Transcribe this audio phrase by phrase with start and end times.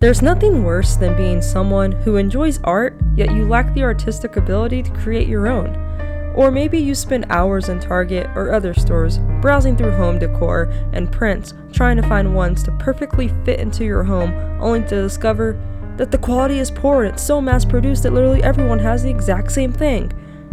[0.00, 4.80] There's nothing worse than being someone who enjoys art, yet you lack the artistic ability
[4.84, 5.74] to create your own.
[6.36, 11.10] Or maybe you spend hours in Target or other stores browsing through home decor and
[11.10, 15.60] prints trying to find ones to perfectly fit into your home, only to discover
[15.96, 19.10] that the quality is poor and it's so mass produced that literally everyone has the
[19.10, 20.12] exact same thing.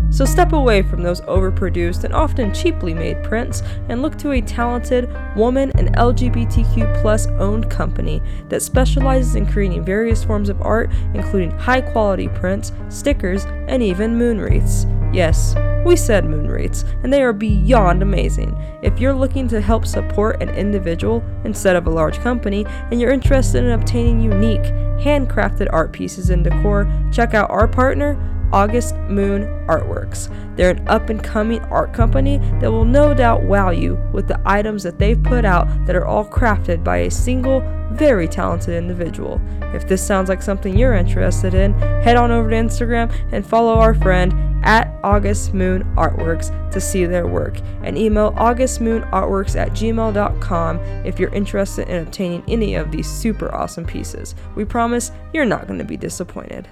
[0.10, 4.42] So step away from those overproduced and often cheaply made prints and look to a
[4.42, 7.04] talented woman and LGBTQ
[7.40, 13.46] owned company that specializes in creating various forms of art, including high quality prints, stickers,
[13.68, 14.86] and even moon wreaths.
[15.13, 15.55] Yes,
[15.86, 18.58] we said moon wreaths, and they are beyond amazing.
[18.82, 23.12] If you're looking to help support an individual instead of a large company, and you're
[23.12, 24.63] interested in obtaining unique,
[24.99, 28.18] handcrafted art pieces and decor, check out our partner,
[28.55, 30.30] August Moon Artworks.
[30.55, 34.40] They're an up and coming art company that will no doubt wow you with the
[34.46, 37.60] items that they've put out that are all crafted by a single,
[37.91, 39.41] very talented individual.
[39.73, 43.74] If this sounds like something you're interested in, head on over to Instagram and follow
[43.74, 50.79] our friend at August Moon Artworks to see their work and email augustmoonartworks at gmail.com
[51.05, 54.34] if you're interested in obtaining any of these super awesome pieces.
[54.55, 56.70] We promise you're not going to be disappointed.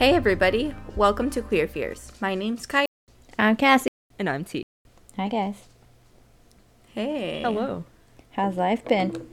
[0.00, 2.10] Hey everybody, welcome to Queer Fears.
[2.22, 2.86] My name's Kai.
[3.38, 3.90] I'm Cassie.
[4.18, 4.62] And I'm T.
[5.18, 5.68] Hi guys.
[6.94, 7.42] Hey.
[7.42, 7.84] Hello.
[8.30, 9.28] How's life been?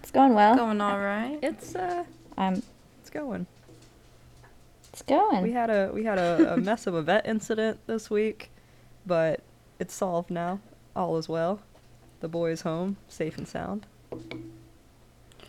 [0.00, 0.54] It's going well.
[0.54, 1.40] Going all right?
[1.42, 2.04] It's uh
[2.38, 2.62] I'm.
[3.00, 3.48] it's going.
[4.92, 5.42] It's going.
[5.42, 8.50] We had a we had a, a mess of a vet incident this week,
[9.04, 9.40] but
[9.80, 10.60] it's solved now.
[10.94, 11.58] All is well.
[12.20, 13.84] The boy is home, safe and sound.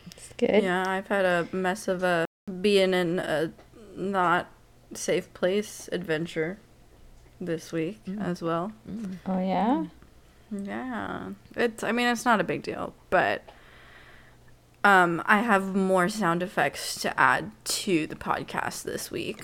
[0.08, 0.64] it's good.
[0.64, 2.26] Yeah, I've had a mess of a
[2.62, 3.52] being in a
[3.98, 4.48] not
[4.94, 6.60] safe place adventure
[7.42, 8.24] this week Mm.
[8.24, 8.72] as well.
[9.26, 9.86] Oh yeah.
[10.52, 11.30] Yeah.
[11.56, 13.42] It's I mean it's not a big deal, but
[14.84, 19.44] um I have more sound effects to add to the podcast this week.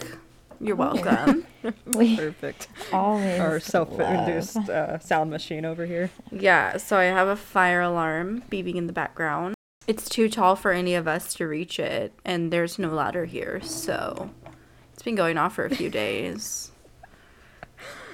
[0.59, 1.45] You're welcome.
[1.85, 2.67] We Perfect.
[2.91, 6.09] always Our self-induced uh, sound machine over here.
[6.29, 9.55] Yeah, so I have a fire alarm beeping in the background.
[9.87, 13.61] It's too tall for any of us to reach it, and there's no ladder here,
[13.61, 14.29] so
[15.03, 16.71] it's been going off for a few days.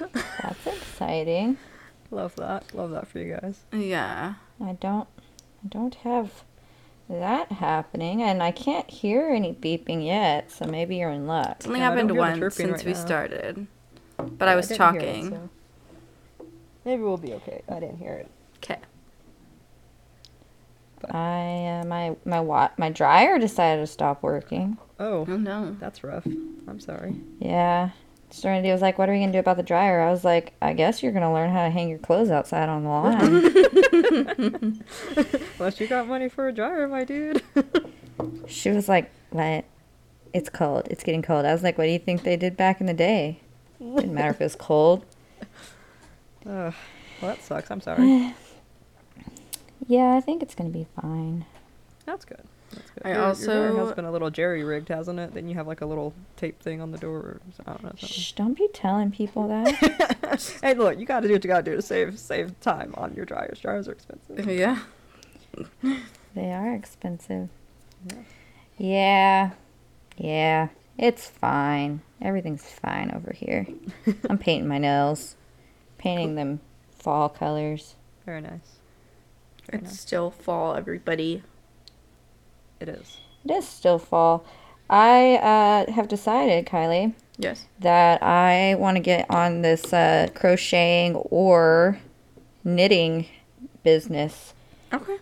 [0.12, 1.56] That's exciting.
[2.10, 2.74] Love that.
[2.74, 3.60] Love that for you guys.
[3.72, 4.34] Yeah.
[4.60, 5.06] I don't.
[5.64, 6.42] I don't have
[7.08, 10.50] that happening, and I can't hear any beeping yet.
[10.50, 11.58] So maybe you're in luck.
[11.58, 12.98] It's only Yeah, happened once since right we now.
[12.98, 13.66] started.
[14.16, 15.30] But I was didn't hear it, talking.
[15.30, 15.50] so
[16.84, 17.62] Maybe we'll be okay.
[17.68, 18.28] I didn't hear it.
[18.56, 18.80] Okay.
[21.08, 24.76] I uh, my my wa- my dryer decided to stop working.
[25.00, 25.76] Oh, Oh no.
[25.80, 26.24] that's rough.
[26.68, 27.16] I'm sorry.
[27.40, 27.90] Yeah.
[28.32, 30.72] Serenity was like, "What are we gonna do about the dryer?" I was like, "I
[30.72, 34.84] guess you're gonna learn how to hang your clothes outside on the line."
[35.58, 37.42] Unless you got money for a dryer, my dude.
[38.46, 39.64] She was like, "What?
[40.34, 40.86] It's cold.
[40.90, 42.92] It's getting cold." I was like, "What do you think they did back in the
[42.94, 43.40] day?
[43.80, 45.04] Didn't matter if it was cold."
[46.46, 46.74] Ugh,
[47.22, 47.70] well, that sucks.
[47.70, 48.34] I'm sorry.
[49.88, 51.46] Yeah, I think it's gonna be fine.
[52.06, 52.44] That's good.
[52.70, 53.02] That's good.
[53.04, 55.34] I your, your dryer has been a little jerry rigged, hasn't it?
[55.34, 57.16] Then you have like a little tape thing on the door.
[57.18, 57.88] Or, I don't know.
[57.90, 58.08] Something.
[58.08, 58.32] Shh!
[58.32, 60.58] Don't be telling people that.
[60.62, 63.24] hey, look, you gotta do what you gotta do to save save time on your
[63.24, 63.60] dryers.
[63.60, 64.46] Dryers are expensive.
[64.46, 64.78] Uh, yeah.
[66.34, 67.48] they are expensive.
[68.08, 68.22] Yeah.
[68.78, 69.50] Yeah,
[70.16, 70.68] yeah.
[70.96, 72.00] It's fine.
[72.22, 73.66] Everything's fine over here.
[74.28, 75.36] I'm painting my nails,
[75.98, 76.60] painting them
[76.94, 77.94] fall colors.
[78.26, 78.78] Very nice.
[79.70, 80.00] Very It's nice.
[80.00, 81.42] still fall, everybody.
[82.80, 83.18] It is.
[83.44, 84.44] It is still fall.
[84.88, 87.66] I uh, have decided, Kylie, Yes.
[87.78, 91.98] that I want to get on this uh, crocheting or
[92.64, 93.26] knitting
[93.84, 94.52] business.
[94.92, 95.16] Okay.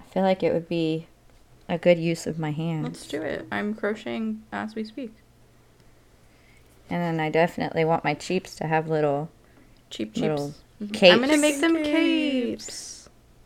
[0.00, 1.06] I feel like it would be
[1.68, 2.84] a good use of my hands.
[2.84, 3.46] Let's do it.
[3.52, 5.12] I'm crocheting as we speak.
[6.88, 9.28] And then I definitely want my cheeps to have little.
[9.90, 10.98] Cheap Little cheaps.
[10.98, 11.12] capes.
[11.14, 12.64] I'm gonna make them Capes.
[12.66, 12.99] capes.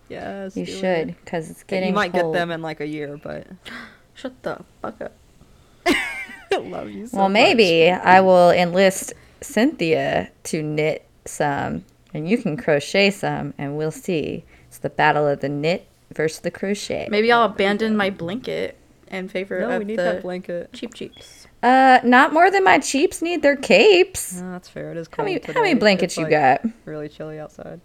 [0.09, 0.57] Yes.
[0.57, 1.17] You do should, it.
[1.25, 1.89] because it's getting.
[1.89, 2.35] You might cold.
[2.35, 3.47] get them in like a year, but
[4.15, 5.13] Shut the fuck up.
[5.87, 7.35] I love you so well, much.
[7.35, 13.91] maybe I will enlist Cynthia to knit some, and you can crochet some, and we'll
[13.91, 14.45] see.
[14.69, 17.09] It's the battle of the knit versus the crochet.
[17.11, 18.77] Maybe I'll abandon my blanket
[19.09, 20.73] in favor No, of we need the that blanket.
[20.73, 21.47] cheap cheaps.
[21.63, 24.41] Uh, not more than my cheaps need their capes.
[24.41, 24.91] No, that's fair.
[24.93, 26.65] It is How many how many blankets It's, you like, got?
[26.85, 27.81] Really chilly outside.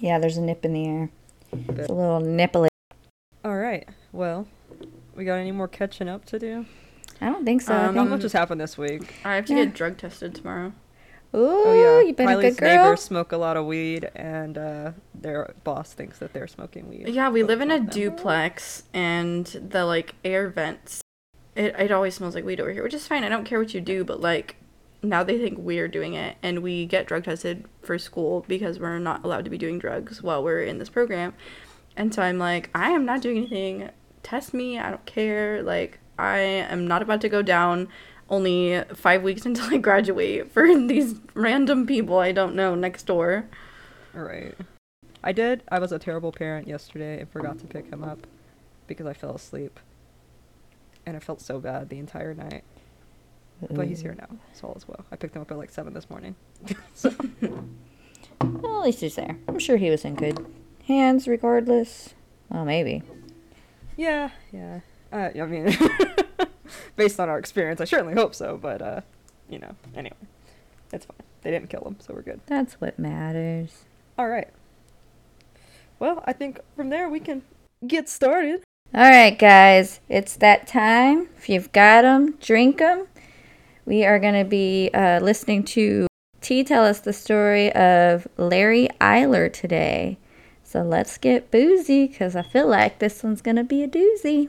[0.00, 1.10] Yeah, there's a nip in the air.
[1.52, 2.66] It's a little nipple
[3.44, 3.88] All right.
[4.12, 4.46] well,
[5.14, 6.66] we got any more catching up to do?
[7.20, 7.72] I don't think so.
[7.72, 9.14] I Um, Not think- much has happened this week.
[9.24, 9.64] I have to Yeah.
[9.66, 10.72] get drug tested tomorrow.
[11.34, 12.68] Ooh, Oh yeah, you been a good girl.
[12.84, 17.08] neighbors smoke a lot of weed, and uh, their boss thinks that they're smoking weed.
[17.08, 21.02] Yeah, we live in a duplex, and the like air vents.
[21.56, 23.24] It it always smells like weed over here, which is fine.
[23.24, 24.56] I don't care what you do, but like
[25.04, 28.98] now they think we're doing it, and we get drug tested for school because we're
[28.98, 31.34] not allowed to be doing drugs while we're in this program.
[31.96, 33.90] And so I'm like, I am not doing anything.
[34.22, 34.78] Test me.
[34.78, 35.62] I don't care.
[35.62, 37.88] Like I am not about to go down.
[38.28, 43.46] Only five weeks until I graduate for these random people I don't know next door.
[44.12, 44.54] Right.
[45.22, 45.62] I did.
[45.70, 48.26] I was a terrible parent yesterday and forgot to pick him up
[48.86, 49.80] because I fell asleep.
[51.06, 52.64] And I felt so bad the entire night.
[53.70, 55.04] But he's here now, so all is well.
[55.12, 56.34] I picked him up at like seven this morning.
[56.94, 57.12] so
[58.40, 59.36] Well, at least he's there.
[59.48, 60.44] I'm sure he was in good
[60.86, 62.14] hands, regardless.
[62.50, 63.02] Well, maybe.
[63.96, 64.80] yeah, yeah.
[65.12, 65.76] Uh, I mean,
[66.96, 68.56] based on our experience, I certainly hope so.
[68.56, 69.00] But uh,
[69.48, 70.16] you know, anyway,
[70.92, 71.16] it's fine.
[71.42, 72.40] They didn't kill him, so we're good.
[72.46, 73.84] That's what matters.
[74.18, 74.48] All right.
[75.98, 77.42] Well, I think from there we can
[77.86, 78.62] get started.
[78.94, 81.28] All right, guys, it's that time.
[81.36, 83.06] If you've got them, drink them.
[83.86, 86.06] We are going to be uh, listening to
[86.40, 90.18] T tell us the story of Larry Eyler today.
[90.62, 94.48] So let's get boozy because I feel like this one's going to be a doozy.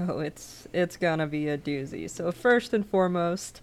[0.00, 2.08] Oh, it's it's gonna be a doozy.
[2.08, 3.60] So first and foremost,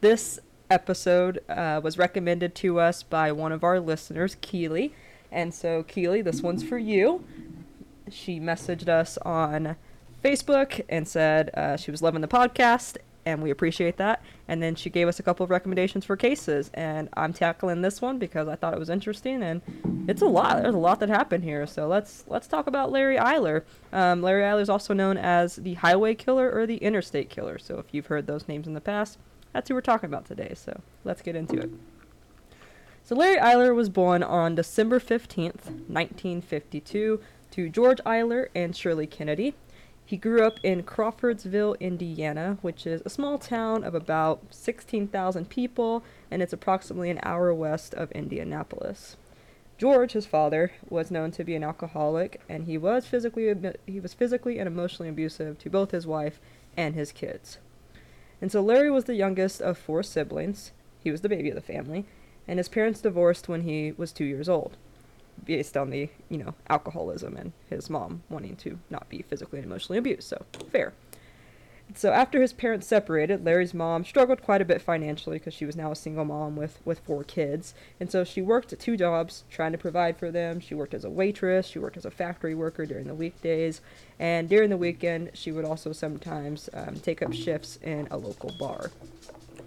[0.00, 0.38] this
[0.70, 4.94] episode uh, was recommended to us by one of our listeners, Keely,
[5.30, 7.22] and so Keely, this one's for you.
[8.10, 9.76] She messaged us on
[10.24, 12.96] Facebook and said uh, she was loving the podcast,
[13.26, 14.22] and we appreciate that.
[14.48, 18.02] And then she gave us a couple of recommendations for cases, and I'm tackling this
[18.02, 19.62] one because I thought it was interesting, and
[20.08, 20.62] it's a lot.
[20.62, 21.66] There's a lot that happened here.
[21.66, 23.64] So let's let's talk about Larry Eyler.
[23.92, 27.58] Um, Larry Eyler is also known as the Highway Killer or the Interstate Killer.
[27.58, 29.18] So if you've heard those names in the past,
[29.52, 30.52] that's who we're talking about today.
[30.54, 31.70] So let's get into it.
[33.02, 37.20] So Larry Eyler was born on December 15th, 1952,
[37.50, 39.54] to George Eyler and Shirley Kennedy.
[40.14, 46.04] He grew up in Crawfordsville, Indiana, which is a small town of about 16,000 people,
[46.30, 49.16] and it's approximately an hour west of Indianapolis.
[49.76, 53.52] George, his father, was known to be an alcoholic, and he was physically
[53.88, 56.38] he was physically and emotionally abusive to both his wife
[56.76, 57.58] and his kids.
[58.40, 60.70] And so Larry was the youngest of four siblings.
[61.02, 62.04] He was the baby of the family,
[62.46, 64.76] and his parents divorced when he was 2 years old,
[65.44, 69.66] based on the, you know, alcoholism and his mom wanting to not be physically and
[69.66, 70.28] emotionally abused.
[70.28, 70.92] So, fair.
[71.94, 75.76] So after his parents separated, Larry's mom struggled quite a bit financially because she was
[75.76, 77.74] now a single mom with, with four kids.
[78.00, 80.60] And so she worked at two jobs trying to provide for them.
[80.60, 83.80] She worked as a waitress, she worked as a factory worker during the weekdays,
[84.18, 88.52] and during the weekend, she would also sometimes um, take up shifts in a local
[88.58, 88.90] bar.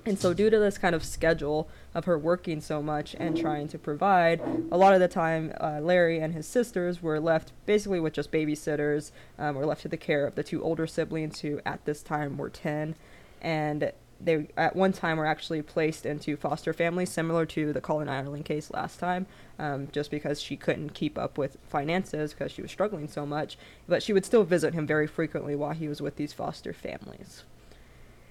[0.07, 3.67] And so, due to this kind of schedule of her working so much and trying
[3.67, 4.39] to provide,
[4.71, 8.31] a lot of the time, uh, Larry and his sisters were left basically with just
[8.31, 12.01] babysitters, um, were left to the care of the two older siblings who at this
[12.01, 12.95] time were 10.
[13.41, 18.07] And they, at one time, were actually placed into foster families, similar to the Colin
[18.07, 19.25] Ireland case last time,
[19.59, 23.57] um, just because she couldn't keep up with finances because she was struggling so much.
[23.89, 27.43] But she would still visit him very frequently while he was with these foster families.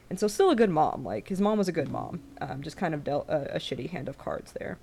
[0.08, 1.04] And so, still a good mom.
[1.04, 3.90] Like, his mom was a good mom, um, just kind of dealt a, a shitty
[3.90, 4.78] hand of cards there.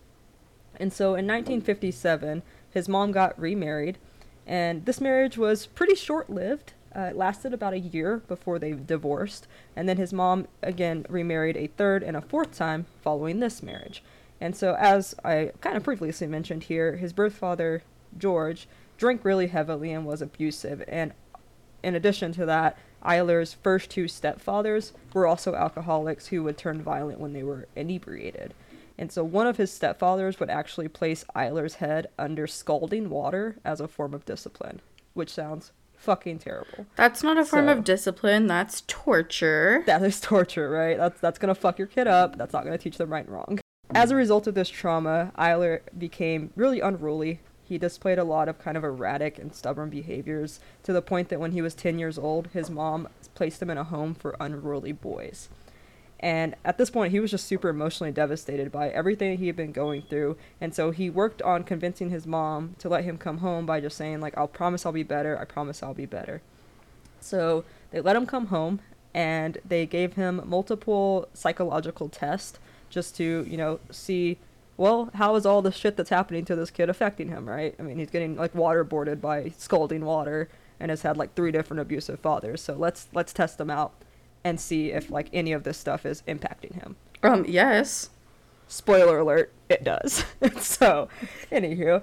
[0.75, 3.97] And so, in 1957, his mom got remarried,
[4.45, 6.73] and this marriage was pretty short lived.
[6.95, 11.57] Uh, it lasted about a year before they divorced, and then his mom again remarried
[11.57, 14.03] a third and a fourth time following this marriage.
[14.41, 17.83] And so, as I kind of previously mentioned here, his birth father,
[18.17, 20.83] George, drank really heavily and was abusive.
[20.87, 21.13] And
[21.81, 27.19] in addition to that, Eyler's first two stepfathers were also alcoholics who would turn violent
[27.19, 28.53] when they were inebriated.
[28.97, 33.81] And so one of his stepfathers would actually place Eyler's head under scalding water as
[33.81, 34.81] a form of discipline,
[35.13, 36.85] which sounds fucking terrible.
[36.95, 38.47] That's not a form So- of discipline.
[38.47, 39.83] That's torture.
[39.85, 40.97] That is torture, right?
[40.97, 42.37] That's that's gonna fuck your kid up.
[42.37, 43.59] That's not gonna teach them right and wrong.
[43.95, 47.41] As a result of this trauma, Eyler became really unruly.
[47.73, 51.39] He displayed a lot of kind of erratic and stubborn behaviors to the point that
[51.39, 54.91] when he was 10 years old, his mom placed him in a home for unruly
[54.91, 55.49] boys.
[56.19, 59.71] And at this point, he was just super emotionally devastated by everything he had been
[59.71, 60.37] going through.
[60.61, 63.97] And so he worked on convincing his mom to let him come home by just
[63.97, 65.35] saying, like, I'll promise I'll be better.
[65.39, 66.43] I promise I'll be better.
[67.21, 68.81] So they let him come home
[69.15, 72.59] and they gave him multiple psychological tests
[72.91, 74.37] just to, you know, see,
[74.77, 77.75] well, how is all the shit that's happening to this kid affecting him, right?
[77.79, 80.49] I mean, he's getting like waterboarded by scalding water
[80.79, 82.61] and has had like three different abusive fathers.
[82.61, 83.93] So let's let's test him out
[84.43, 86.95] and see if like any of this stuff is impacting him.
[87.21, 88.09] Um, yes.
[88.67, 90.25] Spoiler alert, it does.
[90.59, 91.07] so,
[91.51, 92.01] anywho,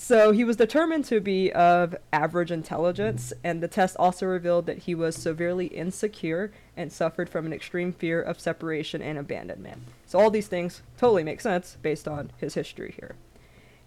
[0.00, 3.46] so he was determined to be of average intelligence, mm-hmm.
[3.46, 7.92] and the test also revealed that he was severely insecure and suffered from an extreme
[7.92, 9.82] fear of separation and abandonment.
[10.06, 13.16] So all these things totally make sense based on his history here.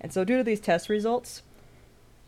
[0.02, 1.44] And so due to these test results,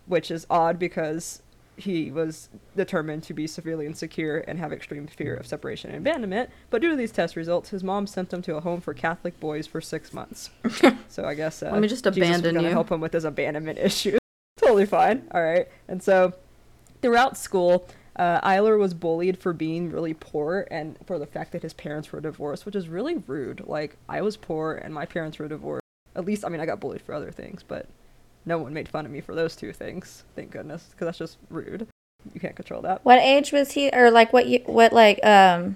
[0.06, 1.43] which is odd because
[1.78, 6.50] he was determined to be severely insecure and have extreme fear of separation and abandonment.
[6.70, 9.40] But due to these test results, his mom sent him to a home for Catholic
[9.40, 10.50] boys for six months.
[11.10, 12.74] so I guess uh, Let me just Jesus was abandon gonna you.
[12.74, 14.18] help him with his abandonment issue.
[14.58, 15.28] totally fine.
[15.32, 15.68] All right.
[15.88, 16.34] And so
[17.02, 21.64] throughout school, uh, Eyler was bullied for being really poor and for the fact that
[21.64, 23.66] his parents were divorced, which is really rude.
[23.66, 25.82] Like I was poor and my parents were divorced.
[26.16, 27.88] At least, I mean, I got bullied for other things, but
[28.46, 30.24] no one made fun of me for those two things.
[30.36, 31.88] Thank goodness, because that's just rude.
[32.34, 33.04] You can't control that.
[33.04, 35.76] What age was he, or like what you, what like um,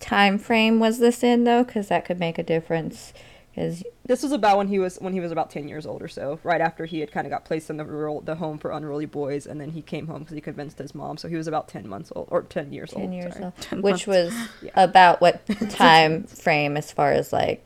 [0.00, 1.64] time frame was this in though?
[1.64, 3.12] Because that could make a difference.
[3.54, 6.06] Because This was about when he was when he was about ten years old or
[6.06, 8.70] so, right after he had kind of got placed in the rural, the home for
[8.70, 11.16] unruly boys, and then he came home because he convinced his mom.
[11.16, 13.12] So he was about ten months old or ten years ten old.
[13.14, 14.06] years old, 10 which months.
[14.06, 14.70] was Yeah.
[14.76, 17.64] about what time frame as far as like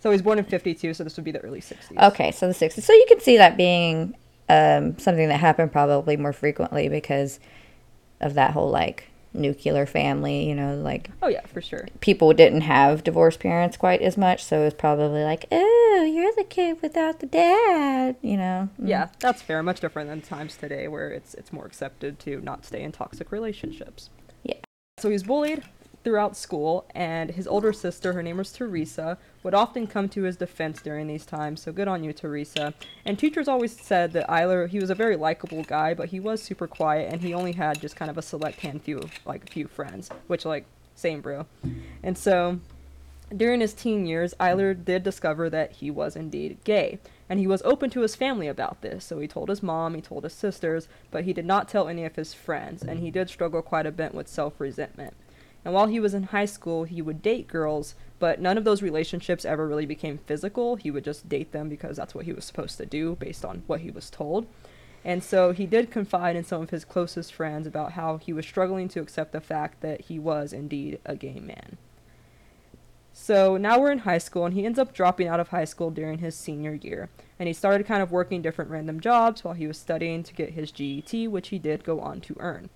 [0.00, 1.98] So he was born in fifty two, so this would be the early sixties.
[1.98, 2.82] Okay, so the 60s.
[2.82, 4.14] So you can see that being
[4.48, 7.40] um, something that happened probably more frequently because
[8.20, 11.88] of that whole like nuclear family, you know, like Oh yeah, for sure.
[12.00, 14.44] people didn't have divorced parents quite as much.
[14.44, 18.68] So it was probably like, oh, you're the kid without the dad, you know.
[18.80, 18.88] Mm.
[18.88, 19.62] Yeah, that's fair.
[19.62, 23.32] Much different than times today, where it's it's more accepted to not stay in toxic
[23.32, 24.08] relationships.
[24.42, 24.54] Yeah.
[24.98, 25.64] So he was bullied
[26.06, 30.36] throughout school, and his older sister, her name was Teresa, would often come to his
[30.36, 31.60] defense during these times.
[31.60, 32.74] So good on you, Teresa.
[33.04, 36.40] And teachers always said that Eyler, he was a very likable guy, but he was
[36.40, 39.66] super quiet, and he only had just kind of a select handful, like a few
[39.66, 41.44] friends, which like same bro.
[42.04, 42.60] And so
[43.36, 47.62] during his teen years, Eyler did discover that he was indeed gay, and he was
[47.62, 49.04] open to his family about this.
[49.04, 52.04] So he told his mom, he told his sisters, but he did not tell any
[52.04, 55.14] of his friends, and he did struggle quite a bit with self resentment.
[55.66, 58.82] And while he was in high school, he would date girls, but none of those
[58.82, 60.76] relationships ever really became physical.
[60.76, 63.64] He would just date them because that's what he was supposed to do based on
[63.66, 64.46] what he was told.
[65.04, 68.46] And so he did confide in some of his closest friends about how he was
[68.46, 71.78] struggling to accept the fact that he was indeed a gay man.
[73.12, 75.90] So now we're in high school, and he ends up dropping out of high school
[75.90, 77.08] during his senior year.
[77.40, 80.50] And he started kind of working different random jobs while he was studying to get
[80.50, 82.70] his GED, which he did go on to earn.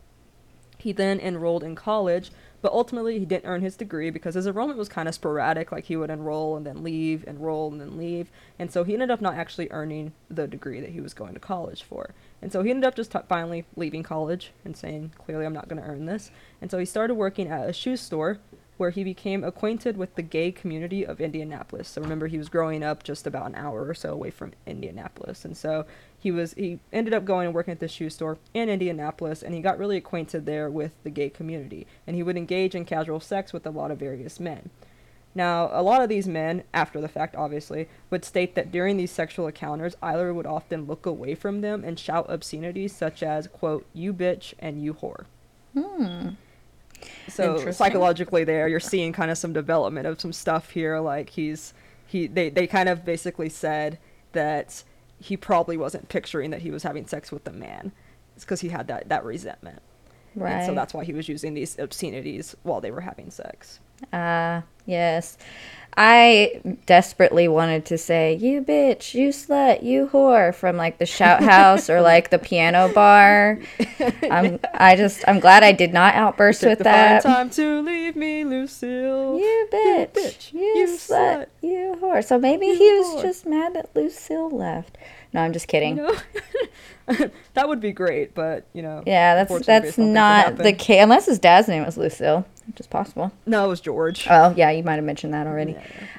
[0.81, 2.31] He then enrolled in college,
[2.63, 5.73] but ultimately he didn't earn his degree because his enrollment was kind of sporadic.
[5.73, 8.31] Like he would enroll and then leave, enroll and then leave.
[8.59, 11.41] And so he ended up not actually earning the degree that he was going to
[11.41, 12.15] college for.
[12.43, 15.69] And so he ended up just t- finally leaving college and saying, clearly, I'm not
[15.69, 16.31] going to earn this.
[16.61, 18.39] And so he started working at a shoe store
[18.81, 21.87] where he became acquainted with the gay community of Indianapolis.
[21.87, 25.45] So remember, he was growing up just about an hour or so away from Indianapolis,
[25.45, 25.85] and so
[26.19, 29.55] he was he ended up going and working at the shoe store in Indianapolis, and
[29.55, 33.21] he got really acquainted there with the gay community, and he would engage in casual
[33.21, 34.71] sex with a lot of various men.
[35.35, 39.13] Now, a lot of these men, after the fact obviously, would state that during these
[39.13, 43.85] sexual encounters, Eyler would often look away from them and shout obscenities such as, quote,
[43.93, 45.27] you bitch and you whore.
[45.75, 46.31] Hmm.
[47.29, 50.99] So psychologically there, you're seeing kind of some development of some stuff here.
[51.01, 51.75] Like he's
[52.07, 53.99] he they, they kind of basically said
[54.33, 54.83] that
[55.21, 57.93] he probably wasn't picturing that he was having sex with a man.
[58.35, 59.83] It's because he had that, that resentment.
[60.35, 60.53] Right.
[60.53, 63.81] And so that's why he was using these obscenities while they were having sex.
[64.13, 65.37] Ah, yes.
[65.97, 71.43] I desperately wanted to say, you bitch, you slut, you whore from like the shout
[71.45, 73.59] house or like the piano bar.
[74.31, 77.23] I'm I just I'm glad I did not outburst with that.
[77.23, 79.39] time to leave me, Lucille.
[79.39, 82.25] You bitch, bitch, you, you slut, slut, you whore.
[82.25, 83.23] So maybe you he was whore.
[83.23, 84.97] just mad that Lucille left.
[85.33, 85.97] No, I'm just kidding.
[85.97, 86.17] No.
[87.55, 89.03] that would be great, but you know.
[89.07, 91.03] Yeah, that's that's that not the case.
[91.03, 93.33] Unless his dad's name was Lucille, which is possible.
[93.47, 94.27] No, it was George.
[94.31, 95.77] Oh yeah, you might have mentioned that already.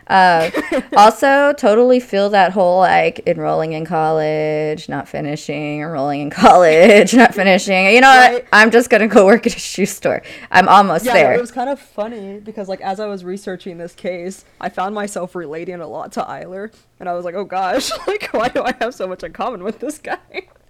[0.07, 0.49] Uh,
[0.97, 7.33] also, totally feel that whole like enrolling in college, not finishing, enrolling in college, not
[7.33, 7.85] finishing.
[7.87, 8.33] You know Right.
[8.33, 8.45] what?
[8.51, 10.21] I'm just gonna go work at a shoe store.
[10.51, 11.33] I'm almost Yeah, there.
[11.33, 14.93] it was kind of funny because like as I was researching this case, I found
[14.93, 18.61] myself relating a lot to Eyler, and I was like, oh gosh, like why do
[18.63, 20.17] I have so much in common with this guy?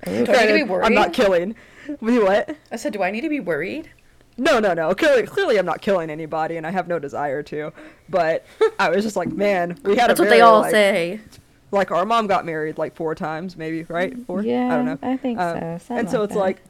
[0.06, 1.56] Do I need to be Granted, I'm not killing.
[2.00, 2.56] Wait, what?
[2.72, 3.90] I said, do I need to be worried?
[4.38, 4.94] No, no, no.
[4.96, 7.72] Clearly, clearly, I'm not killing anybody, and I have no desire to.
[8.10, 8.46] But
[8.80, 10.72] I was just like, man, we had a That's a what very, they all like-
[10.72, 11.20] say.
[11.74, 14.14] Like our mom got married like four times, maybe right?
[14.28, 14.42] Four?
[14.44, 15.00] Yeah, I don't know.
[15.02, 15.96] I think Um, so.
[15.96, 16.40] and so like it's that.
[16.40, 16.62] like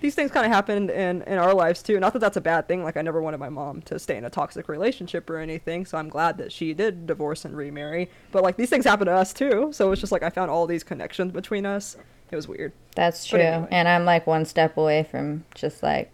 [0.00, 1.98] these things kind of happened in in our lives too.
[1.98, 2.84] Not that that's a bad thing.
[2.84, 5.84] Like I never wanted my mom to stay in a toxic relationship or anything.
[5.84, 8.08] So I'm glad that she did divorce and remarry.
[8.30, 9.70] But like these things happen to us too.
[9.72, 11.96] So it's just like I found all these connections between us.
[12.30, 12.72] It was weird.
[12.94, 13.40] That's true.
[13.40, 13.68] anyway.
[13.72, 16.12] And I'm like one step away from just like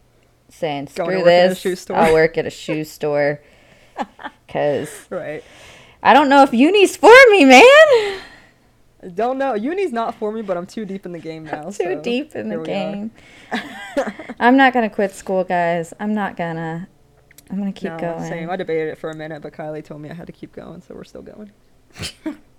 [0.49, 1.59] saying, Going screw to work at a this.
[1.61, 3.41] shoe store." I'll work at a shoe store.
[4.47, 5.43] Because Right.
[6.03, 7.63] I don't know if uni's for me, man.
[9.03, 9.55] I don't know.
[9.55, 11.65] Uni's not for me, but I'm too deep in the game now.
[11.71, 12.93] Too so deep in the here we are.
[12.93, 13.11] game.
[14.41, 15.93] I'm not going to quit school, guys.
[16.01, 16.87] I'm not going to.
[17.51, 18.25] I'm going to keep no, going.
[18.25, 18.51] Same.
[18.51, 20.83] I debated it for a minute, but Kylie told me I had to keep going,
[20.83, 21.53] so we're still going.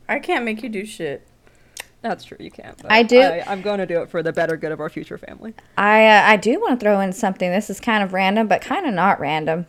[0.07, 1.27] I can't make you do shit.
[2.01, 2.37] That's true.
[2.39, 2.77] You can't.
[2.81, 4.89] But I do- I, I'm going to do it for the better good of our
[4.89, 5.53] future family.
[5.77, 7.49] I uh, I do want to throw in something.
[7.51, 9.65] This is kind of random, but kind of not random.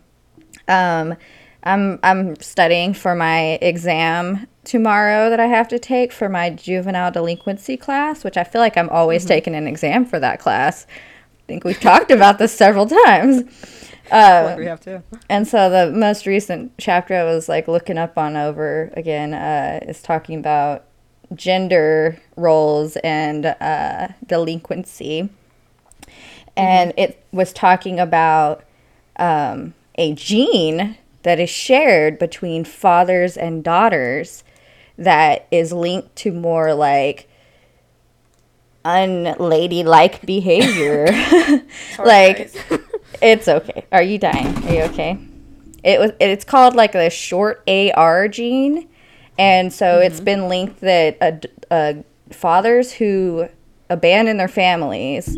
[0.69, 1.17] Um,
[1.65, 7.11] I'm I'm studying for my exam tomorrow that I have to take for my juvenile
[7.11, 10.87] delinquency class, which I feel like I'm always taking an exam for that class.
[10.89, 13.43] I think we've talked about this several times.
[14.09, 15.03] Feel like Uh, we have to.
[15.29, 19.81] and so the most recent chapter I was like looking up on over again uh,
[19.83, 20.85] is talking about
[21.35, 25.29] gender roles and uh, delinquency.
[26.57, 28.65] And it was talking about
[29.17, 34.43] um, a gene that is shared between fathers and daughters
[34.97, 37.29] that is linked to more like
[38.85, 41.07] unladylike behavior.
[41.99, 42.53] Like
[43.21, 43.85] it's okay.
[43.91, 44.47] Are you dying?
[44.67, 45.19] Are you okay?
[45.83, 46.13] It was.
[46.21, 48.89] It's called like the short AR gene,
[49.39, 51.17] and so it's been linked that
[51.71, 51.95] uh, uh,
[52.31, 53.49] fathers who
[53.89, 55.37] abandon their families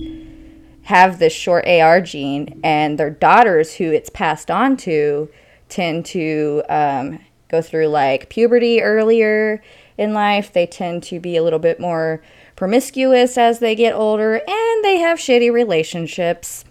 [0.85, 5.28] have this short AR gene, and their daughters who it's passed on to
[5.69, 9.62] tend to um, go through like puberty earlier
[9.97, 10.52] in life.
[10.52, 12.23] They tend to be a little bit more
[12.57, 16.64] promiscuous as they get older, and they have shitty relationships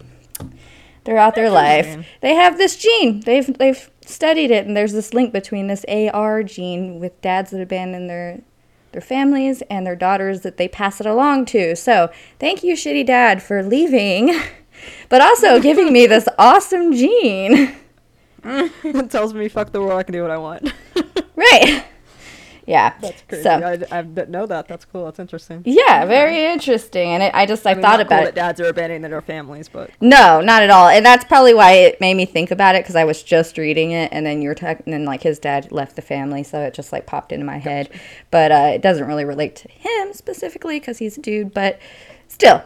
[1.04, 2.06] throughout their life.
[2.20, 3.20] They have this gene.
[3.20, 7.60] They've they've studied it, and there's this link between this AR gene with dads that
[7.60, 8.40] abandon their
[8.92, 11.76] their families and their daughters that they pass it along to.
[11.76, 14.38] So thank you, shitty dad, for leaving,
[15.08, 17.76] but also giving me this awesome gene.
[18.44, 19.98] it tells me fuck the world.
[19.98, 20.72] I can do what I want.
[21.36, 21.84] Right.
[22.70, 22.94] Yeah.
[23.00, 23.42] That's crazy.
[23.42, 24.68] So I, I didn't know that.
[24.68, 25.04] That's cool.
[25.06, 25.62] That's interesting.
[25.64, 27.10] yeah, very interesting.
[27.10, 28.34] And it, I just I, I mean, thought about cool it.
[28.34, 30.88] that dads are abandoning their families, but No, not at all.
[30.88, 33.90] And that's probably why it made me think about it because I was just reading
[33.90, 36.60] it, and then you were talking, and then like his dad left the family, so
[36.60, 37.90] it just like popped into my head.
[38.30, 41.78] But uh, it doesn't really relate to him specifically because he's a dude, but
[42.28, 42.62] still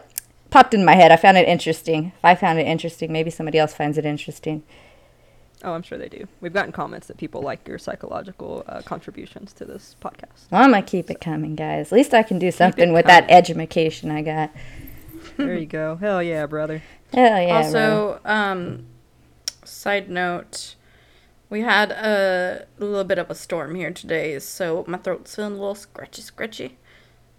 [0.51, 1.11] popped in my head.
[1.11, 2.13] I found it interesting.
[2.15, 4.63] If I found it interesting, maybe somebody else finds it interesting.
[5.65, 6.27] Oh, I'm sure they do.
[6.39, 10.49] We've gotten comments that people like your psychological uh, contributions to this podcast.
[10.51, 11.91] Well, I'm gonna keep it coming, guys.
[11.91, 13.35] At least I can do something it with that coming.
[13.35, 14.51] education I got.
[15.37, 15.95] there you go.
[15.97, 16.83] Hell yeah, brother.
[17.13, 17.47] Hell yeah.
[17.47, 17.55] bro.
[17.55, 18.85] also, um,
[19.63, 20.75] side note,
[21.49, 25.57] we had a little bit of a storm here today, so my throat's feeling a
[25.57, 26.77] little scratchy, scratchy.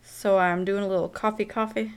[0.02, 1.94] So I'm doing a little coffee, coffee,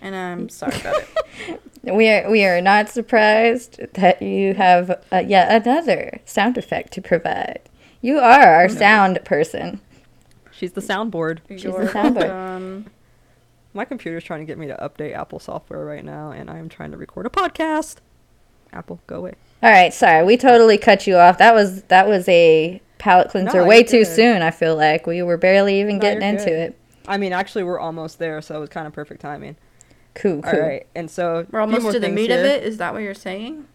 [0.00, 1.60] and I'm sorry about it.
[1.82, 7.00] We are we are not surprised that you have uh, yet another sound effect to
[7.00, 7.60] provide.
[8.02, 9.80] You are our sound person.
[10.50, 11.38] She's the soundboard.
[11.48, 12.16] She's You're the soundboard.
[12.28, 12.86] welcome.
[13.72, 16.68] My computer's trying to get me to update Apple software right now, and I am
[16.68, 17.96] trying to record a podcast.
[18.74, 19.34] Apple, go away.
[19.62, 21.38] All right, sorry, we totally cut you off.
[21.38, 24.06] That was that was a palate cleanser No, way too good.
[24.06, 24.42] soon.
[24.42, 26.52] I feel like we were barely even No, getting into good.
[26.58, 26.78] it.
[27.08, 29.56] I mean, actually, we're almost there, so it was kind of perfect timing.
[30.14, 30.60] Cool, All cool.
[30.60, 32.64] right, and so We're almost to the things meat of it.
[32.64, 33.66] Is that what you're saying?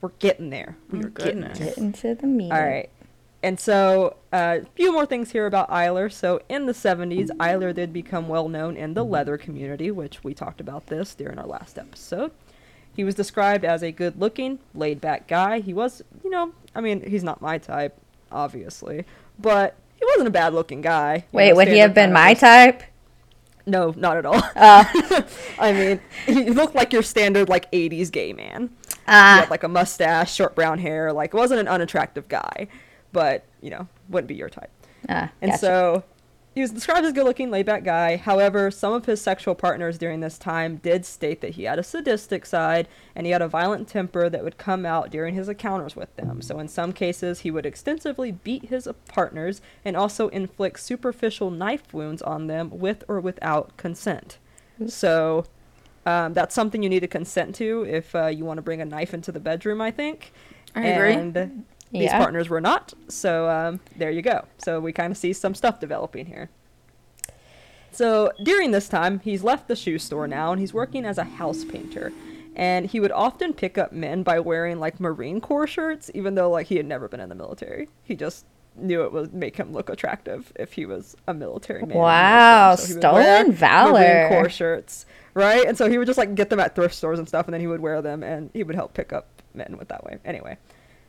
[0.00, 0.76] We're getting there.
[0.92, 1.58] Oh, We're getting goodness.
[1.58, 1.68] there.
[1.68, 2.52] Get into the meat.
[2.52, 2.90] All right.
[3.42, 6.12] And so, a uh, few more things here about Eyler.
[6.12, 10.34] So, in the 70s, Eyler did become well known in the leather community, which we
[10.34, 12.32] talked about this during our last episode.
[12.94, 15.60] He was described as a good looking, laid back guy.
[15.60, 17.96] He was, you know, I mean, he's not my type,
[18.32, 19.04] obviously,
[19.38, 21.24] but he wasn't a bad looking guy.
[21.30, 22.82] Wait, know, would he have been my just- type?
[23.68, 24.42] No, not at all.
[24.56, 24.84] Uh,
[25.58, 28.70] I mean, he looked like your standard, like, 80s gay man.
[28.88, 32.68] He uh, had like a mustache, short brown hair, like wasn't an unattractive guy,
[33.12, 34.70] but you know wouldn't be your type.
[35.08, 35.58] uh, And gotcha.
[35.60, 36.04] so
[36.58, 38.16] he was described as a good-looking, laid-back guy.
[38.16, 41.84] However, some of his sexual partners during this time did state that he had a
[41.84, 45.94] sadistic side and he had a violent temper that would come out during his encounters
[45.94, 46.42] with them.
[46.42, 51.94] So in some cases, he would extensively beat his partners and also inflict superficial knife
[51.94, 54.38] wounds on them with or without consent.
[54.88, 55.44] So
[56.06, 58.84] um, that's something you need to consent to if uh, you want to bring a
[58.84, 60.32] knife into the bedroom, I think.
[60.74, 61.14] I agree.
[61.90, 62.18] These Yeah.
[62.18, 62.92] partners were not.
[63.08, 64.44] So um, there you go.
[64.58, 66.50] So we kind of see some stuff developing here.
[67.90, 71.24] So during this time, he's left the shoe store now and he's working as a
[71.24, 72.12] house painter.
[72.54, 76.50] And he would often pick up men by wearing like Marine Corps shirts, even though
[76.50, 77.88] like he had never been in the military.
[78.02, 78.44] He just
[78.76, 81.96] knew it would make him look attractive if he was a military man.
[81.98, 84.00] Wow, So he would wear stolen valor.
[84.00, 85.64] Marine Corps shirts, right?
[85.66, 87.60] And so he would just like get them at thrift stores and stuff, and then
[87.60, 90.18] he would wear them, and he would help pick up men with that way.
[90.24, 90.58] Anyway,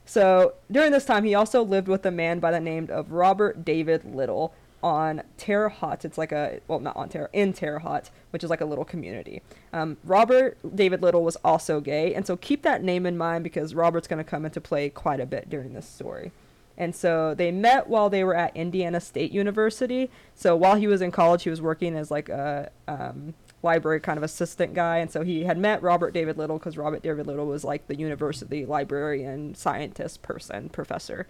[0.09, 3.63] so during this time, he also lived with a man by the name of Robert
[3.63, 6.03] David Little on Terre Haute.
[6.03, 8.83] It's like a well, not on Terre, in Terre Haute, which is like a little
[8.83, 9.43] community.
[9.71, 13.75] Um, Robert David Little was also gay, and so keep that name in mind because
[13.75, 16.31] Robert's going to come into play quite a bit during this story.
[16.75, 20.09] And so they met while they were at Indiana State University.
[20.33, 24.17] So while he was in college, he was working as like a um, library kind
[24.17, 24.97] of assistant guy.
[24.97, 27.97] And so he had met Robert David Little because Robert David Little was like the
[27.97, 31.27] university librarian, scientist person, professor.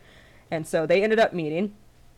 [0.52, 1.76] And so they ended up meeting.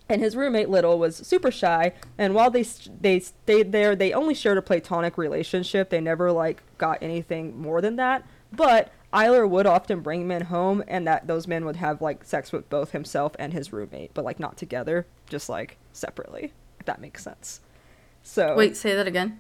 [0.10, 2.66] And his roommate Little was super shy, and while they
[3.00, 5.90] they stayed there, they only shared a platonic relationship.
[5.90, 8.26] They never like got anything more than that.
[8.52, 12.52] But Eyler would often bring men home, and that those men would have like sex
[12.52, 16.52] with both himself and his roommate, but like not together, just like separately.
[16.80, 17.62] If that makes sense.
[18.24, 19.40] So Wait, say that again.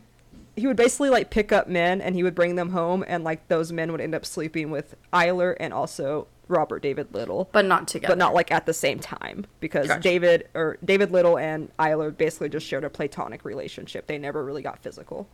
[0.55, 3.47] He would basically like pick up men and he would bring them home, and like
[3.47, 7.87] those men would end up sleeping with Eyler and also Robert David Little But not
[7.87, 8.11] together.
[8.11, 10.01] but not like at the same time because Gotcha.
[10.01, 14.07] David or David Little and Eyler basically just shared a platonic relationship.
[14.07, 15.29] They never really got physical,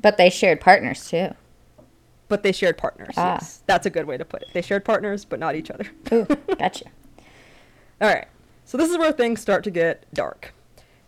[0.00, 1.30] But they shared partners too.
[2.28, 3.14] but they shared partners.
[3.16, 3.34] Ah.
[3.40, 4.48] Yes, that's a good way to put it.
[4.52, 5.86] They shared partners, but not each other.
[6.12, 6.26] Ooh,
[6.58, 6.86] gotcha.
[8.02, 8.26] All right,
[8.66, 10.52] so this is where things start to get dark.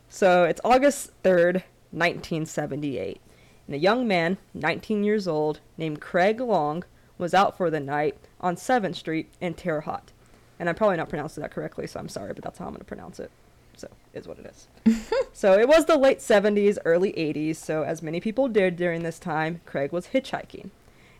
[0.08, 3.20] So it's August third, nineteen seventy-eight,
[3.66, 6.84] and a young man, nineteen years old, named Craig Long,
[7.18, 10.12] was out for the night on Seventh Street in Terre Haute.
[10.58, 12.80] And I'm probably not pronouncing that correctly, so I'm sorry, but that's how I'm going
[12.80, 13.30] to pronounce it.
[13.76, 15.08] So, is what it is.
[15.32, 19.18] so, it was the late 70s, early 80s, so as many people did during this
[19.18, 20.70] time, Craig was hitchhiking.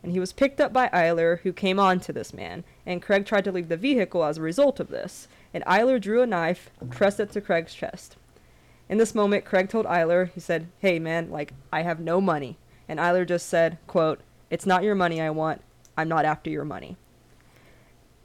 [0.02, 3.24] And he was picked up by Eyler, who came on to this man, and Craig
[3.24, 5.26] tried to leave the vehicle as a result of this.
[5.52, 8.16] And Eyler drew a knife, pressed it to Craig's chest.
[8.88, 12.58] In this moment, Craig told Eyler, he said, Hey man, like, I have no money.
[12.88, 14.20] And Eyler just said, quote,
[14.50, 15.62] It's not your money I want.
[15.96, 16.96] I'm not after your money.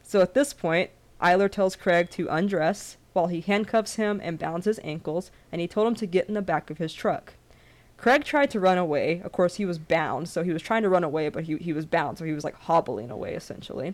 [0.04, 0.90] So at this point,
[1.22, 5.68] Eyler tells Craig to undress while he handcuffs him and bounds his ankles, and he
[5.68, 7.34] told him to get in the back of his truck.
[7.98, 9.22] Craig tried to run away.
[9.24, 11.74] Of course, he was bound, so he was trying to run away, but he, he
[11.74, 13.94] was bound, so he was like hobbling away essentially.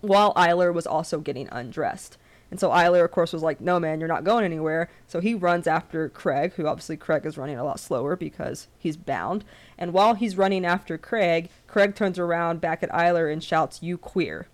[0.00, 2.18] While Eyler was also getting undressed.
[2.50, 4.88] And so Eyler, of course, was like, no, man, you're not going anywhere.
[5.08, 8.96] So he runs after Craig, who obviously Craig is running a lot slower because he's
[8.96, 9.44] bound.
[9.76, 13.98] And while he's running after Craig, Craig turns around back at Eyler and shouts, You
[13.98, 14.46] queer.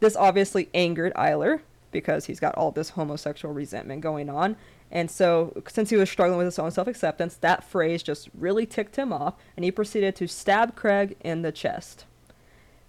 [0.00, 4.56] This obviously angered Eyler because he's got all this homosexual resentment going on.
[4.90, 8.66] And so, since he was struggling with his own self acceptance, that phrase just really
[8.66, 12.04] ticked him off, and he proceeded to stab Craig in the chest.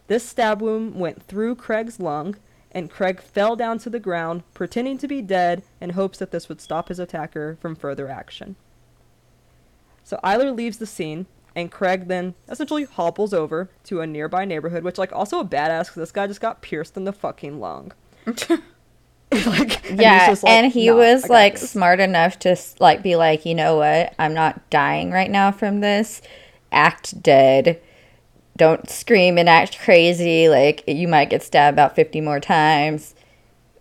[0.08, 2.36] This stab wound went through Craig's lung,
[2.76, 6.50] and Craig fell down to the ground, pretending to be dead in hopes that this
[6.50, 8.58] would stop his attacker from further action.
[10.04, 14.84] So Eyler leaves the scene, and Craig then essentially hobbles over to a nearby neighborhood,
[14.84, 17.94] which like also a badass because this guy just got pierced in the fucking lung.
[18.26, 23.16] like, and yeah, like, and he "Nah, was like this." smart enough to like be
[23.16, 24.14] like, you know what?
[24.20, 26.22] I'm not dying right now from this.
[26.74, 27.82] Act dead.
[28.58, 30.48] Don't scream and act crazy.
[30.50, 33.14] Like you might get stabbed about 50 more times.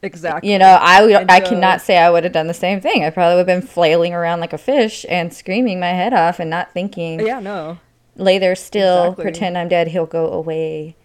[0.03, 0.51] exactly.
[0.53, 1.31] You know, I would.
[1.31, 3.05] I cannot say I would have done the same thing.
[3.05, 6.41] I probably would have been flailing around like a fish and screaming my head off
[6.41, 7.21] and not thinking.
[7.21, 7.79] Yeah, no.
[8.17, 9.05] Lay there still.
[9.05, 9.23] Exactly.
[9.25, 9.89] Pretend I'm dead.
[9.89, 10.97] He'll go away.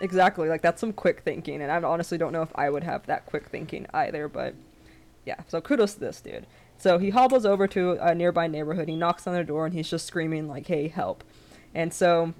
[0.00, 0.48] Exactly.
[0.48, 3.26] Like that's some quick thinking, and I honestly don't know if I would have that
[3.26, 4.28] quick thinking either.
[4.28, 4.54] But
[5.26, 6.46] yeah, so kudos to this dude.
[6.78, 8.88] So he hobbles over to a nearby neighborhood.
[8.88, 11.22] He knocks on their door, and he's just screaming like, "Hey, help!"
[11.74, 12.32] And so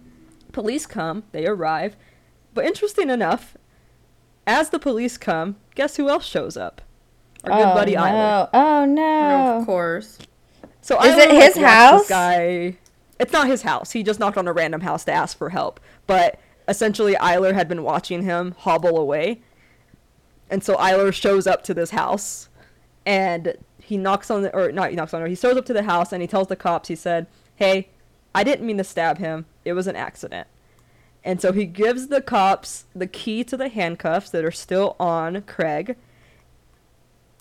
[0.51, 1.25] police come.
[1.33, 1.97] They arrive.
[2.55, 3.57] But interesting enough,
[4.47, 6.83] as the police come, guess who else shows up?
[7.45, 8.01] Our good oh, buddy no.
[8.03, 8.49] Eyler.
[8.53, 9.59] Oh no.
[9.59, 10.19] Of course.
[10.81, 12.01] So Is Eyler, it his like, house?
[12.01, 12.77] This guy.
[13.19, 13.93] It's not his house.
[13.93, 15.79] He just knocked on a random house to ask for help.
[16.07, 19.43] But essentially, Eyler had been watching him hobble away,
[20.51, 22.49] and so Eyler shows up to this house,
[23.05, 25.27] and he knocks on the or not he knocks on her.
[25.27, 26.89] He shows up to the house and he tells the cops.
[26.89, 27.89] He said, "Hey,
[28.35, 29.47] I didn't mean to stab him.
[29.65, 30.47] It was an accident."
[31.23, 35.43] And so he gives the cops the key to the handcuffs that are still on
[35.43, 35.97] Craig.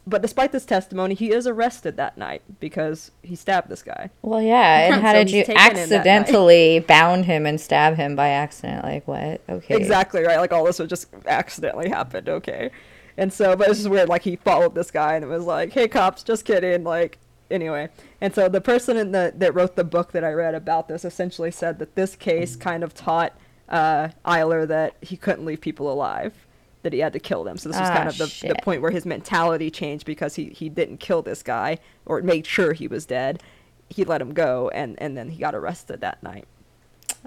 [0.07, 4.09] But despite this testimony, he is arrested that night because he stabbed this guy.
[4.23, 4.91] Well, yeah.
[4.91, 6.07] And how So did you taken in that night.
[6.07, 8.83] accidentally bound him and stab him by accident?
[8.83, 9.41] Like what?
[9.47, 9.75] Okay.
[9.75, 10.39] Exactly right.
[10.39, 12.27] Like all this would just accidentally happened.
[12.27, 12.71] Okay,
[13.17, 14.09] and so but it's just weird.
[14.09, 17.19] Like he followed this guy and it was like, "Hey cops, just kidding." Like
[17.51, 17.89] anyway,
[18.21, 21.05] and so the person in the that wrote the book that I read about this
[21.05, 23.33] essentially said that this case kind of taught
[23.69, 26.33] uh, Eyler that he couldn't leave people alive,
[26.81, 27.57] that he had to kill them.
[27.57, 30.45] So this was Ah, kind of the, the point where his mentality changed because he,
[30.45, 33.43] he didn't kill this guy or made sure he was dead.
[33.89, 36.45] He let him go, and, and then he got arrested that night.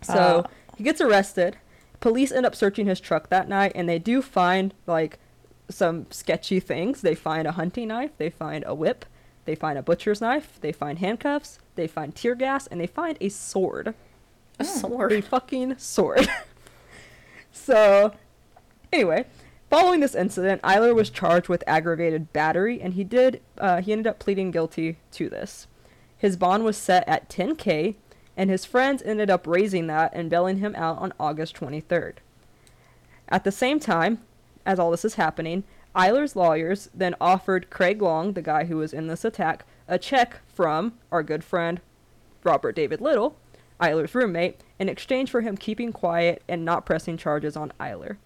[0.03, 0.51] So Oh.
[0.77, 1.57] he gets arrested.
[2.01, 5.19] Police end up searching his truck that night, and they do find like
[5.69, 7.01] some sketchy things.
[7.03, 9.05] They find a hunting knife, they find a whip,
[9.45, 13.19] they find a butcher's knife, they find handcuffs, they find tear gas, and they find
[13.21, 13.95] a sword.
[14.59, 15.13] A sword?
[15.13, 16.29] A fucking sword.
[17.53, 18.13] so,
[18.93, 19.27] anyway,
[19.71, 23.41] following this incident, Eyler was charged with aggravated battery, and he did.
[23.59, 25.67] Uh, he ended up pleading guilty to this.
[26.17, 27.97] His bond was set at 10k,
[28.37, 32.15] and his friends ended up raising that and bailing him out on August 23rd.
[33.29, 34.21] At the same time,
[34.65, 38.93] as all this is happening, Eyler's lawyers then offered Craig Long, the guy who was
[38.93, 41.81] in this attack, a check from our good friend
[42.45, 43.37] Robert David Little,
[43.81, 48.17] Eyler's roommate, in exchange for him keeping quiet and not pressing charges on Eyler.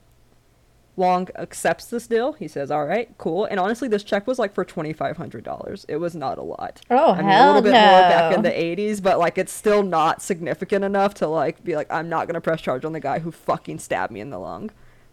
[0.98, 2.32] Long accepts this deal.
[2.32, 5.44] He says, "All right, cool." And honestly, this check was like for twenty five hundred
[5.44, 5.84] dollars.
[5.90, 6.80] It was not a lot.
[6.90, 9.82] Oh, I mean, a little bit more back in the eighties, but like it's still
[9.82, 13.18] not significant enough to like be like, I'm not gonna press charge on the guy
[13.18, 14.70] who fucking stabbed me in the lung.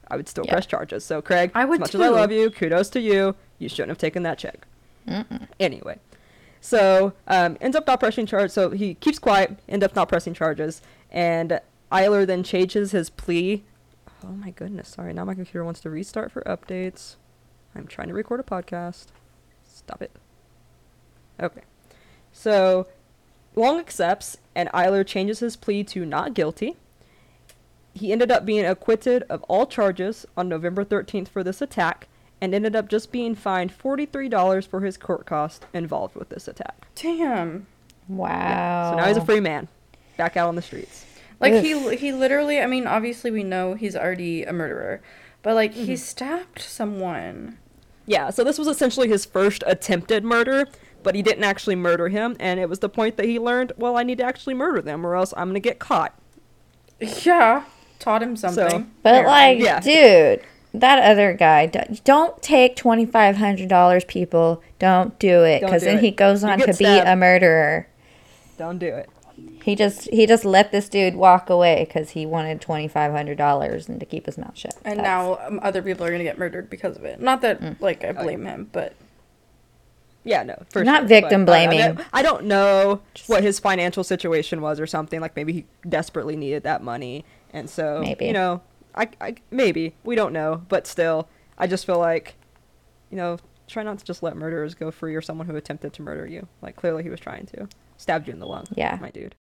[0.10, 0.52] I would still Yeah.
[0.54, 1.04] press charges.
[1.06, 3.36] So, Craig, I would as much as I love you, kudos to you.
[3.60, 4.68] You shouldn't have taken that check.
[5.60, 6.00] Anyway,
[6.62, 8.54] so um, ends up not pressing charges.
[8.54, 11.60] So he keeps quiet, ends up not pressing charges, and
[11.92, 13.64] Eyler then changes his plea.
[14.24, 14.88] Oh my goodness!
[14.90, 17.16] Sorry, now my computer wants to restart for updates.
[17.76, 19.08] I'm trying to record a podcast.
[19.68, 20.12] Stop it.
[21.42, 21.62] Okay,
[22.32, 22.88] so
[23.56, 26.76] Long accepts, and Eyler changes his plea to not guilty.
[27.94, 32.08] He ended up being acquitted of all charges on November 13th for this attack,
[32.42, 36.88] and ended up just being fined $43 for his court cost involved with this attack.
[36.96, 37.68] Damn.
[38.08, 38.92] Wow.
[38.92, 39.68] So now he's a free man,
[40.18, 41.06] back out on the streets.
[41.40, 41.64] Like Ugh.
[41.64, 42.60] he he literally.
[42.60, 45.02] I mean, obviously we know he's already a murderer,
[45.42, 45.96] but like he mm-hmm.
[45.96, 47.58] stabbed someone.
[48.06, 50.68] Yeah, so this was essentially his first attempted murder,
[51.04, 53.96] but he didn't actually murder him, and it was the point that he learned, well,
[53.96, 56.14] I need to actually murder them, or else I'm gonna get caught.
[57.00, 57.64] Yeah,
[58.04, 58.92] taught him something.
[59.02, 59.32] But Apparently.
[59.32, 59.80] like, Yeah.
[59.80, 61.68] dude, that other guy,
[62.04, 64.62] don't take twenty five hundred dollars, people.
[64.80, 66.04] Don't do it, because then it.
[66.04, 67.88] he goes on get to be a murderer.
[68.58, 69.10] Don't do it.
[69.64, 73.38] He just he just let this dude walk away because he wanted twenty five hundred
[73.38, 74.76] dollars and to keep his mouth shut.
[74.84, 77.22] and That's- now um, other people are gonna get murdered because of it.
[77.22, 77.80] Not that Mm.
[77.82, 78.94] like I blame him, but
[80.24, 81.08] Yeah, no, for Not sure.
[81.08, 82.00] victim uh, I blaming.
[82.14, 85.20] I don't know what his financial situation was or something.
[85.20, 88.26] Like maybe he desperately needed that money, and so Maybe.
[88.26, 88.62] you know,
[88.96, 92.36] I, I maybe we don't know, but still, I just feel like,
[93.10, 96.02] you know, try not to just let murderers go free or someone who attempted to
[96.02, 96.48] murder you.
[96.62, 98.66] Like clearly he was trying to, stabbed you in the lung.
[98.76, 98.98] Yeah.
[99.02, 99.36] my dude.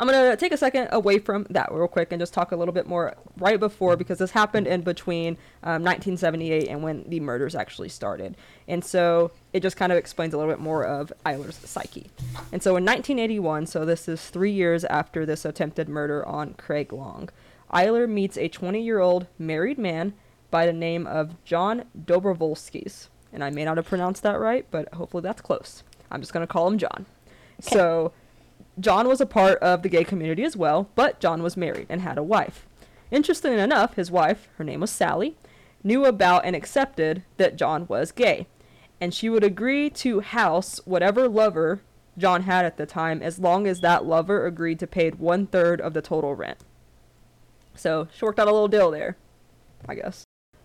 [0.00, 2.72] I'm gonna take a second away from that real quick and just talk a little
[2.72, 5.34] bit more right before because this happened in between
[5.64, 8.36] um, 1978 and when the murders actually started,
[8.68, 12.10] and so it just kind of explains a little bit more of Eyler's psyche.
[12.52, 16.92] And so in 1981, so this is three years after this attempted murder on Craig
[16.92, 17.28] Long,
[17.72, 20.14] Eyler meets a 20-year-old married man
[20.50, 24.94] by the name of John Dobrovolskis, and I may not have pronounced that right, but
[24.94, 25.82] hopefully that's close.
[26.08, 27.06] I'm just gonna call him John.
[27.60, 28.12] So.
[28.80, 32.00] John was a part of the gay community as well, but John was married and
[32.00, 32.66] had a wife.
[33.10, 35.36] Interestingly enough, his wife, her name was Sally,
[35.82, 38.46] knew about and accepted that John was gay,
[39.00, 41.80] and she would agree to house whatever lover
[42.16, 45.80] John had at the time as long as that lover agreed to pay one third
[45.80, 46.58] of the total rent.
[47.74, 49.16] So she worked out a little deal there,
[49.88, 50.24] I guess.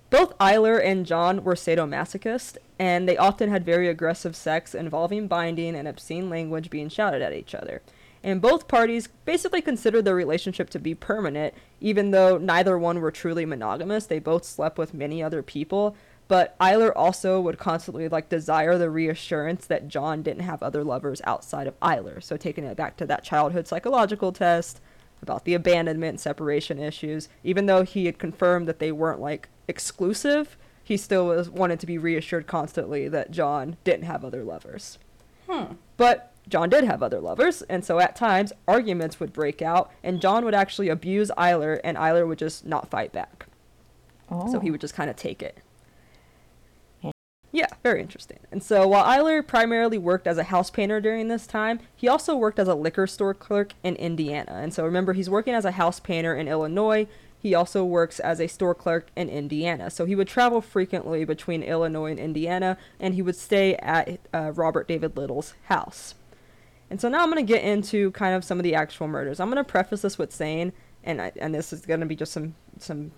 [0.09, 5.75] Both Eiler and John were sadomasochists, and they often had very aggressive sex involving binding
[5.75, 7.81] and obscene language being shouted at each other.
[8.23, 13.11] And both parties basically considered their relationship to be permanent, even though neither one were
[13.11, 14.05] truly monogamous.
[14.05, 15.95] They both slept with many other people,
[16.29, 21.21] but Eyler also would constantly like desire the reassurance that John didn't have other lovers
[21.25, 22.23] outside of Eyler.
[22.23, 24.79] So taking it back to that childhood psychological test
[25.21, 29.49] about the abandonment and separation issues, even though he had confirmed that they weren't like
[29.67, 34.97] exclusive, he still was wanted to be reassured constantly that John didn't have other lovers.
[35.49, 35.73] hmm.
[35.97, 40.21] But John did have other lovers, and so at times arguments would break out, and
[40.21, 43.47] John would actually abuse Eyler, and Eyler would just not fight back.
[44.29, 44.51] Oh.
[44.51, 45.59] So he would just kind of take it.
[47.01, 47.11] Yeah.
[47.51, 48.39] Yeah, very interesting.
[48.51, 52.35] And so while Eiler primarily worked as a house painter during this time, he also
[52.35, 54.53] worked as a liquor store clerk in Indiana.
[54.55, 57.07] And so remember, he's working as a house painter in Illinois.
[57.43, 59.89] he also works as a store clerk in Indiana.
[59.89, 64.51] So he would travel frequently between Illinois and Indiana, and he would stay at uh,
[64.55, 66.15] Robert David Little's house.
[66.89, 69.39] And so now I'm going to get into kind of some of the actual murders.
[69.39, 72.15] I'm going to preface this with saying, and I, and this is going to be
[72.15, 73.11] just some some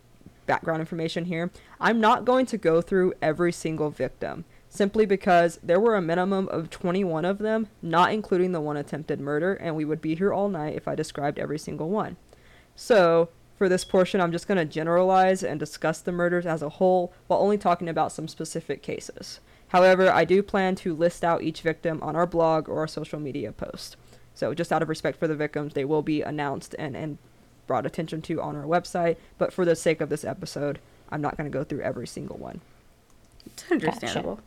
[0.45, 1.51] background information here.
[1.79, 6.47] I'm not going to go through every single victim simply because there were a minimum
[6.49, 10.33] of 21 of them, not including the one attempted murder, and we would be here
[10.33, 12.17] all night if I described every single one.
[12.75, 16.69] So, for this portion, I'm just going to generalize and discuss the murders as a
[16.69, 19.39] whole while only talking about some specific cases.
[19.75, 23.19] However, I do plan to list out each victim on our blog or our social
[23.19, 23.97] media post.
[24.33, 27.17] So, just out of respect for the victims, they will be announced and, and
[27.67, 29.17] brought attention to on our website.
[29.37, 32.37] But for the sake of this episode, I'm not going to go through every single
[32.37, 32.61] one.
[33.45, 34.39] It's understandable.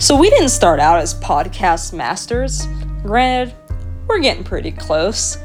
[0.00, 2.66] So, we didn't start out as podcast masters.
[3.04, 3.54] Granted,
[4.08, 5.38] we're getting pretty close.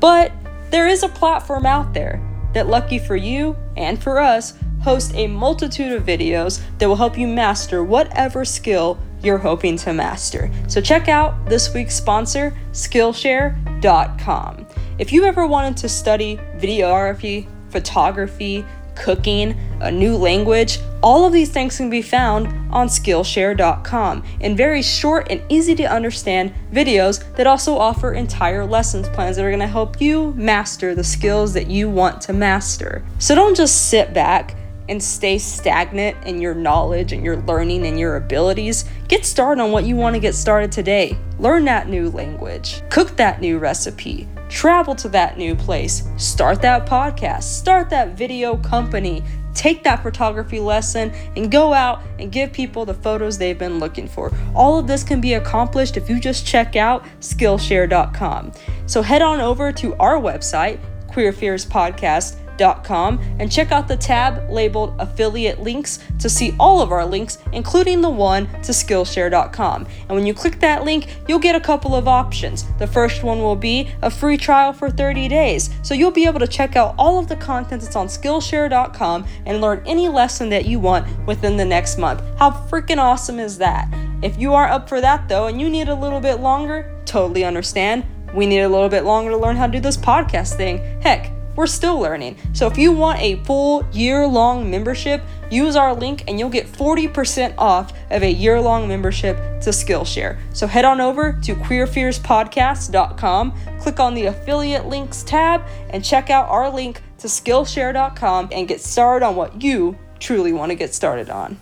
[0.00, 0.32] But
[0.70, 2.18] there is a platform out there
[2.54, 7.18] that, lucky for you and for us, hosts a multitude of videos that will help
[7.18, 10.50] you master whatever skill you're hoping to master.
[10.68, 14.66] So check out this week's sponsor, Skillshare.com.
[14.98, 18.64] If you ever wanted to study videography, photography,
[18.94, 24.82] cooking, a new language, all of these things can be found on Skillshare.com in very
[24.82, 29.60] short and easy to understand videos that also offer entire lessons plans that are going
[29.60, 33.02] to help you master the skills that you want to master.
[33.18, 34.56] So don't just sit back
[34.90, 39.70] and stay stagnant in your knowledge and your learning and your abilities, get started on
[39.70, 41.16] what you want to get started today.
[41.38, 46.86] Learn that new language, cook that new recipe, travel to that new place, start that
[46.86, 49.22] podcast, start that video company,
[49.54, 54.08] take that photography lesson, and go out and give people the photos they've been looking
[54.08, 54.32] for.
[54.54, 58.52] All of this can be accomplished if you just check out Skillshare.com.
[58.86, 64.50] So head on over to our website, Queer Fears Podcast and check out the tab
[64.50, 69.86] labeled affiliate links to see all of our links, including the one to Skillshare.com.
[70.08, 72.64] And when you click that link, you'll get a couple of options.
[72.78, 75.70] The first one will be a free trial for 30 days.
[75.82, 79.60] So you'll be able to check out all of the content that's on Skillshare.com and
[79.60, 82.22] learn any lesson that you want within the next month.
[82.38, 83.88] How freaking awesome is that?
[84.22, 87.44] If you are up for that though and you need a little bit longer, totally
[87.44, 88.04] understand.
[88.34, 90.78] We need a little bit longer to learn how to do this podcast thing.
[91.00, 92.36] Heck, we're still learning.
[92.54, 96.66] So if you want a full year long membership, use our link and you'll get
[96.66, 100.38] 40% off of a year long membership to Skillshare.
[100.54, 106.48] So head on over to queerfearspodcast.com, click on the affiliate links tab, and check out
[106.48, 111.28] our link to Skillshare.com and get started on what you truly want to get started
[111.28, 111.60] on.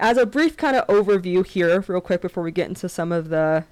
[0.00, 3.28] As a brief kind of overview here, real quick, before we get into some of
[3.28, 3.62] the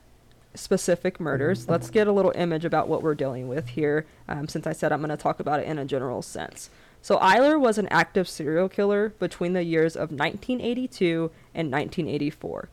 [0.55, 1.69] specific murders.
[1.69, 4.93] Let's get a little image about what we're dealing with here, um, since I said
[4.93, 6.71] I'm going to talk about it in a general sense.
[7.03, 12.69] So, Eyler was an active serial killer between the years of 1982 and 1984.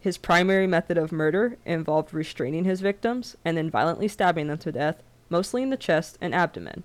[0.00, 4.72] His primary method of murder involved restraining his victims and then violently stabbing them to
[4.72, 6.84] death, mostly in the chest and abdomen.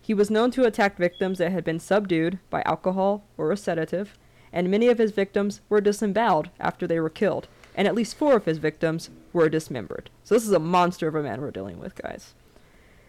[0.00, 4.16] He was known to attack victims that had been subdued by alcohol or a sedative,
[4.52, 8.36] and many of his victims were disemboweled after they were killed, and at least four
[8.36, 10.10] of his victims were dismembered.
[10.24, 12.34] So this is a monster of a man we're dealing with, guys.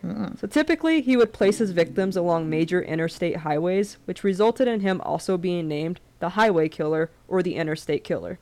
[0.04, 0.40] Mm.
[0.40, 5.02] So typically, he would place his victims along major interstate highways, which resulted in him
[5.02, 8.40] also being named the highway killer or the interstate killer.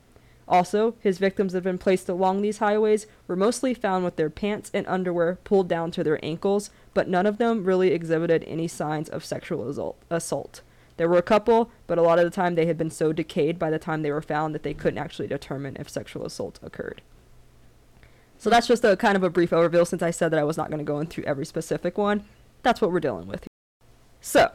[0.48, 4.30] Also, his victims that have been placed along these highways were mostly found with their
[4.30, 8.66] pants and underwear pulled down to their ankles, but none of them really exhibited any
[8.66, 9.68] signs of sexual
[10.10, 10.62] assault.
[10.96, 13.58] There were a couple, but a lot of the time they had been so decayed
[13.60, 17.00] by the time they were found that they couldn't actually determine if sexual assault occurred.
[18.40, 20.56] So that's just a kind of a brief overview since I said that I was
[20.56, 22.24] not going to go into every specific one.
[22.62, 23.46] That's what we're dealing with.
[24.22, 24.52] So,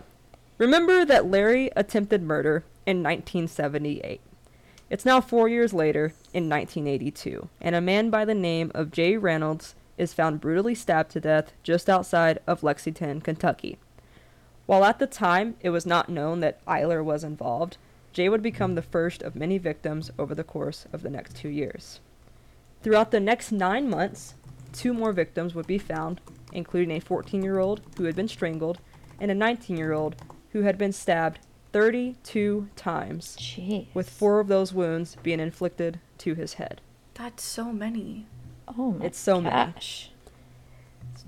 [0.57, 4.21] remember that Larry attempted murder in 1978.
[4.89, 9.17] It's now four years later, in 1982, and a man by the name of Jay
[9.17, 13.77] Reynolds is found brutally stabbed to death just outside of Lexington, Kentucky.
[14.65, 17.77] While at the time it was not known that Eyler was involved,
[18.13, 21.49] Jay would become the first of many victims over the course of the next two
[21.49, 21.99] years.
[22.85, 24.35] Throughout the next nine months,
[24.71, 26.21] two more victims would be found,
[26.53, 28.77] including a 14 year old who had been strangled
[29.19, 30.15] and a 19 year old
[30.51, 31.39] who had been stabbed
[31.73, 33.87] 32 times, Jeez.
[33.95, 36.79] with four of those wounds being inflicted to his head.
[37.15, 38.27] That's so many.
[38.77, 39.71] Oh my It's so many.
[39.73, 40.11] gosh.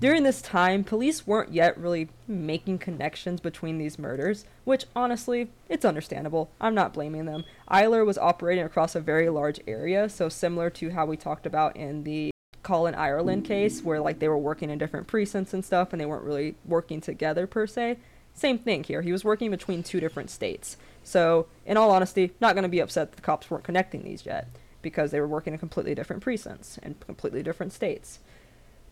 [0.00, 5.84] During this time, police weren't yet really making connections between these murders, which honestly, it's
[5.84, 6.50] understandable.
[6.60, 7.44] I'm not blaming them.
[7.68, 11.76] Eyler was operating across a very large area, so similar to how we talked about
[11.76, 12.30] in the
[12.62, 16.06] Colin Ireland case where like they were working in different precincts and stuff and they
[16.06, 17.98] weren't really working together per se.
[18.34, 19.02] Same thing here.
[19.02, 20.76] He was working between two different states.
[21.02, 24.24] So, in all honesty, not going to be upset that the cops weren't connecting these
[24.24, 24.46] yet
[24.80, 28.20] because they were working in completely different precincts and completely different states.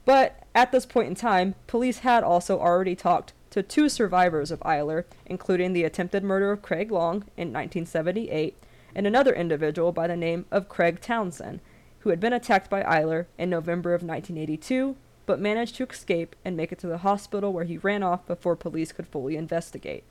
[0.07, 4.61] But at this point in time, police had also already talked to two survivors of
[4.61, 8.57] Eyler, including the attempted murder of Craig Long in 1978
[8.95, 11.61] and another individual by the name of Craig Townsend,
[12.01, 14.97] who had been attacked by Eyler in November of 1982
[15.27, 18.55] but managed to escape and make it to the hospital where he ran off before
[18.55, 20.05] police could fully investigate.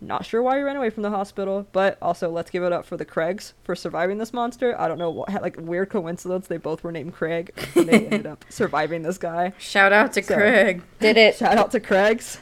[0.00, 2.84] Not sure why he ran away from the hospital, but also let's give it up
[2.84, 4.78] for the Craigs for surviving this monster.
[4.78, 8.26] I don't know what, like weird coincidence they both were named Craig and they ended
[8.26, 9.52] up surviving this guy.
[9.58, 10.82] Shout out to So- Craig.
[11.00, 12.38] Did it Shout out to Craigs.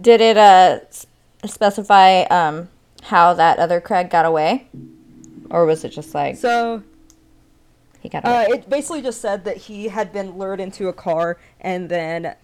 [0.00, 0.80] did it uh
[1.46, 2.68] specify um
[3.04, 4.66] how that other Craig got away?
[5.50, 6.82] Or was it just like So
[8.00, 8.46] he got away?
[8.46, 12.34] Uh, it basically just said that he had been lured into a car and then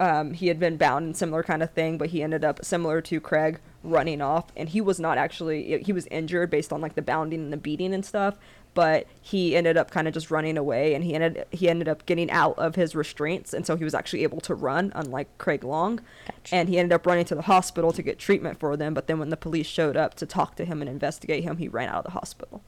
[0.00, 3.00] um, he had been bound and similar kind of thing, but he ended up similar
[3.02, 6.94] to Craig running off, and he was not actually he was injured based on like
[6.94, 8.38] the bounding and the beating and stuff.
[8.74, 12.06] But he ended up kind of just running away, and he ended he ended up
[12.06, 15.62] getting out of his restraints, and so he was actually able to run, unlike Craig
[15.62, 16.00] Long.
[16.26, 16.54] Gotcha.
[16.54, 18.94] And he ended up running to the hospital to get treatment for them.
[18.94, 21.68] But then when the police showed up to talk to him and investigate him, he
[21.68, 22.62] ran out of the hospital.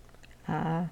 [0.46, 0.88] Ah.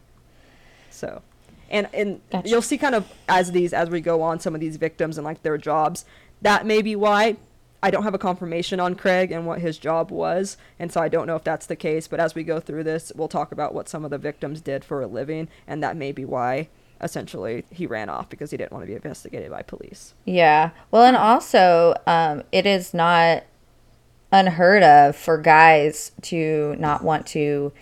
[0.88, 1.20] So,
[1.68, 2.48] and and Gotcha.
[2.48, 5.24] you'll see kind of as these as we go on some of these victims and
[5.26, 6.06] like their jobs.
[6.40, 7.36] That may be why
[7.82, 11.08] I don't have a confirmation on Craig and what his job was, and so I
[11.08, 12.06] don't know if that's the case.
[12.06, 14.84] But as we go through this, we'll talk about what some of the victims did
[14.84, 16.68] for a living, and that may be why
[17.00, 20.14] essentially he ran off because he didn't want to be investigated by police.
[20.24, 20.70] Yeah.
[20.92, 23.42] Well, and also, um, it is not
[24.30, 27.72] unheard of for guys to not want to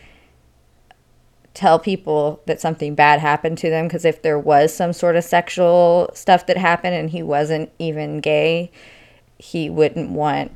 [1.53, 5.25] tell people that something bad happened to them because if there was some sort of
[5.25, 8.71] sexual stuff that happened and he wasn't even gay,
[9.41, 10.51] he wouldn't want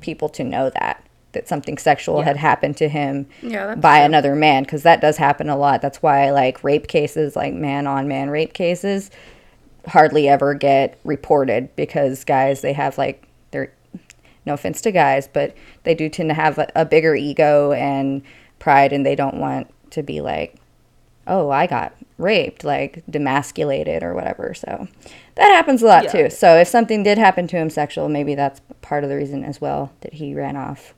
[0.00, 2.24] people to know that that something sexual Yeah.
[2.24, 4.04] had happened to him Yeah, by true.
[4.06, 5.80] another man because that does happen a lot.
[5.80, 9.10] That's why like rape cases, like man on man rape cases,
[9.86, 13.72] hardly ever get reported because guys they have like they're
[14.44, 15.54] no offense to guys, but
[15.84, 18.22] they do tend to have a, a bigger ego and
[18.58, 20.56] pride, and they don't want to be like,
[21.26, 24.52] oh, I got raped, like demasculated or whatever.
[24.52, 24.88] So
[25.34, 26.12] that happens a lot Yeah.
[26.12, 26.30] too.
[26.30, 29.60] So if something did happen to him sexual, maybe that's part of the reason as
[29.60, 30.94] well that he ran off.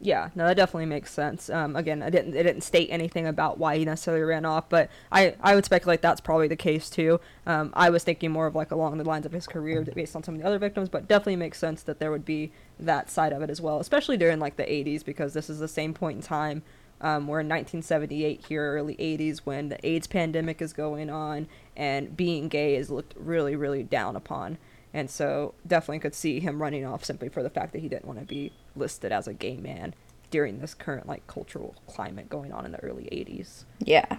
[0.00, 1.48] Yeah, no, that definitely makes sense.
[1.48, 4.90] Um, again, I didn't it didn't state anything about why he necessarily ran off, but
[5.10, 7.20] I, I would speculate that's probably the case too.
[7.46, 10.22] Um, I was thinking more of like along the lines of his career based on
[10.22, 13.32] some of the other victims, but definitely makes sense that there would be that side
[13.32, 16.16] of it as well, especially during like the 80s because this is the same point
[16.16, 16.62] in time.
[17.04, 22.16] Um, we're in 1978 here, early 80s, when the AIDS pandemic is going on and
[22.16, 24.56] being gay is looked really, really down upon.
[24.94, 28.06] And so definitely could see him running off simply for the fact that he didn't
[28.06, 29.94] want to be listed as a gay man
[30.30, 33.64] during this current like cultural climate going on in the early 80s.
[33.80, 34.16] Yeah.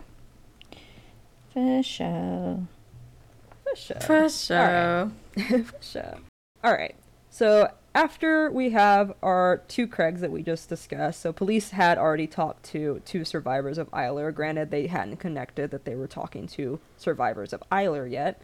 [1.54, 2.68] For sure.
[3.64, 4.00] For sure.
[4.00, 5.12] For sure.
[5.34, 6.18] For sure.
[6.64, 6.96] All right.
[7.32, 12.28] So after we have our two Craigs that we just discussed, so police had already
[12.28, 14.36] talked to two survivors of Eyler.
[14.36, 18.42] Granted, they hadn't connected that they were talking to survivors of Eyler yet,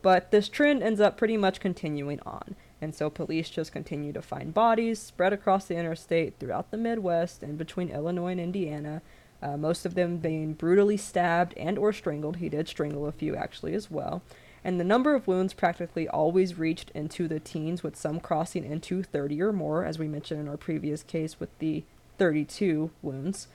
[0.00, 2.54] but this trend ends up pretty much continuing on.
[2.80, 7.42] And so police just continue to find bodies spread across the interstate throughout the Midwest
[7.42, 9.02] and between Illinois and Indiana.
[9.42, 12.36] Uh, most of them being brutally stabbed and or strangled.
[12.36, 14.22] He did strangle a few actually as well
[14.64, 19.02] and the number of wounds practically always reached into the teens, with some crossing into
[19.02, 21.84] 30 or more, as we mentioned in our previous case with the
[22.16, 23.46] 32 wounds.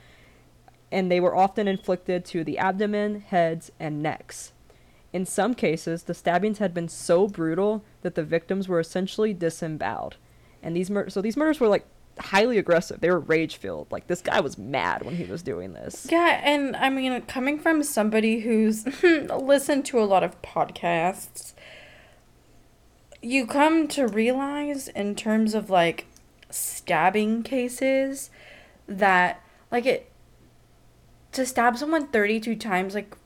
[0.92, 4.52] And they were often inflicted to the abdomen, heads, and necks.
[5.12, 10.16] In some cases, the stabbings had been so brutal that the victims were essentially disemboweled.
[10.62, 11.86] And these mur- so these murders were like
[12.18, 13.00] highly aggressive.
[13.00, 13.90] They were rage filled.
[13.90, 16.06] Like this guy was mad when he was doing this.
[16.10, 21.54] Yeah, and I mean, coming from somebody who's listened to a lot of podcasts,
[23.22, 26.06] you come to realize, in terms of like
[26.50, 28.30] stabbing cases,
[28.86, 30.10] that like it
[31.32, 33.16] to stab someone 32 times, like,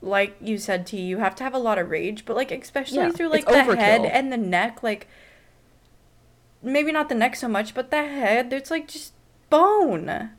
[0.00, 2.98] like you said, T, you have to have a lot of rage, but like, especially
[2.98, 5.08] Yeah, through like the head and the neck, like,
[6.62, 9.12] maybe not the neck so much, but the head, it's like just
[9.50, 10.30] bone.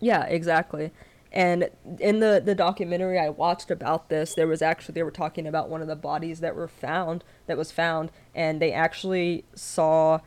[0.00, 0.90] Yeah, exactly.
[1.32, 5.46] And in the the documentary I watched about this, there was actually they were talking
[5.46, 10.20] about one of the bodies that were found that was found, and they actually saw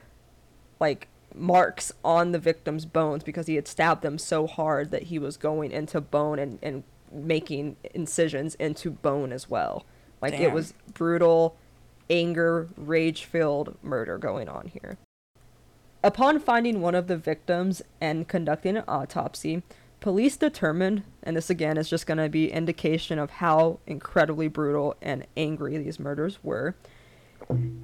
[0.79, 5.19] like marks on the victim's bones because he had stabbed them so hard that he
[5.19, 9.85] was going into bone and, and making incisions into bone as well.
[10.21, 11.55] Like it was brutal,
[12.09, 14.97] anger, rage filled murder going on here.
[16.03, 19.63] Upon finding one of the victims and conducting an autopsy,
[19.99, 24.95] police determined, and this again is just going to be indication of how incredibly brutal
[25.01, 26.75] and angry these murders were.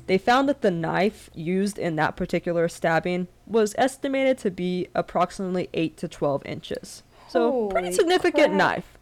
[0.08, 5.70] They found that the knife used in that particular stabbing was estimated to be approximately
[5.74, 7.04] 8 to 12 inches.
[7.28, 8.52] So, pretty significant crap.
[8.52, 8.98] knife.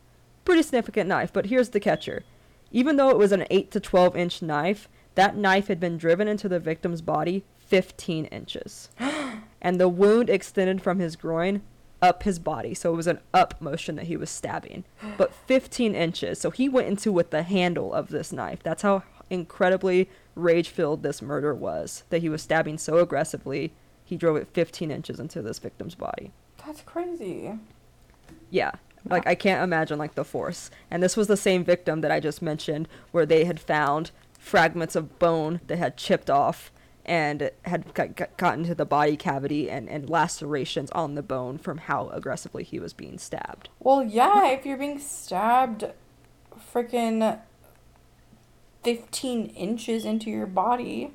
[0.45, 2.23] Pretty significant knife, but here's the catcher.
[2.71, 6.27] Even though it was an 8 to 12 inch knife, that knife had been driven
[6.27, 8.89] into the victim's body 15 inches.
[9.61, 11.61] and the wound extended from his groin
[12.01, 12.73] up his body.
[12.73, 14.85] So it was an up motion that he was stabbing,
[15.17, 16.39] but 15 inches.
[16.39, 18.63] So he went into with the handle of this knife.
[18.63, 22.03] That's how incredibly rage filled this murder was.
[22.09, 26.31] That he was stabbing so aggressively, he drove it 15 inches into this victim's body.
[26.65, 27.53] That's crazy.
[28.49, 28.71] Yeah.
[29.05, 30.71] Like I can't imagine like the force.
[30.91, 34.95] And this was the same victim that I just mentioned where they had found fragments
[34.95, 36.71] of bone that had chipped off
[37.05, 41.57] and had got, got, gotten to the body cavity and, and lacerations on the bone
[41.57, 43.69] from how aggressively he was being stabbed.
[43.79, 45.85] Well, yeah, if you're being stabbed
[46.73, 47.39] freaking
[48.83, 51.11] 15 inches into your body.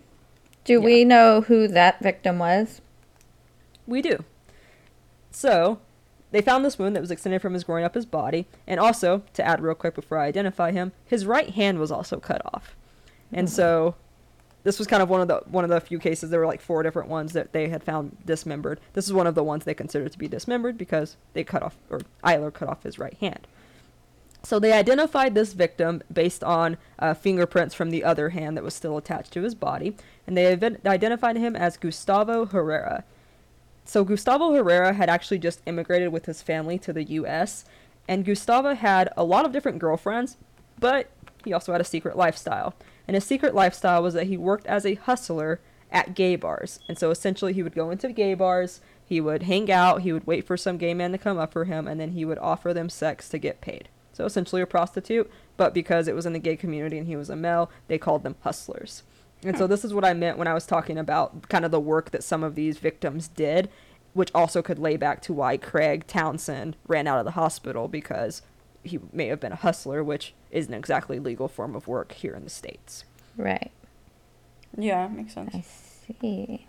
[0.64, 2.80] Do we know who that victim was?
[3.86, 4.24] We do.
[5.30, 5.78] So,
[6.30, 9.22] they found this wound that was extended from his groin up his body, and also,
[9.34, 12.74] to add real quick before I identify him, his right hand was also cut off.
[13.32, 13.94] And so,
[14.64, 16.30] this was kind of one of the one of the few cases.
[16.30, 18.80] There were like four different ones that they had found dismembered.
[18.94, 21.76] This is one of the ones they considered to be dismembered because they cut off,
[21.90, 23.46] or Eyler cut off his right hand.
[24.42, 28.74] So they identified this victim based on uh, fingerprints from the other hand that was
[28.74, 29.96] still attached to his body,
[30.26, 33.04] and they ident- identified him as Gustavo Herrera.
[33.86, 37.64] So Gustavo Herrera had actually just immigrated with his family to the U.S.,
[38.06, 40.36] and Gustavo had a lot of different girlfriends,
[40.78, 41.10] but
[41.42, 42.74] he also had a secret lifestyle.
[43.07, 46.80] And his secret lifestyle was that he worked as a hustler at gay bars.
[46.88, 50.26] And so essentially, he would go into gay bars, he would hang out, he would
[50.26, 52.74] wait for some gay man to come up for him, and then he would offer
[52.74, 53.88] them sex to get paid.
[54.12, 57.30] So essentially, a prostitute, but because it was in the gay community and he was
[57.30, 59.02] a male, they called them hustlers.
[59.42, 59.70] And so hmm.
[59.70, 62.24] this is what I meant when I was talking about kind of the work that
[62.24, 63.68] some of these victims did,
[64.14, 68.42] which also could lay back to why Craig Townsend ran out of the hospital because
[68.85, 72.45] he may have been a hustler, which isn't exactly legal form of work here in
[72.45, 73.05] the states.
[73.37, 73.72] Right.
[74.76, 75.55] Yeah, makes sense.
[75.55, 75.64] I
[76.20, 76.66] see.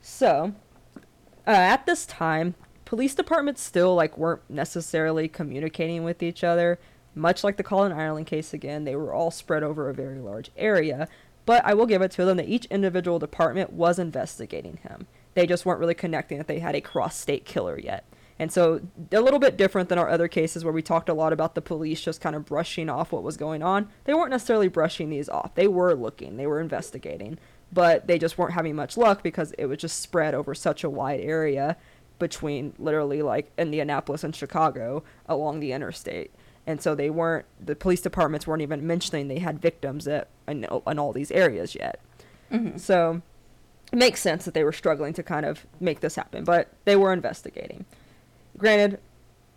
[0.00, 0.54] So,
[1.46, 6.78] uh, at this time, police departments still like weren't necessarily communicating with each other.
[7.14, 10.50] Much like the Colin Ireland case again, they were all spread over a very large
[10.56, 11.08] area.
[11.46, 15.06] But I will give it to them that each individual department was investigating him.
[15.34, 18.04] They just weren't really connecting that they had a cross-state killer yet.
[18.40, 18.80] And so,
[19.12, 21.60] a little bit different than our other cases where we talked a lot about the
[21.60, 23.90] police just kind of brushing off what was going on.
[24.04, 25.54] They weren't necessarily brushing these off.
[25.54, 27.38] They were looking, they were investigating,
[27.70, 30.88] but they just weren't having much luck because it was just spread over such a
[30.88, 31.76] wide area
[32.18, 36.30] between literally like Indianapolis and Chicago along the interstate.
[36.66, 40.64] And so they weren't, the police departments weren't even mentioning they had victims at, in,
[40.86, 42.00] in all these areas yet.
[42.50, 42.78] Mm-hmm.
[42.78, 43.20] So
[43.92, 46.96] it makes sense that they were struggling to kind of make this happen, but they
[46.96, 47.84] were investigating.
[48.60, 49.00] Granted,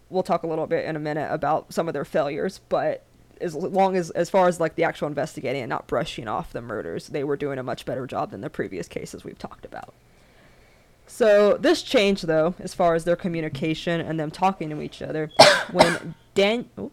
[0.09, 3.03] we'll talk a little bit in a minute about some of their failures, but
[3.41, 6.61] as long as as far as like the actual investigating and not brushing off the
[6.61, 9.93] murders, they were doing a much better job than the previous cases we've talked about.
[11.05, 15.31] So this changed though, as far as their communication and them talking to each other,
[15.71, 16.69] when Dan.
[16.77, 16.91] Oh,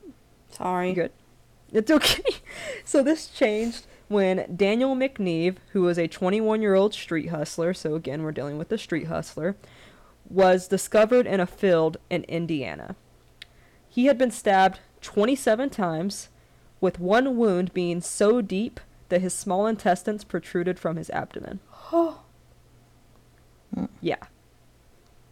[0.50, 0.92] Sorry.
[0.92, 1.12] good?
[1.72, 2.22] It's okay.
[2.84, 7.94] So this changed when Daniel McNeive, who was a 21 year old street hustler, so
[7.94, 9.54] again, we're dealing with the street hustler,
[10.30, 12.94] was discovered in a field in Indiana.
[13.88, 16.28] He had been stabbed 27 times,
[16.80, 21.60] with one wound being so deep that his small intestines protruded from his abdomen.
[24.00, 24.16] yeah.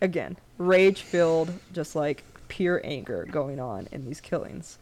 [0.01, 4.78] Again, rage filled, just like pure anger going on in these killings.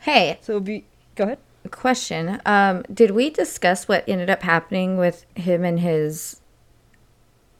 [0.00, 1.38] Hey, So be go ahead.
[1.70, 2.40] question.
[2.44, 6.40] Um, did we discuss what ended up happening with him and his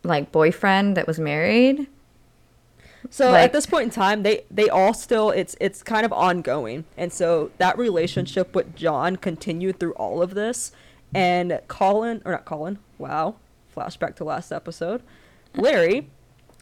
[0.04, 1.86] like boyfriend that was married?
[3.10, 6.12] So Like- at this point in time, they they all still it's it's kind of
[6.12, 10.72] ongoing, and so that relationship with John continued through all of this,
[11.14, 13.34] and Colin or not Colin, wow,
[13.76, 15.02] flashback to last episode,
[15.56, 16.08] Larry.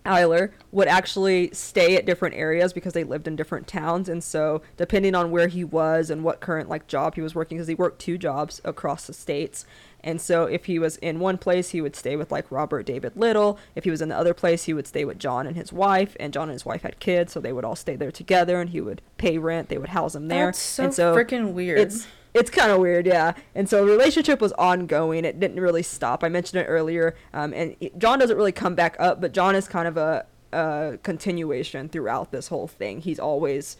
[0.05, 4.62] Eyler would actually stay at different areas because they lived in different towns, and so
[4.76, 7.74] depending on where he was and what current like job he was working, because he
[7.74, 9.66] worked two jobs across the states,
[10.03, 13.12] and so if he was in one place, he would stay with like Robert David
[13.16, 13.59] Little.
[13.74, 16.16] If he was in the other place, he would stay with John and his wife.
[16.18, 18.70] And John and his wife had kids, so they would all stay there together, and
[18.70, 19.68] he would pay rent.
[19.68, 20.46] They would house him there.
[20.46, 21.78] That's so, and so freaking weird.
[21.78, 23.33] It's it's kind of weird, yeah.
[23.55, 25.24] And so the relationship was ongoing.
[25.24, 26.22] It didn't really stop.
[26.22, 27.14] I mentioned it earlier.
[27.35, 30.26] Um, and it- John doesn't really come back up, but John is kind of a,
[30.53, 33.01] a continuation throughout this whole thing.
[33.01, 33.76] He's always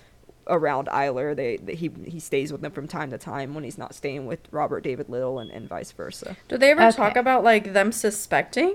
[0.46, 1.36] around Eyler.
[1.36, 4.26] They, they he he stays with them from time to time when he's not staying
[4.26, 6.36] with Robert David Little and, and vice versa.
[6.48, 6.96] Do they ever Okay.
[6.96, 8.74] talk about like them suspecting?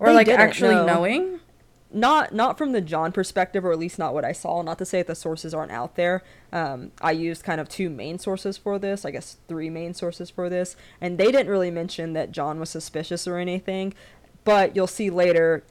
[0.00, 0.86] Or They like actually no.
[0.86, 1.40] knowing?
[1.90, 4.62] Not not from the John perspective, or at least not what I saw.
[4.62, 6.22] Not to say that the sources aren't out there.
[6.52, 9.04] Um, I used kind of two main sources for this.
[9.04, 12.70] I guess three main sources for this, and they didn't really mention that John was
[12.70, 13.94] suspicious or anything.
[14.44, 15.64] But you'll see later,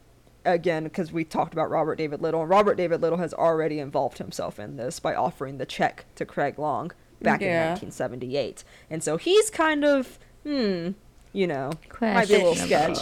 [0.46, 4.18] again, because we talked about Robert David Little, and Robert David Little has already involved
[4.18, 6.92] himself in this by offering the check to Craig Long
[7.22, 10.92] back in 1978, and so he's kind of hmm,
[11.34, 11.72] you know,
[12.16, 12.98] might be a little sketch.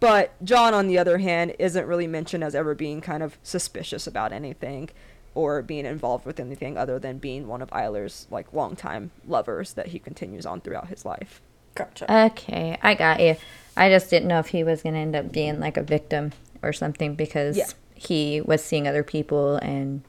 [0.00, 0.30] Questionable.
[0.38, 4.06] But John, on the other hand, isn't really mentioned as ever being kind of suspicious
[4.06, 4.90] about anything
[5.34, 9.88] or being involved with anything other than being one of Eyler's like longtime lovers that
[9.88, 11.40] he continues on throughout his life.
[11.76, 12.12] Gotcha.
[12.26, 13.36] Okay, I got you.
[13.76, 16.32] I just didn't know if he was going to end up being like a victim
[16.62, 17.68] or something because Yeah.
[17.94, 20.02] he was seeing other people and,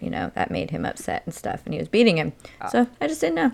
[0.00, 2.32] you know, that made him upset and stuff and he was beating him.
[2.62, 2.68] Ah.
[2.68, 3.52] So I just didn't know.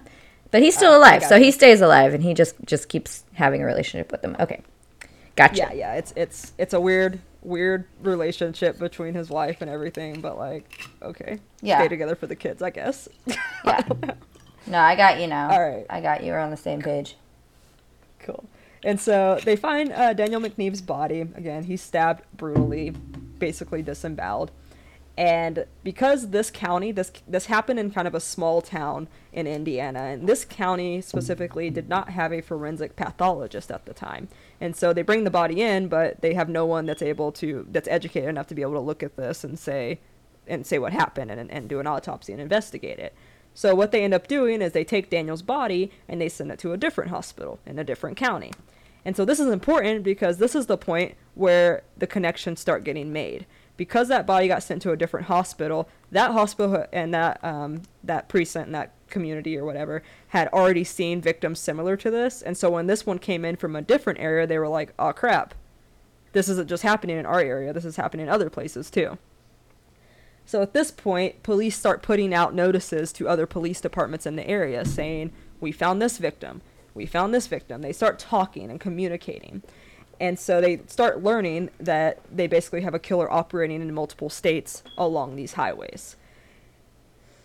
[0.53, 1.45] But he's still ah, I alive, so you.
[1.45, 4.37] he stays alive and he just just keeps having a relationship with them.
[4.41, 4.63] Okay.
[5.39, 5.57] Gotcha.
[5.57, 10.37] Yeah, yeah, it's it's it's a weird weird relationship between his wife and everything, but
[10.37, 11.79] like okay, Yeah.
[11.79, 13.09] stay together for the kids, I guess.
[13.65, 13.83] Yeah.
[14.67, 15.51] No, I got you now.
[15.51, 15.87] All right.
[15.89, 16.33] I got you.
[16.33, 17.17] We're on the same page.
[18.21, 18.45] Cool.
[18.85, 21.23] And so they find uh, Daniel McNeive's body.
[21.23, 22.91] Again, he's stabbed brutally,
[23.39, 24.51] basically disemboweled.
[25.17, 30.01] And because this county, this this happened in kind of a small town in Indiana,
[30.01, 34.29] and this county specifically did not have a forensic pathologist at the time.
[34.61, 37.67] And so they bring the body in, but they have no one that's able to
[37.71, 40.01] that's educated enough to be able to look at this and say
[40.47, 43.15] and say what happened and, and do an autopsy and investigate it.
[43.55, 46.59] So what they end up doing is they take Daniel's body and they send it
[46.61, 48.53] to a different hospital in a different county.
[49.05, 53.13] And so this is important because this is the point where the connections start getting
[53.13, 53.47] made.
[53.77, 58.29] Because that body got sent to a different hospital, that hospital and that um, that
[58.29, 62.43] precinct and that community or whatever had already seen victims similar to this.
[62.43, 65.13] And so when this one came in from a different area, they were like, "Oh
[65.13, 65.55] crap,
[66.33, 67.73] this isn't just happening in our area.
[67.73, 69.19] This is happening in other places too."
[70.49, 74.49] So at this point, police start putting out notices to other police departments in the
[74.49, 75.31] area saying,
[75.61, 76.63] We found this victim.
[76.95, 77.83] We found this victim.
[77.83, 79.63] They start talking and communicating.
[80.19, 84.83] And so they start learning that they basically have a killer operating in multiple states
[84.97, 86.17] along these highways.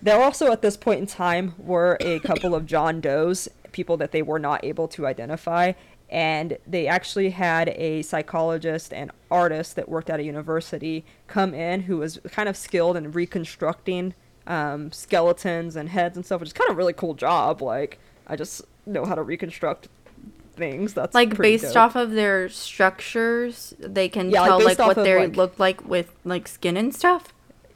[0.03, 4.11] There also, at this point in time, were a couple of John Does, people that
[4.11, 5.71] they were not able to identify.
[6.09, 11.83] And they actually had a psychologist and artist that worked at a university come in
[11.83, 14.13] who was kind of skilled in reconstructing
[14.45, 17.61] um, skeletons and heads and stuff, which is kind of a really cool job.
[17.61, 17.97] Like,
[18.27, 19.87] I just know how to reconstruct
[20.57, 20.93] things.
[20.93, 21.77] That's like based dope.
[21.77, 25.87] off of their structures, they can Yeah, tell based like what they like- look like
[25.87, 27.33] with like skin and stuff.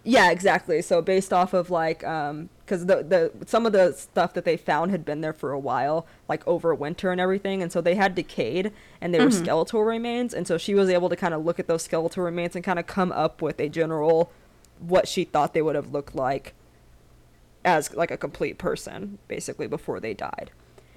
[0.08, 0.82] Yeah, exactly.
[0.82, 4.56] So based off of like, um, because the the some of the stuff that they
[4.56, 7.96] found had been there for a while, like over winter and everything, and so they
[7.96, 11.44] had decayed and they were skeletal remains, and so she was able to kind of
[11.44, 14.32] look at those skeletal remains and kind of come up with a general
[14.80, 16.54] what she thought they would have looked like
[17.66, 20.52] as like a complete person, basically before they died.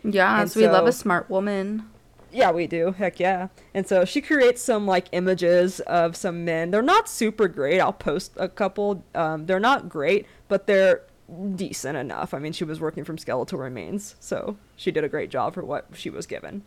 [0.05, 1.91] Yeah, so we love a smart woman.
[2.33, 2.93] Yeah, we do.
[2.93, 3.49] Heck yeah.
[3.75, 6.71] And so she creates some like images of some men.
[6.71, 7.81] They're not super great.
[7.81, 9.05] I'll post a couple.
[9.15, 11.03] Um, they're not great, but they're
[11.55, 12.35] decent enough.
[12.35, 15.65] I mean, she was working from skeletal remains, so she did a great job for
[15.65, 16.63] what she was given.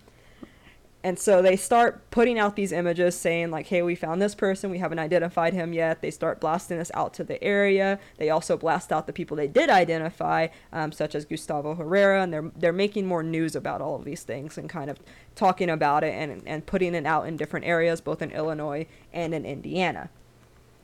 [1.05, 4.71] And so they start putting out these images saying, like, hey, we found this person.
[4.71, 6.01] We haven't identified him yet.
[6.01, 7.99] They start blasting this out to the area.
[8.17, 12.23] They also blast out the people they did identify, um, such as Gustavo Herrera.
[12.23, 14.97] And they're, they're making more news about all of these things and kind of
[15.35, 19.33] talking about it and, and putting it out in different areas, both in Illinois and
[19.33, 20.09] in Indiana.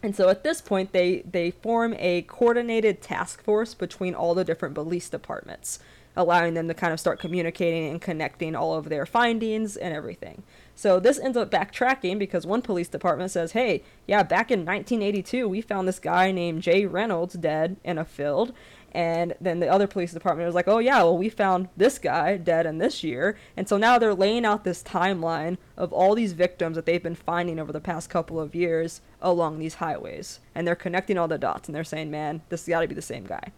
[0.02, 4.46] And so at this point, they, they form a coordinated task force between all the
[4.46, 5.80] different police departments,
[6.20, 10.44] allowing them to kind of start communicating and connecting all of their findings and everything.
[10.76, 15.48] So this ends up backtracking because one police department says, hey, yeah, back in 1982,
[15.48, 18.52] we found this guy named Jay Reynolds dead in a field.
[18.92, 22.36] And then the other police department was like, oh, yeah, well, we found this guy
[22.36, 23.38] dead in this year.
[23.56, 27.16] And so now they're laying out this timeline of all these victims that they've been
[27.16, 30.42] finding over the past couple of years along these highways.
[30.54, 33.02] And they're connecting all the dots and they're saying, man, this got to be the
[33.02, 33.54] same guy.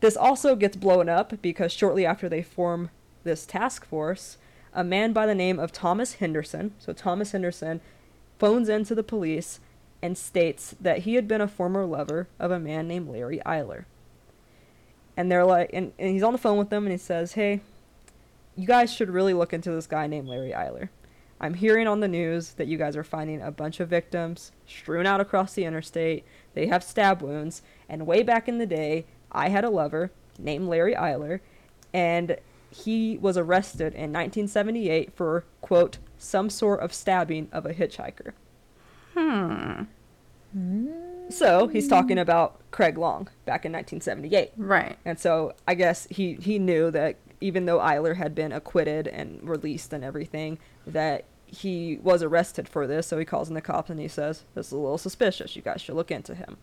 [0.00, 2.90] This also gets blown up because shortly after they form
[3.24, 4.36] this task force,
[4.72, 7.80] a man by the name of Thomas Henderson, so Thomas Henderson,
[8.38, 9.58] phones into the police
[10.00, 13.84] and states that he had been a former lover of a man named Larry Eyler.
[15.16, 17.60] and they're like, and, and he's on the phone with them, and he says, "Hey,
[18.54, 20.90] you guys should really look into this guy named Larry Eyler.
[21.40, 25.06] I'm hearing on the news that you guys are finding a bunch of victims strewn
[25.06, 26.24] out across the interstate.
[26.54, 30.68] They have stab wounds, and way back in the day, I had a lover named
[30.68, 31.40] Larry Eyler,
[31.92, 32.36] and
[32.70, 38.32] he was arrested in 1978 for quote some sort of stabbing of a hitchhiker."
[39.14, 39.84] Hmm.
[41.30, 44.52] So he's talking about Craig Long back in 1978.
[44.56, 44.96] Right.
[45.04, 49.46] And so I guess he, he knew that even though Eyler had been acquitted and
[49.46, 53.06] released and everything, that he was arrested for this.
[53.06, 55.54] So he calls in the cops and he says, This is a little suspicious.
[55.54, 56.56] You guys should look into him.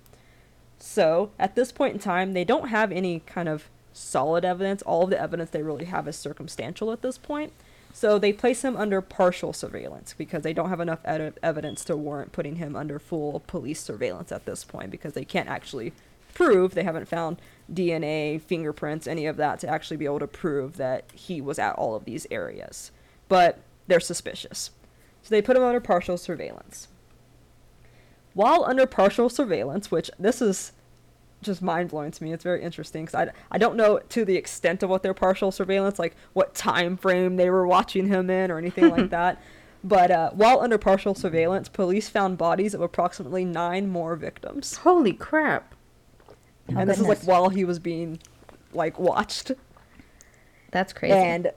[0.80, 4.82] So at this point in time, they don't have any kind of solid evidence.
[4.82, 7.54] All of the evidence they really have is circumstantial at this point.
[7.94, 11.96] So they place him under partial surveillance because they don't have enough ed- evidence to
[11.96, 15.94] warrant putting him under full police surveillance at this point because they can't actually
[16.34, 17.38] prove they haven't found
[17.74, 21.76] DNA, fingerprints, any of that to actually be able to prove that he was at
[21.76, 22.92] all of these areas.
[23.30, 24.72] But they're suspicious.
[25.24, 26.90] So they put him under partial surveillance.
[28.36, 30.72] While under partial surveillance, which this is
[31.46, 32.34] just mind blowing to me.
[32.34, 35.52] It's very interesting because I, I don't know to the extent of what their partial
[35.52, 39.42] surveillance, like what time frame they were watching him in or anything like that.
[39.84, 44.78] But uh, while under partial surveillance, police found bodies of approximately nine more victims.
[44.78, 45.76] Holy crap.
[46.72, 48.20] Oh, and this is like while he was being
[48.74, 49.52] like watched.
[50.72, 51.14] That's crazy.
[51.14, 51.52] And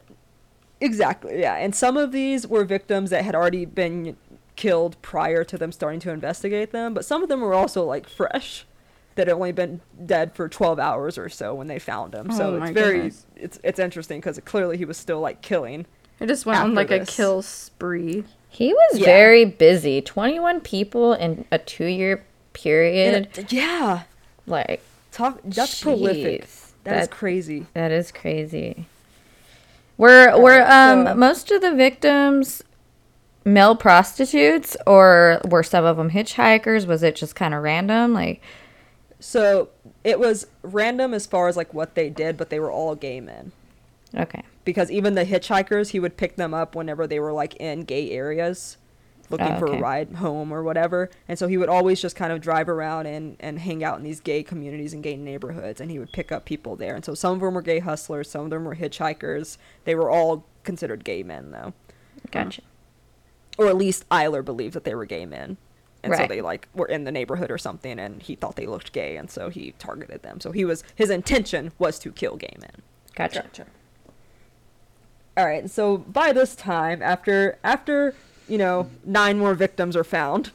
[0.81, 1.55] exactly, yeah.
[1.55, 4.18] And some of these were victims that had already been
[4.59, 8.07] killed prior to them starting to investigate them, but some of them were also like
[8.09, 8.67] fresh
[9.15, 12.31] that had only been dead for 12 hours or so when they found him.
[12.33, 13.27] So Oh it's very goodness.
[13.37, 15.87] it's it's interesting cuz clearly he was still like killing.
[16.21, 18.25] It just went on After like a kill spree.
[18.49, 19.07] he was Yeah.
[19.07, 20.01] very busy.
[20.03, 23.15] 21 people in a two year period.
[23.15, 24.03] And it- yeah.
[24.47, 24.81] like,
[25.13, 26.43] Talk that's prolific.
[26.45, 26.73] jeez.
[26.85, 27.67] that is crazy.
[27.75, 28.87] That is crazy.
[29.97, 32.63] Were were Alright, um so- most of the victims
[33.49, 36.86] male prostitutes or were some of them hitchhikers?
[36.86, 38.12] Was it just kind of random?
[38.14, 38.42] Like,
[39.20, 39.70] So
[40.05, 43.20] it was random as far as like what they did, but they were all gay
[43.20, 43.53] men.
[44.16, 47.82] okay, because even the hitchhikers he would pick them up whenever they were like in
[47.82, 48.76] gay areas
[49.30, 52.32] looking Oh, for a ride home or whatever and so he would always just kind
[52.32, 55.90] of drive around and, and hang out in these gay communities and gay neighborhoods and
[55.90, 58.42] he would pick up people there and so some of them were gay hustlers some
[58.44, 61.74] of them were hitchhikers they were all considered gay men though
[62.30, 62.62] gotcha.
[63.59, 65.57] Or at least Eyler believed that they were gay men
[66.03, 68.93] and so they like were in the neighborhood or something and he thought they looked
[68.93, 72.55] gay and so he targeted them so he was his intention was to kill gay
[72.61, 72.83] men
[73.19, 73.43] Gotcha.
[73.43, 73.67] gotcha.
[75.37, 75.69] All right.
[75.69, 78.15] So by this time, after after
[78.49, 80.53] you know nine more victims are found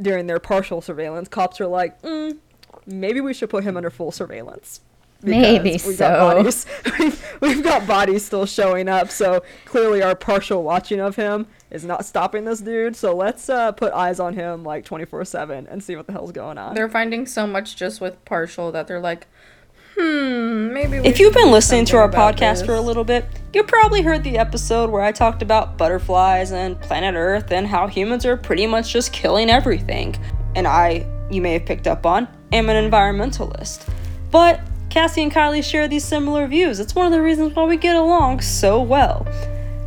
[0.00, 2.38] during their partial surveillance, cops are like, mm,
[2.86, 4.80] maybe we should put him under full surveillance.
[5.22, 5.96] Maybe we've so.
[5.96, 6.66] Got bodies,
[6.98, 11.84] we've, we've got bodies still showing up, so clearly our partial watching of him is
[11.84, 12.96] not stopping this dude.
[12.96, 16.32] So let's uh, put eyes on him like 24 7 and see what the hell's
[16.32, 16.74] going on.
[16.74, 19.26] They're finding so much just with partial that they're like,
[19.96, 23.62] hmm, maybe If you've been listening to our about podcast for a little bit, you
[23.62, 28.24] probably heard the episode where I talked about butterflies and planet Earth and how humans
[28.26, 30.16] are pretty much just killing everything.
[30.54, 33.88] And I, you may have picked up on, am an environmentalist.
[34.30, 34.60] But
[34.90, 36.80] Cassie and Kylie share these similar views.
[36.80, 39.26] It's one of the reasons why we get along so well.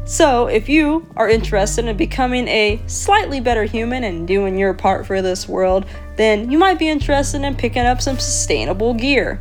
[0.09, 5.05] So, if you are interested in becoming a slightly better human and doing your part
[5.05, 5.85] for this world,
[6.15, 9.39] then you might be interested in picking up some sustainable gear.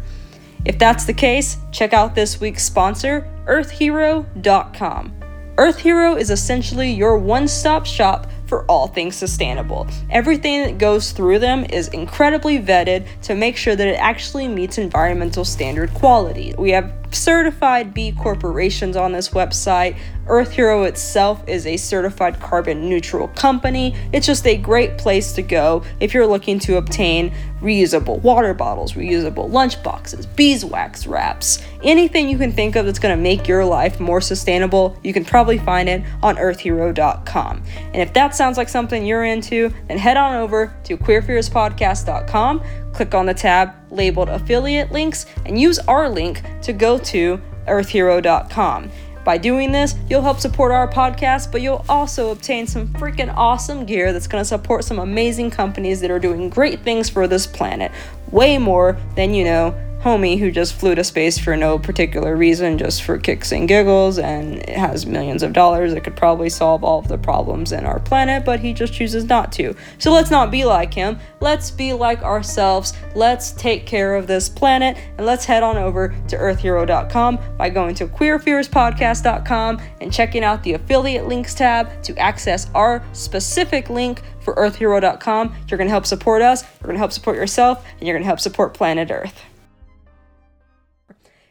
[0.67, 5.15] If that's the case, check out this week's sponsor, earthhero.com.
[5.57, 9.87] Earth Hero is essentially your one stop shop for all things sustainable.
[10.11, 14.77] Everything that goes through them is incredibly vetted to make sure that it actually meets
[14.77, 16.55] environmental standard quality.
[16.59, 19.99] We have certified B corporations on this website.
[20.27, 23.95] Earth Hero itself is a certified carbon neutral company.
[24.13, 28.93] It's just a great place to go if you're looking to obtain reusable water bottles,
[28.93, 33.65] reusable lunch boxes, beeswax wraps, anything you can think of that's going to make your
[33.65, 34.99] life more sustainable.
[35.03, 37.63] You can probably find it on earthhero.com.
[37.93, 42.63] And if that sounds like something you're into, then head on over to queerfearspodcast.com,
[42.93, 48.91] click on the tab labeled affiliate links, and use our link to go to earthhero.com.
[49.25, 53.85] By doing this, you'll help support our podcast, but you'll also obtain some freaking awesome
[53.85, 57.47] gear that's going to support some amazing companies that are doing great things for this
[57.47, 57.93] planet.
[58.31, 62.79] Way more than, you know, homie who just flew to space for no particular reason,
[62.79, 65.93] just for kicks and giggles, and it has millions of dollars.
[65.93, 69.25] It could probably solve all of the problems in our planet, but he just chooses
[69.25, 69.75] not to.
[69.99, 71.19] So let's not be like him.
[71.41, 72.93] Let's be like ourselves.
[73.15, 77.95] Let's take care of this planet, and let's head on over to earthhero.com by going
[77.97, 84.55] to queerfearspodcast.com and checking out the affiliate links tab to access our specific link for
[84.55, 85.55] earthhero.com.
[85.69, 88.23] You're going to help support us, you're going to help support yourself, and you're going
[88.23, 89.48] to help support planet Earth.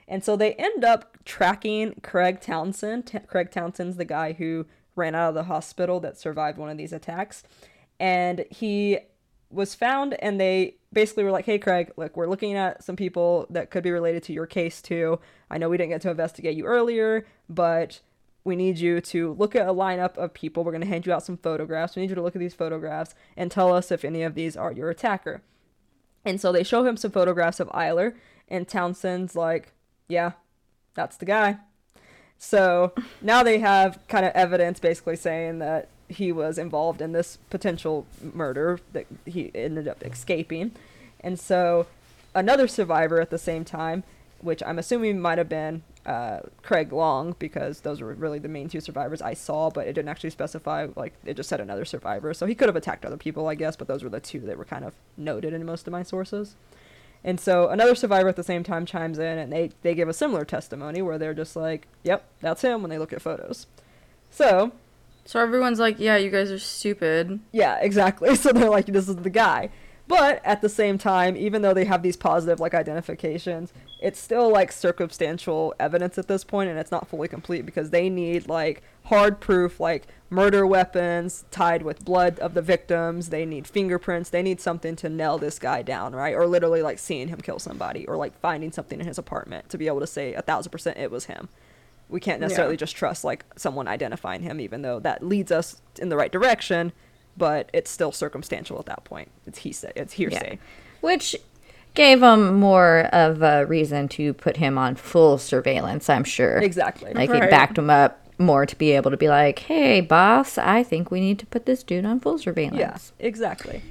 [0.07, 3.07] And so they end up tracking Craig Townsend.
[3.07, 6.77] T- Craig Townsend's the guy who ran out of the hospital that survived one of
[6.77, 7.43] these attacks.
[7.99, 8.99] And he
[9.49, 13.47] was found, and they basically were like, hey, Craig, look, we're looking at some people
[13.49, 15.19] that could be related to your case, too.
[15.49, 18.01] I know we didn't get to investigate you earlier, but
[18.43, 20.63] we need you to look at a lineup of people.
[20.63, 21.95] We're going to hand you out some photographs.
[21.95, 24.55] We need you to look at these photographs and tell us if any of these
[24.55, 25.41] are your attacker.
[26.23, 28.15] And so they show him some photographs of Eyler,
[28.47, 29.73] and Townsend's like,
[30.07, 30.31] yeah,
[30.93, 31.57] that's the guy.
[32.37, 37.37] So now they have kind of evidence basically saying that he was involved in this
[37.49, 40.71] potential murder that he ended up escaping.
[41.19, 41.87] And so
[42.33, 44.03] another survivor at the same time,
[44.39, 48.69] which I'm assuming might have been uh, Craig Long, because those were really the main
[48.69, 52.33] two survivors I saw, but it didn't actually specify, like, it just said another survivor.
[52.33, 54.57] So he could have attacked other people, I guess, but those were the two that
[54.57, 56.55] were kind of noted in most of my sources.
[57.23, 60.13] And so another survivor at the same time chimes in and they, they give a
[60.13, 63.67] similar testimony where they're just like, yep, that's him when they look at photos.
[64.29, 64.71] So,
[65.25, 67.39] So everyone's like, yeah, you guys are stupid.
[67.51, 68.35] yeah, exactly.
[68.37, 69.69] So they're like, this is the guy.
[70.07, 74.49] But at the same time, even though they have these positive like identifications, it's still
[74.49, 78.83] like circumstantial evidence at this point and it's not fully complete because they need like
[79.05, 83.29] hard proof like murder weapons tied with blood of the victims.
[83.29, 84.29] They need fingerprints.
[84.29, 86.35] They need something to nail this guy down right?
[86.35, 89.77] Or literally like seeing him kill somebody or like finding something in his apartment to
[89.77, 91.49] be able to say a thousand percent it was him.
[92.09, 92.79] We can't necessarily Yeah.
[92.79, 96.93] just trust like someone identifying him even though that leads us in the right direction
[97.37, 100.57] but it's still circumstantial at that point it's he said it's hearsay
[101.01, 101.35] Which
[101.93, 106.57] gave him more of a reason to put him on full surveillance, I'm sure.
[106.57, 107.43] exactly Like Right.
[107.43, 111.09] it backed him up more to be able to be like, hey, boss, I think
[111.09, 112.77] we need to put this dude on full surveillance.
[113.19, 113.81] Yeah, exactly.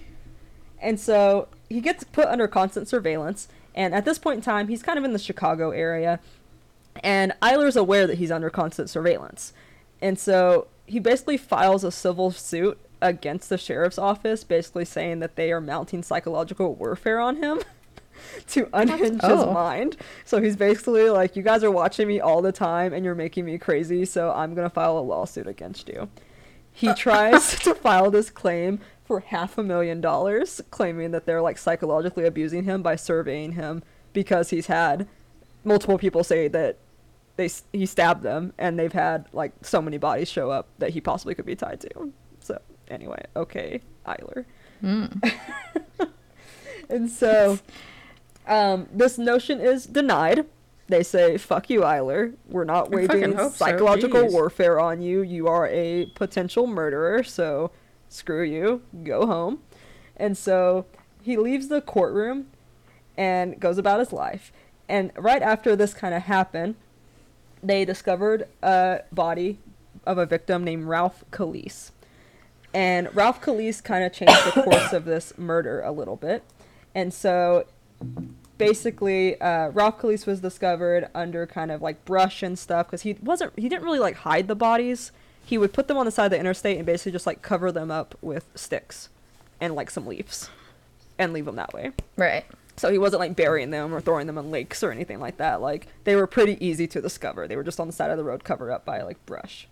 [0.81, 4.85] And so he gets put under constant surveillance, and at this point in time, he's
[4.85, 6.21] kind of in the Chicago area,
[7.03, 9.53] and Eyler's aware that he's under constant surveillance.
[10.01, 15.37] And so he basically files a civil suit against the sheriff's office, basically saying that
[15.37, 17.61] they are mounting psychological warfare on him
[18.49, 19.53] to unhinge his Oh.
[19.53, 19.97] mind.
[20.25, 23.45] So he's basically like, You guys are watching me all the time and you're making
[23.45, 26.09] me crazy, so I'm going to file a lawsuit against you.
[26.73, 31.59] He tries to file this claim for half a million dollars, claiming that they're like
[31.59, 33.83] psychologically abusing him by surveying him
[34.13, 35.07] because he's had
[35.65, 36.77] multiple people say that
[37.37, 41.01] they he stabbed them and they've had like so many bodies show up that he
[41.01, 42.13] possibly could be tied to.
[42.91, 44.45] Anyway, okay, Eyler.
[46.89, 47.59] and so
[48.47, 50.47] um, this notion is denied.
[50.89, 52.35] They say, "Fuck you, Eyler.
[52.49, 55.23] We're not waging hope so, psychological warfare on you.
[55.23, 57.25] You are a potential murderer.
[57.25, 57.73] So
[58.09, 58.83] screw you.
[59.03, 59.61] Go home."
[60.17, 60.87] And so
[61.23, 62.47] he leaves the courtroom
[63.17, 64.53] and goes about his life.
[64.89, 66.77] And right after this kind of happened,
[67.63, 69.59] they discovered a body
[70.07, 71.91] of a victim named Ralph Calise.
[72.77, 76.43] And Ralph Calise kind of changed the course of this murder a little bit.
[76.95, 77.65] And so
[78.59, 83.15] basically, uh, Ralph Calise was discovered under kind of like brush and stuff because he
[83.23, 85.11] wasn't, he didn't really like hide the bodies.
[85.43, 87.73] He would put them on the side of the interstate and basically just like cover
[87.73, 89.09] them up with sticks
[89.59, 90.51] and like some leaves
[91.19, 91.93] and leave them that way.
[92.19, 92.45] Right.
[92.77, 95.63] So he wasn't like burying them or throwing them in lakes or anything like that.
[95.63, 97.49] Like they were pretty easy to discover.
[97.49, 99.67] They were just on the side of the road covered up by like brush.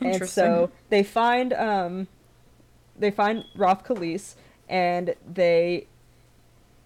[0.00, 2.08] And so they find um
[2.98, 4.34] they find Ralph Calise
[4.68, 5.86] and they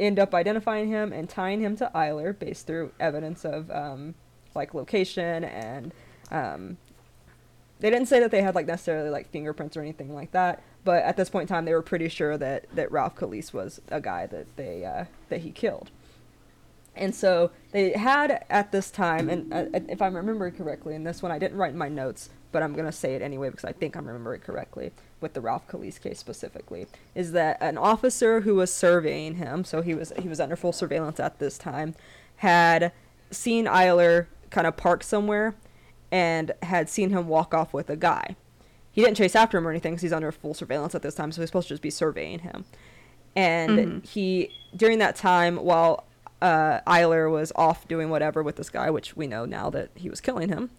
[0.00, 4.14] end up identifying him and tying him to Eyler based through evidence of um
[4.54, 5.92] like location and
[6.30, 6.76] um
[7.80, 11.02] they didn't say that they had like necessarily like fingerprints or anything like that, but
[11.04, 14.00] at this point in time they were pretty sure that that Ralph Calise was a
[14.00, 15.90] guy that they uh, that he killed.
[16.98, 21.22] And so they had at this time, and uh, if I'm remembering correctly, and this
[21.22, 23.72] one I didn't write in my notes, but I'm gonna say it anyway because I
[23.72, 28.56] think I'm remembering correctly with the Ralph Calise case specifically, is that an officer who
[28.56, 31.94] was surveying him, so he was he was under full surveillance at this time,
[32.36, 32.92] had
[33.30, 35.54] seen Eyler kind of park somewhere,
[36.10, 38.34] and had seen him walk off with a guy.
[38.90, 41.30] He didn't chase after him or anything because he's under full surveillance at this time,
[41.30, 42.64] so he's supposed to just be surveying him.
[43.36, 46.07] And he during that time, while
[46.40, 50.08] uh, Eyler was off doing whatever with this guy, which we know now that he
[50.08, 50.70] was killing him.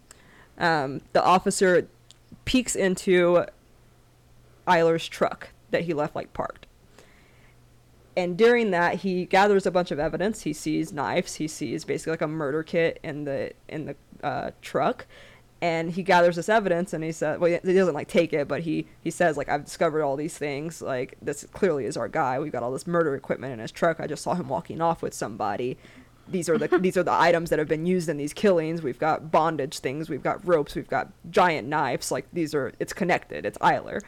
[0.58, 1.88] Um, the officer
[2.44, 3.44] peeks into
[4.66, 6.66] Eyler's truck that he left like parked.
[8.16, 10.42] And during that, he gathers a bunch of evidence.
[10.42, 11.36] He sees knives.
[11.36, 15.06] He sees basically like a murder kit in the in the uh, truck,
[15.62, 16.92] and he gathers this evidence.
[16.92, 19.64] And he says, well, he doesn't like take it, but he he says like I've
[19.64, 20.80] discovered all these things.
[20.80, 22.38] Like this clearly is our guy.
[22.38, 24.00] We've got all this murder equipment in his truck.
[24.00, 25.78] I just saw him walking off with somebody.
[26.28, 28.82] These are the these are the items that have been used in these killings.
[28.82, 30.08] We've got bondage things.
[30.08, 30.74] We've got ropes.
[30.74, 32.10] We've got giant knives.
[32.10, 33.44] Like these are it's connected.
[33.44, 34.00] It's Eyler.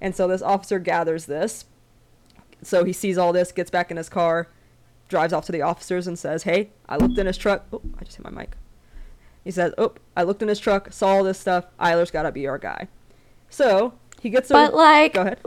[0.00, 1.64] And so this officer gathers this.
[2.62, 4.48] So he sees all this, gets back in his car,
[5.08, 7.66] drives off to the officers and says, Hey, I looked in his truck.
[7.72, 8.56] Oh, I just hit my mic.
[9.44, 11.66] He says, Oh, I looked in his truck, saw all this stuff.
[11.78, 12.88] Eyler's got to be our guy.
[13.48, 14.52] So he gets a.
[14.54, 15.40] But like, Go ahead.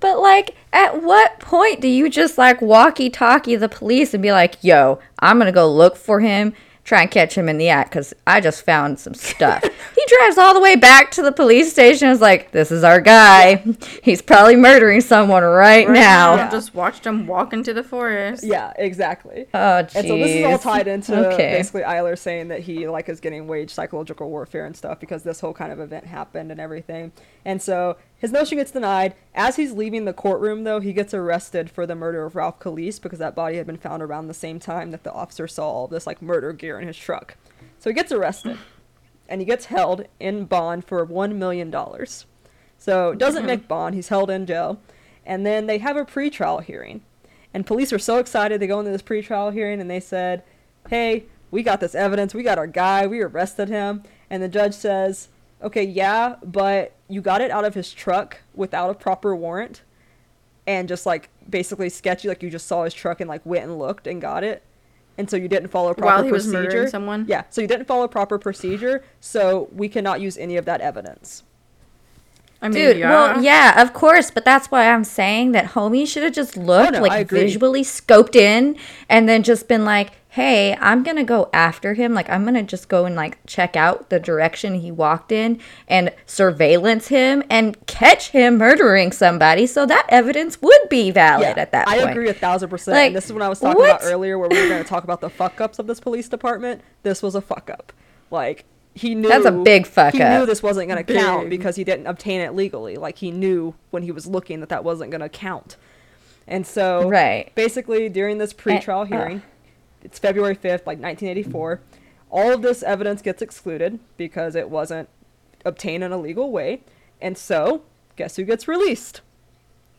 [0.00, 4.56] but like, at what point do you just like walkie-talkie the police and be like,
[4.62, 6.52] "Yo, I'm gonna go look for him,
[6.84, 10.38] try and catch him in the act because I just found some stuff." he drives
[10.38, 12.08] all the way back to the police station.
[12.08, 13.64] and Is like, "This is our guy.
[14.02, 18.44] He's probably murdering someone right, now." I just watched him walk into the forest.
[18.44, 19.46] Yeah, exactly.
[19.54, 19.94] Oh, jeez.
[19.96, 21.52] And so this is all tied into Okay.
[21.56, 25.40] basically Eyler saying that he like is getting waged psychological warfare and stuff because this
[25.40, 27.12] whole kind of event happened and everything.
[27.44, 29.14] And so his motion gets denied.
[29.34, 33.00] As he's leaving the courtroom though, he gets arrested for the murder of Ralph Calise
[33.00, 35.86] because that body had been found around the same time that the officer saw all
[35.86, 37.36] this like murder gear in his truck.
[37.78, 38.58] So he gets arrested
[39.28, 42.26] and he gets held in bond for one million dollars.
[42.78, 43.46] So doesn't mm-hmm.
[43.46, 44.80] make bond, he's held in jail.
[45.26, 47.02] And then they have a pretrial hearing.
[47.52, 50.42] And police are so excited they go into this pretrial hearing and they said,
[50.88, 54.02] Hey, we got this evidence, we got our guy, we arrested him.
[54.28, 55.28] And the judge says,
[55.64, 59.82] Okay, yeah, but you got it out of his truck without a proper warrant
[60.66, 63.78] and just like basically sketchy, like you just saw his truck and like went and
[63.78, 64.62] looked and got it.
[65.16, 67.24] And so you didn't follow proper While he was murdering someone?
[67.28, 71.44] Yeah, so you didn't follow proper procedure, so we cannot use any of that evidence.
[72.60, 73.10] I mean, Dude, yeah.
[73.10, 76.94] well, yeah, of course, but that's why I'm saying that homie should have just looked,
[76.94, 78.76] no, like visually scoped in,
[79.08, 82.12] and then just been like, "Hey, I'm gonna go after him.
[82.14, 86.12] Like, I'm gonna just go and like check out the direction he walked in and
[86.26, 91.88] surveillance him and catch him murdering somebody, so that evidence would be valid at that
[91.88, 92.96] I point." I agree a thousand percent.
[92.96, 94.02] Like, and this is what I was talking what?
[94.02, 96.28] about earlier, where we were going to talk about the fuck ups of this police
[96.28, 96.82] department.
[97.02, 97.92] This was a fuck up.
[98.30, 98.64] Like
[98.94, 100.14] he knew That's a big fuck up.
[100.14, 100.40] he up.
[100.40, 102.96] knew this wasn't going to count because he didn't obtain it legally.
[102.96, 105.76] Like he knew when he was looking that that wasn't going to count.
[106.46, 107.52] And so, Right.
[107.54, 109.04] basically, during this pretrial uh.
[109.04, 109.42] hearing,
[110.04, 111.80] it's February fifth, like 1984.
[112.30, 115.08] All of this evidence gets excluded because it wasn't
[115.64, 116.82] obtained in a legal way.
[117.20, 117.82] And so,
[118.16, 119.22] guess who gets released?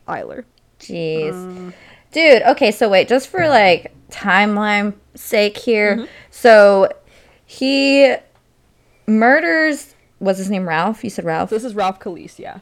[0.06, 0.44] Eyler.
[0.78, 1.72] Jeez.
[2.12, 5.96] Dude, okay, so wait, just for like timeline sake here.
[5.96, 6.04] Mm-hmm.
[6.30, 6.88] So
[7.44, 8.14] he
[9.06, 11.04] murders was his name Ralph?
[11.04, 11.50] You said Ralph?
[11.50, 12.60] This is Ralph Calise, yeah.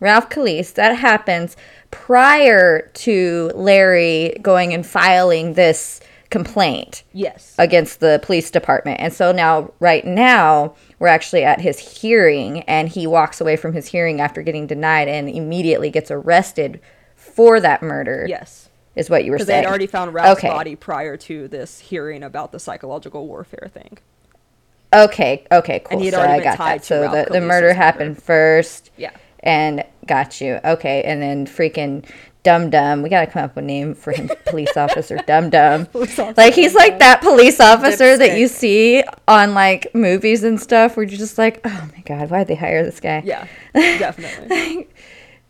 [0.00, 0.74] Ralph Calise.
[0.74, 1.56] That happens
[1.90, 6.00] prior to Larry going and filing this
[6.32, 7.54] complaint Yes.
[7.58, 8.98] against the police department.
[9.00, 13.72] And so now, right now, we're actually at his hearing, and he walks away from
[13.74, 16.80] his hearing after getting denied and immediately gets arrested
[17.14, 18.26] for that murder.
[18.28, 18.68] Yes.
[18.96, 19.46] Is what you were saying.
[19.46, 20.48] Because they had already found Ralph's Okay.
[20.48, 23.96] body prior to this hearing about the psychological warfare thing.
[24.94, 25.98] Okay, okay, cool.
[25.98, 26.82] he had so already I been got tied that.
[26.82, 27.72] to So Ralph the, the murder murder.
[27.74, 28.90] happened first.
[28.98, 29.12] Yeah.
[29.40, 30.60] And got you.
[30.64, 32.04] Okay, and then freaking
[32.42, 33.02] Dum Dum.
[33.02, 34.28] We gotta come up with a name for him.
[34.46, 35.86] Police officer Dum Dum.
[36.36, 41.04] Like he's like that police officer that you see on like movies and stuff, where
[41.06, 43.22] you're just like, oh my god, why'd they hire this guy?
[43.24, 44.88] Yeah, definitely.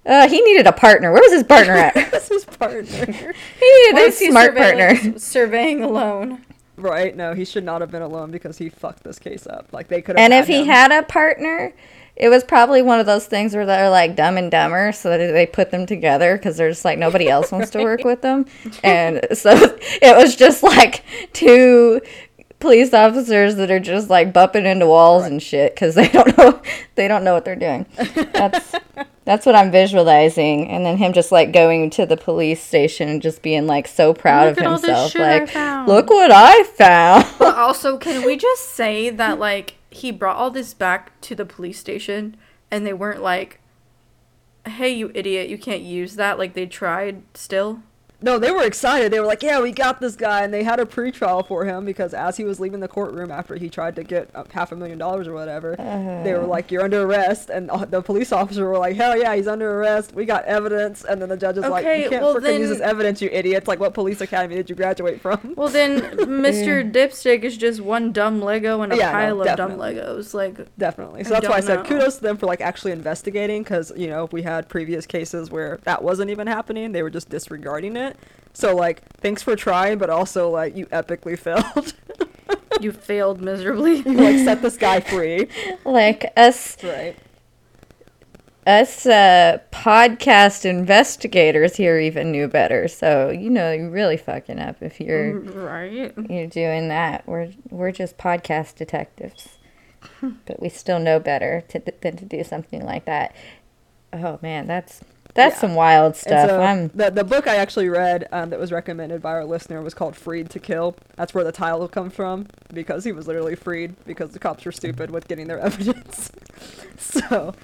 [0.05, 1.13] Uh, he needed a partner.
[1.13, 1.95] Where was his partner at?
[1.97, 2.83] he That's his partner.
[2.83, 3.35] needed
[3.95, 4.57] Why a smart surveilling-
[5.03, 5.19] partner.
[5.19, 6.45] Surveying alone.
[6.77, 7.15] right?
[7.17, 9.69] No, he should not have been alone because he fucked this case up.
[9.73, 10.25] Like they could have.
[10.25, 11.73] And if he had a partner,
[12.15, 15.33] it was probably one of those things where they're like dumb and dumber, so that
[15.33, 18.47] they put them together because there's like nobody else wants to work with them,
[18.85, 19.51] and so
[20.03, 22.01] it was just like two
[22.61, 26.63] police officers that are just like bumping into walls and shit because they don't know
[26.95, 27.87] they don't know what they're doing.
[28.33, 28.75] That's
[29.25, 33.23] that's what I'm visualizing, and then him just like going to the police station and
[33.23, 36.65] just being like so proud Look of at all this himself, like look what I
[36.65, 37.27] found.
[37.39, 41.45] But also, can we just say that like he brought all this back to the
[41.45, 42.37] police station
[42.71, 43.61] and they weren't like,
[44.67, 47.83] "Hey, you idiot, you can't use that." Like they tried still.
[48.23, 49.13] No, they were excited.
[49.13, 51.85] They were like, "Yeah, we got this guy," and they had a pretrial for him
[51.85, 54.77] because as he was leaving the courtroom after he tried to get uh, half a
[54.77, 55.75] million dollars or whatever,
[56.25, 59.49] they were like, "You're under arrest," and the police officer were like, "Hell yeah, he's
[59.49, 60.15] under arrest.
[60.15, 62.81] We got evidence." And then the judge is like, "You can't well freaking use this
[62.81, 63.67] evidence, you idiots!
[63.69, 66.91] Like, what police academy did you graduate from?" Well, then Mr.
[66.91, 69.73] Dipstick is just one dumb Lego and a Yeah, no, pile of dumb.
[69.73, 70.35] Legos.
[70.35, 71.25] Like, Definitely.
[71.25, 71.85] So I that's why I said know.
[71.85, 75.79] kudos to them for like actually investigating because you know we had previous cases where
[75.85, 78.12] that wasn't even happening; they were just disregarding it.
[78.53, 81.95] So like, thanks for trying, but also like you epically failed.
[82.81, 83.97] you failed miserably.
[83.97, 85.49] you like set this guy free.
[85.85, 87.17] Like us Right.
[88.67, 92.89] us uh, podcast investigators here even knew better.
[92.89, 96.13] So you know you're really fucking up if you're Right.
[96.31, 97.27] you're doing that.
[97.27, 99.49] We're we're just podcast detectives,
[100.47, 103.35] but we still know better to, than to do something like that.
[104.13, 105.01] Oh man, that's
[105.35, 105.61] that's Yeah.
[105.61, 106.49] some wild stuff.
[106.49, 109.81] so I'm the the book I actually read um, that was recommended by our listener
[109.83, 113.55] was called "Freed to Kill." That's where the title comes from because he was literally
[113.55, 116.31] freed because the cops were stupid with getting their evidence.
[116.99, 117.55] so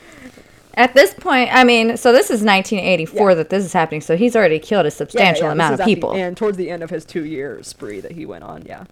[0.74, 1.50] at this point.
[1.52, 3.34] I mean, so this is 1984 Yeah.
[3.34, 4.00] that this is happening.
[4.00, 6.12] So he's already killed a substantial yeah, amount of people.
[6.14, 8.62] end, towards the end of his two year spree that he went on.
[8.64, 8.84] Yeah.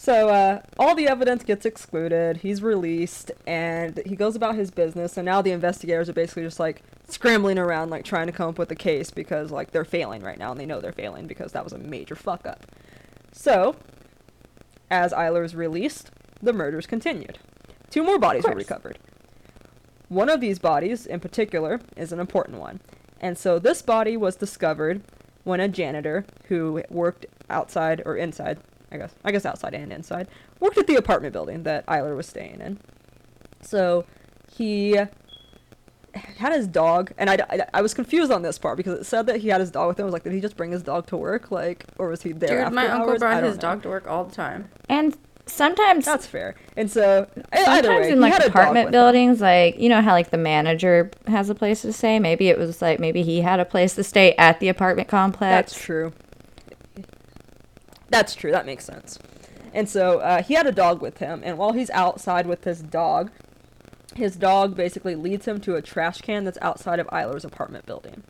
[0.00, 2.38] So uh, all the evidence gets excluded.
[2.38, 5.18] He's released, and he goes about his business.
[5.18, 8.58] And now the investigators are basically just like scrambling around, like trying to come up
[8.58, 11.52] with a case because like they're failing right now, and they know they're failing because
[11.52, 12.64] that was a major fuck up.
[13.32, 13.76] So,
[14.90, 17.38] as Eyler is released, the murders continued.
[17.90, 18.98] Two more bodies were recovered.
[20.08, 22.80] One of these bodies, in particular, is an important one.
[23.20, 25.02] And so this body was discovered
[25.44, 28.60] when a janitor who worked outside or inside,
[28.92, 30.28] I guess, I guess outside and inside,
[30.58, 32.78] worked at the apartment building that Eyler was staying in.
[33.62, 34.04] So
[34.52, 34.98] he
[36.14, 39.26] had his dog, and I, I, I was confused on this part because it said
[39.26, 40.04] that he had his dog with him.
[40.04, 42.32] I was like, did he just bring his dog to work, like, or was he
[42.32, 43.22] there Dude, after my uncle hours?
[43.22, 43.60] I brought his know.
[43.60, 44.68] dog to work all the time.
[44.88, 45.16] and
[45.46, 46.54] sometimes That's fair.
[46.76, 49.00] And so e- either Sometimes way, in he like had a dog apartment with him.
[49.00, 52.18] buildings, like you know how like the manager has a place to stay.
[52.18, 55.72] Maybe it was like maybe he had a place to stay at the apartment complex.
[55.72, 56.12] That's true.
[58.10, 58.50] That's true.
[58.50, 59.18] That makes sense.
[59.72, 62.82] And so uh, he had a dog with him, and while he's outside with his
[62.82, 63.30] dog,
[64.16, 68.24] his dog basically leads him to a trash can that's outside of Eyler's apartment building.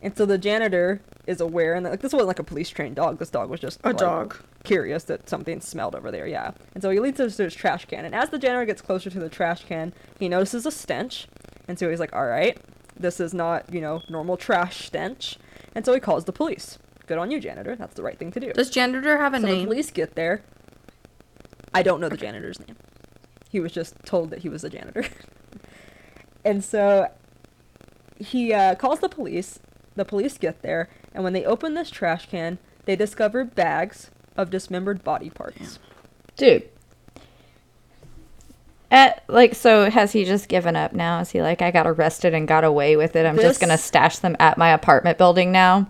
[0.00, 3.18] And so the janitor is aware, and like this wasn't like a police trained dog.
[3.18, 4.36] This dog was just A like, dog.
[4.62, 6.28] curious that something smelled over there.
[6.28, 6.52] Yeah.
[6.72, 9.10] And so he leads us to his trash can, and as the janitor gets closer
[9.10, 11.26] to the trash can, he notices a stench,
[11.66, 12.56] and so he's like, "All right,
[12.96, 15.36] this is not you know normal trash stench,"
[15.74, 16.78] and so he calls the police.
[17.08, 17.74] Good on you, janitor.
[17.74, 18.52] That's the right thing to do.
[18.52, 19.66] Does janitor have a so the name?
[19.66, 20.42] police get there.
[21.72, 22.76] I don't know the janitor's name.
[23.48, 25.06] He was just told that he was a janitor.
[26.44, 27.10] and so
[28.18, 29.58] he uh, calls the police.
[29.96, 34.50] The police get there, and when they open this trash can, they discover bags of
[34.50, 35.78] dismembered body parts.
[36.36, 36.68] dude.
[38.90, 41.20] At, like so has he just given up now?
[41.20, 43.24] Is he like I got arrested and got away with it?
[43.24, 45.88] I'm just gonna stash them at my apartment building now.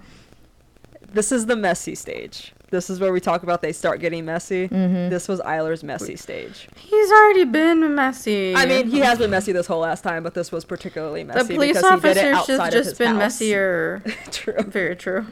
[1.10, 2.52] This is the messy stage.
[2.70, 4.68] This is where we talk about they start getting messy.
[4.68, 5.08] Mm-hmm.
[5.08, 6.68] This was Eyler's messy stage.
[6.76, 8.54] He's already been messy.
[8.54, 11.32] I mean, he has been messy this whole last time, but this was particularly the
[11.32, 13.18] messy police because he did it officers outside should of just been house.
[13.18, 14.02] messier.
[14.30, 14.62] True.
[14.64, 15.26] Very true.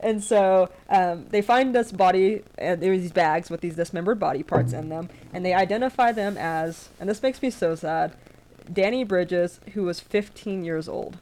[0.00, 4.18] And so um, they find this body, and there are these bags with these dismembered
[4.18, 8.16] body parts in them, and they identify them as, and this makes me so sad,
[8.72, 11.18] Danny Bridges, who was 15 years old.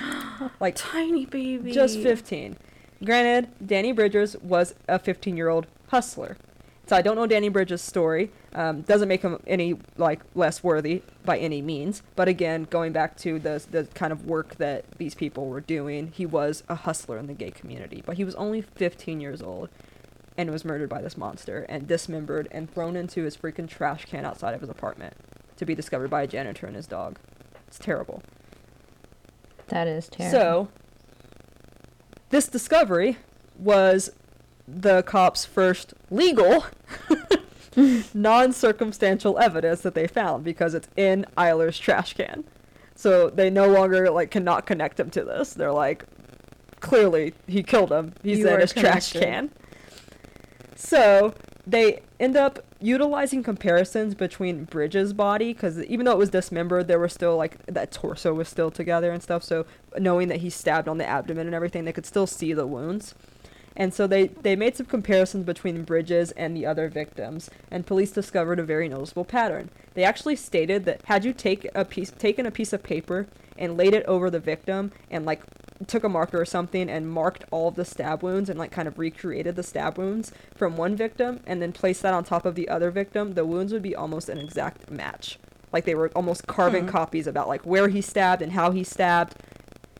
[0.60, 1.72] like, Tiny baby.
[1.72, 2.56] just 15.
[3.04, 6.36] Granted, Danny Bridges was a 15 year old hustler.
[6.86, 8.30] So I don't know Danny Bridges' story.
[8.54, 12.02] Um, doesn't make him any like less worthy by any means.
[12.14, 16.12] But again, going back to the the kind of work that these people were doing,
[16.14, 18.02] he was a hustler in the gay community.
[18.06, 19.68] But he was only 15 years old,
[20.36, 24.24] and was murdered by this monster and dismembered and thrown into his freaking trash can
[24.24, 25.14] outside of his apartment
[25.56, 27.18] to be discovered by a janitor and his dog.
[27.66, 28.22] It's terrible.
[29.68, 30.38] That is terrible.
[30.38, 30.68] So,
[32.30, 33.18] this discovery
[33.58, 34.10] was
[34.66, 36.66] the cops' first legal,
[38.14, 42.44] non circumstantial evidence that they found because it's in Eyler's trash can.
[42.94, 45.52] So they no longer like cannot connect him to this.
[45.52, 46.04] They're like,
[46.80, 48.14] clearly he killed him.
[48.22, 49.50] He's You in his trash can.
[50.74, 51.34] So
[51.66, 56.98] they end up utilizing comparisons between Bridges' body because even though it was dismembered, there
[56.98, 59.42] were still like that torso was still together and stuff.
[59.42, 59.66] So
[59.98, 63.14] knowing that he stabbed on the abdomen and everything, they could still see the wounds.
[63.76, 68.10] And so they, they made some comparisons between Bridges and the other victims, and police
[68.10, 69.68] discovered a very noticeable pattern.
[69.92, 73.26] They actually stated that had you take a piece taken a piece of paper
[73.58, 75.42] and laid it over the victim and like
[75.86, 78.88] took a marker or something and marked all of the stab wounds and like kind
[78.88, 82.54] of recreated the stab wounds from one victim and then placed that on top of
[82.54, 85.38] the other victim, the wounds would be almost an exact match.
[85.72, 86.90] Like they were almost carbon Hmm.
[86.90, 89.34] copies about like where he stabbed and how he stabbed.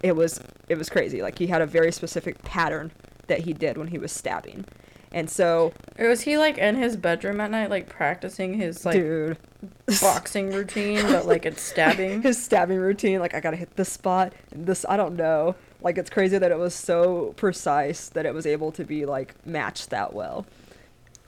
[0.02, 1.20] It was it was crazy.
[1.22, 2.92] Like he had a very specific pattern
[3.26, 4.64] that he did when he was stabbing.
[5.12, 8.96] And so, It Was he like in his bedroom at night, like practicing his like
[8.96, 9.38] dude,
[10.00, 12.22] boxing routine, but like it's stabbing?
[12.22, 15.54] his stabbing routine like i gotta hit this spot and this i don't know
[15.86, 19.36] like it's crazy that it was so precise that it was able to be like
[19.46, 20.44] matched that well.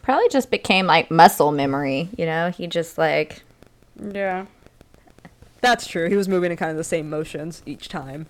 [0.03, 2.51] Probably just became like muscle memory, you know?
[2.51, 3.45] He just like
[3.97, 4.47] Yeah.
[5.61, 6.09] that's true.
[6.09, 8.27] He was moving in kind of the same motions each time.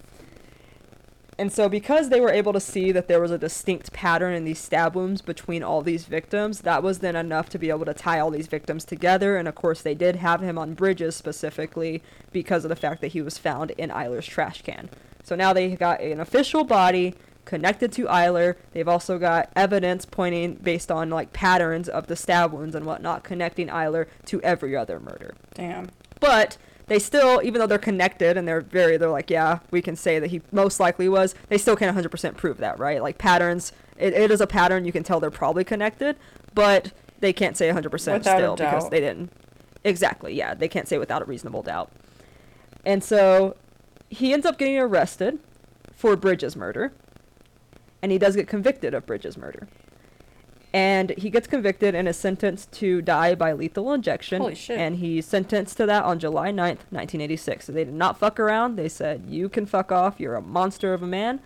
[1.39, 4.45] And so because they were able to see that there was a distinct pattern in
[4.45, 7.95] these stab wounds between all these victims that was then enough to be able to
[7.95, 9.39] tie all these victims together.
[9.39, 12.03] And of course they did have him on bridges specifically
[12.33, 14.91] because of the fact that he was found in Eyler's trash can
[15.29, 17.15] so now they got an official body
[17.45, 18.57] connected to Eyler.
[18.73, 23.25] They've also got evidence pointing based on like patterns of the stab wounds and whatnot
[23.25, 25.35] connecting Eyler to every other murder.
[25.53, 25.91] Damn.
[26.19, 26.57] But
[26.87, 30.19] they still, even though they're connected and they're very, they're like, yeah, we can say
[30.19, 31.35] that he most likely was.
[31.49, 33.03] They still can't 100% prove that, right?
[33.03, 34.87] Like patterns, it, it is a pattern.
[34.87, 36.17] You can tell they're probably connected,
[36.55, 39.31] but they can't say 100% Without still because they didn't.
[39.85, 40.55] Exactly, yeah.
[40.55, 41.93] They can't say without a reasonable doubt.
[42.87, 43.57] And so
[44.09, 45.39] he ends up getting arrested
[45.95, 46.93] for Bridges' murder,
[48.03, 49.69] and he does get convicted of Bridges' murder.
[50.73, 54.43] And he gets convicted and is sentenced to die by lethal injection.
[54.43, 54.79] Holy shit.
[54.79, 57.65] And he's sentenced to that on July 9th, 1986.
[57.65, 58.77] So they did not fuck around.
[58.77, 60.21] They said, You can fuck off.
[60.21, 61.41] You're a monster of a man.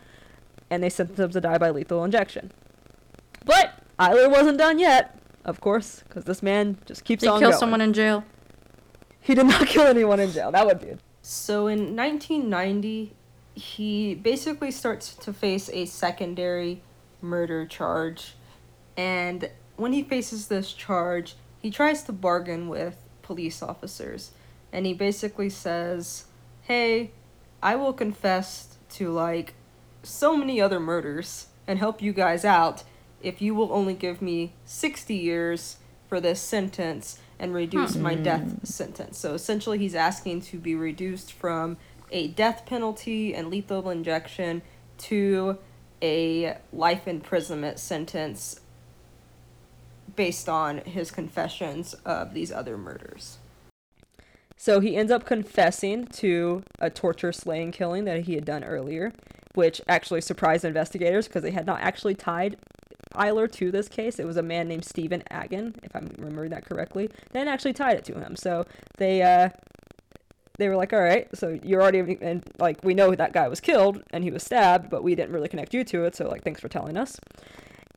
[0.71, 2.51] And they sentenced him to die by lethal injection.
[3.45, 7.39] But Eyler wasn't done yet, of course, because this man just keeps Did he on
[7.41, 7.61] kill going.
[7.61, 8.25] someone in jail?
[9.21, 10.51] He did not kill anyone in jail.
[10.51, 10.97] That would be.
[11.23, 13.15] So in 1990,
[13.55, 16.82] he basically starts to face a secondary
[17.20, 18.35] murder charge.
[18.97, 24.32] And when he faces this charge, he tries to bargain with police officers.
[24.73, 26.24] And he basically says,
[26.62, 27.12] Hey,
[27.62, 29.55] I will confess to like
[30.03, 32.82] so many other murders and help you guys out
[33.23, 35.77] if you will only give me 60 years
[36.09, 38.23] for this sentence and reduce my hmm.
[38.23, 39.19] death sentence.
[39.19, 41.77] So essentially, he's asking to be reduced from
[42.12, 44.62] a death penalty and lethal injection
[44.98, 45.59] to
[46.01, 48.60] a life imprisonment sentence
[50.14, 53.39] based on his confessions of these other murders.
[54.56, 59.12] So he ends up confessing to a torture, slaying, killing that he had done earlier,
[59.55, 62.56] which actually surprised investigators because they had not actually tied
[63.15, 64.19] Eyler to this case.
[64.19, 67.11] It was a man named Stephen Agan, if I'm remembering that correctly.
[67.33, 68.37] Then actually tied it to him.
[68.37, 68.65] So
[68.99, 69.51] they uh
[70.59, 73.61] they were like, all right, so you're already and like we know that guy was
[73.61, 76.15] killed and he was stabbed, but we didn't really connect you to it.
[76.15, 77.19] So like, thanks for telling us.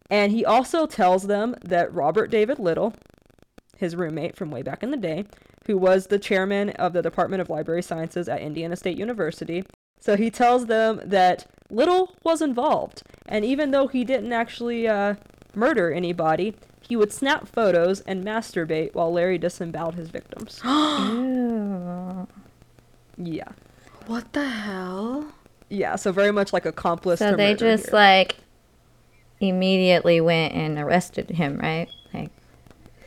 [0.10, 2.94] And he also tells them that Robert David Little,
[3.78, 5.26] his roommate from way back in the day,
[5.68, 9.64] who was the chairman of the Department of Library Sciences at Indiana State University.
[10.06, 15.16] So he tells them that Little was involved, and even though he didn't actually uh,
[15.56, 16.54] murder anybody,
[16.88, 20.62] he would snap photos and masturbate while Larry disemboweled his victims.
[23.18, 23.48] Yeah.
[24.08, 25.32] What the hell?
[25.70, 27.94] Yeah, so very much like accomplice So they just here.
[27.94, 28.36] like
[29.40, 31.88] immediately went and arrested him, right?
[32.14, 32.30] Like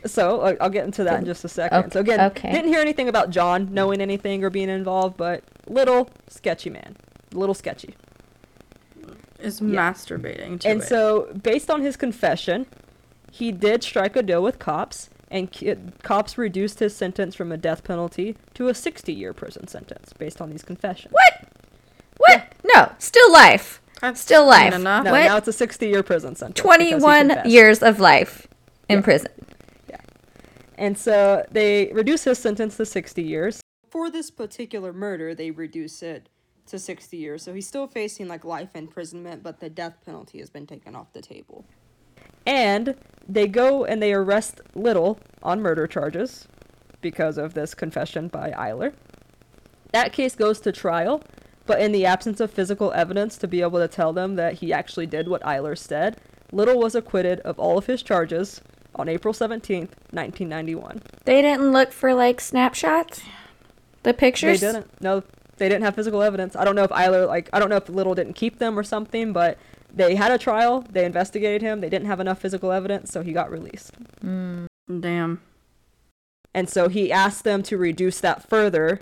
[0.05, 1.77] So uh, I'll get into that in just a second.
[1.77, 2.51] Okay, So again, okay.
[2.51, 6.97] didn't hear anything about John knowing anything or being involved, but little sketchy man,
[7.33, 7.95] little sketchy.
[9.39, 9.67] Is Yeah.
[9.93, 10.87] masturbating to and it.
[10.87, 12.65] so, based on his confession,
[13.31, 17.57] he did strike a deal with cops, and ki- cops reduced his sentence from a
[17.57, 21.13] death penalty to a 60-year prison sentence based on these confessions.
[21.13, 21.47] what?
[22.17, 22.43] What?
[22.75, 23.81] No, still life.
[24.01, 24.73] That's Still life.
[24.73, 25.05] enough.
[25.05, 25.25] No, What?
[25.25, 26.59] now it's a 60-year prison sentence.
[26.59, 28.47] 21 years of life
[28.89, 29.03] in Yeah.
[29.03, 29.31] prison.
[29.89, 29.97] Yeah.
[30.77, 33.61] And so they reduce his sentence to 60 years.
[33.99, 36.29] For this particular murder, they reduce it
[36.67, 37.43] to 60 years.
[37.43, 41.11] So he's still facing like life imprisonment, but the death penalty has been taken off
[41.11, 41.65] the table.
[42.45, 42.95] And
[43.27, 46.47] they go and they arrest Little on murder charges
[47.01, 48.93] because of this confession by Eyler.
[49.91, 51.21] That case goes to trial,
[51.65, 54.71] but in the absence of physical evidence to be able to tell them that he
[54.71, 56.21] actually did what Eyler said,
[56.53, 58.61] Little was acquitted of all of his charges
[58.95, 61.01] on April 17th, 1991.
[61.25, 63.23] They didn't look for like snapshots?
[64.03, 64.61] The pictures?
[64.61, 65.01] They didn't.
[65.01, 65.23] No,
[65.57, 66.55] they didn't have physical evidence.
[66.55, 68.83] I don't know if Eyler, like, I don't know if Little didn't keep them or
[68.83, 69.57] something, but
[69.93, 70.85] they had a trial.
[70.89, 71.81] They investigated him.
[71.81, 73.93] They didn't have enough physical evidence, so he got released.
[74.21, 74.65] Hmm.
[74.99, 75.41] Damn.
[76.53, 79.01] And so he asked them to reduce that further.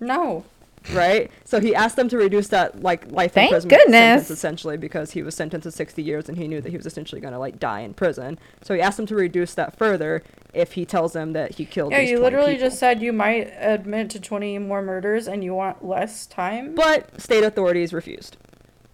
[0.00, 0.44] No.
[0.92, 1.30] Right?
[1.44, 4.30] So he asked them to reduce that like life Thank imprisonment sentence goodness.
[4.30, 7.20] essentially because he was sentenced to 60 years and he knew that he was essentially
[7.20, 8.38] going to like die in prison.
[8.62, 10.22] So he asked them to reduce that further
[10.54, 11.92] if he tells them that he killed.
[11.92, 12.68] Yeah, these you 20 literally people.
[12.68, 16.74] just said you might admit to 20 more murders and you want less time.
[16.74, 18.36] But state authorities refused.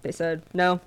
[0.03, 0.81] They said no.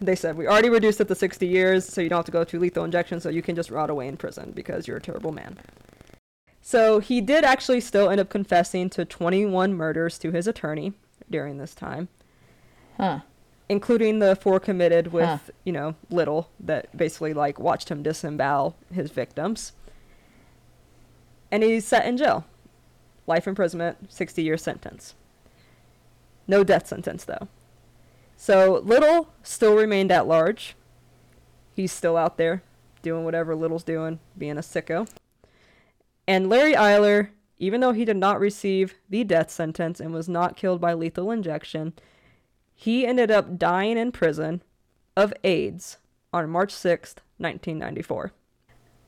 [0.00, 2.42] They said we already reduced it to 60 years, so you don't have to go
[2.44, 5.30] through lethal injection, so you can just rot away in prison because you're a terrible
[5.32, 5.58] man.
[6.64, 10.92] So he did actually still end up confessing to 21 murders to his attorney
[11.28, 12.08] during this time,
[12.96, 13.20] Huh.
[13.68, 15.38] including the four committed with, Huh.
[15.64, 19.72] you know, Little that basically like watched him disembowel his victims.
[21.50, 22.46] And he's set in jail.
[23.26, 25.14] Life imprisonment, 60 year sentence.
[26.46, 27.48] No death sentence though.
[28.36, 30.76] So Little still remained at large.
[31.74, 32.62] He's still out there
[33.02, 35.08] doing whatever Little's doing, being a sicko.
[36.32, 37.28] And Larry Eyler,
[37.58, 41.30] even though he did not receive the death sentence and was not killed by lethal
[41.30, 41.92] injection,
[42.74, 44.62] he ended up dying in prison
[45.14, 45.98] of AIDS
[46.32, 48.32] on March 6th, 1994.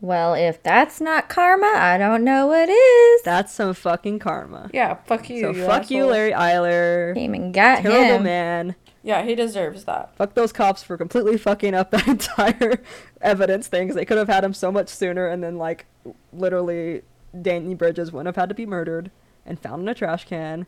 [0.02, 3.22] Well, if that's not karma, I don't know what is.
[3.22, 4.68] That's some fucking karma.
[4.74, 5.40] Yeah, fuck you.
[5.40, 6.04] so you fuck you.
[6.04, 7.14] Larry Eyler.
[7.14, 8.22] Came and got Terrible him.
[8.24, 8.74] man.
[9.02, 10.14] Yeah, he deserves that.
[10.16, 12.82] Fuck those cops for completely fucking up that entire
[13.22, 13.88] evidence thing.
[13.88, 15.86] 'cause they could have had him so much sooner, and then like
[16.34, 17.00] literally,
[17.42, 19.10] Danny Bridges wouldn't have had to be murdered
[19.46, 20.66] and found in a trash can.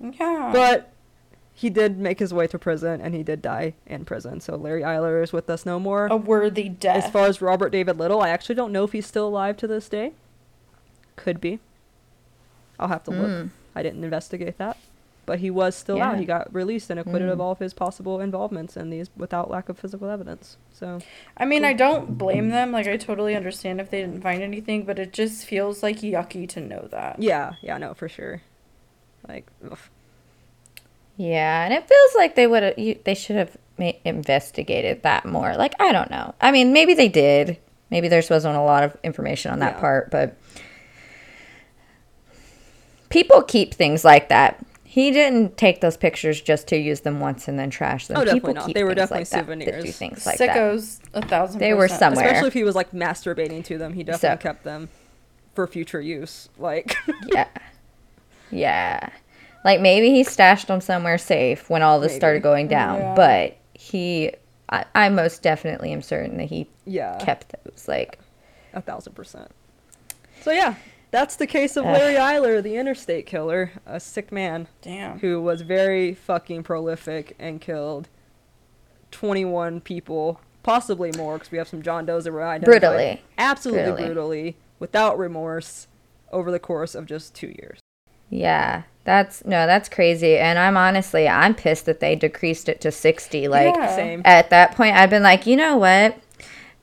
[0.00, 0.50] Yeah.
[0.52, 0.92] But
[1.54, 4.40] he did make his way to prison, and he did die in prison.
[4.40, 6.06] So Larry Eyler is with us no more.
[6.06, 7.04] a worthy death.
[7.04, 9.66] As far as Robert David Little, I actually don't know if he's still alive to
[9.66, 10.12] this day.
[11.16, 11.60] Could be.
[12.78, 13.30] I'll have to look.
[13.30, 13.50] Mm.
[13.74, 14.76] I didn't investigate that.
[15.26, 16.18] But he was still out.
[16.20, 17.42] He got released and acquitted of Mm.
[17.42, 20.56] all of his possible involvements in these without lack of physical evidence.
[20.72, 21.00] So
[21.36, 22.70] I mean, I don't blame them.
[22.70, 26.48] Like, I totally understand if they didn't find anything, but it just feels like yucky
[26.50, 27.20] to know that.
[27.20, 28.42] yeah, yeah, no, for sure.
[29.28, 29.78] Like, ugh.
[31.16, 32.76] Yeah, and it feels like they would have.
[32.76, 33.56] They should have
[34.04, 35.56] investigated that more.
[35.56, 36.34] Like I don't know.
[36.40, 37.58] I mean, maybe they did.
[37.90, 39.80] Maybe there wasn't a lot of information on that Yeah.
[39.80, 40.36] part, but
[43.08, 44.64] people keep things like that.
[44.96, 48.16] He didn't take those pictures just to use them once and then trash them.
[48.16, 48.74] Oh, people definitely not.
[48.76, 49.98] They were definitely like that, that do souvenirs.
[49.98, 50.56] things like that.
[50.56, 51.60] Sickos, a thousand.
[51.60, 51.98] They were percent.
[51.98, 52.24] somewhere.
[52.24, 54.88] especially if he was like masturbating to them, he definitely So- kept them
[55.54, 56.48] for future use.
[56.56, 56.96] Like,
[57.26, 57.46] Yeah,
[58.50, 59.10] yeah.
[59.66, 62.18] Like maybe he stashed them somewhere safe when all this Maybe.
[62.20, 63.14] started going down, Yeah.
[63.14, 64.32] but he.
[64.70, 67.86] I, I most definitely am certain that he yeah, kept those.
[67.86, 68.18] Like,
[68.72, 69.50] a thousand percent.
[70.40, 70.74] So yeah,
[71.10, 71.84] that's the case of.
[71.84, 74.68] Larry Eyler, the interstate killer, a sick man.
[74.82, 75.18] Damn.
[75.20, 78.08] who was very fucking prolific and killed
[79.10, 83.22] 21 people, possibly more, because we have some John Does that were identified Brutally.
[83.38, 84.04] absolutely Brutally.
[84.06, 85.86] brutally, without remorse,
[86.32, 87.78] over the course of just two years.
[88.28, 90.36] Yeah, that's no, that's crazy.
[90.36, 93.46] And I'm honestly, I'm pissed that they decreased it to 60.
[93.46, 94.20] Like Yeah.
[94.24, 96.18] At that point, I've been like, you know what?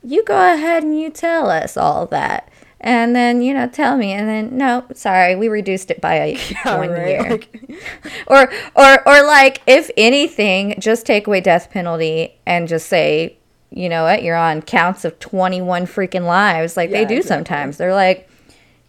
[0.01, 2.49] You go ahead and you tell us all that.
[2.85, 4.11] And then, you know, tell me.
[4.11, 6.33] And then, no, sorry, we reduced it by a
[6.65, 7.07] Yeah, one right?
[7.07, 7.29] year.
[7.31, 7.79] Like,
[8.27, 13.37] or, or, or like, if anything, just take away death penalty and just say,
[13.71, 16.75] you know what, you're on counts of 21 freaking lives.
[16.77, 17.21] Like they do exactly.
[17.21, 17.77] sometimes.
[17.77, 18.29] They're like,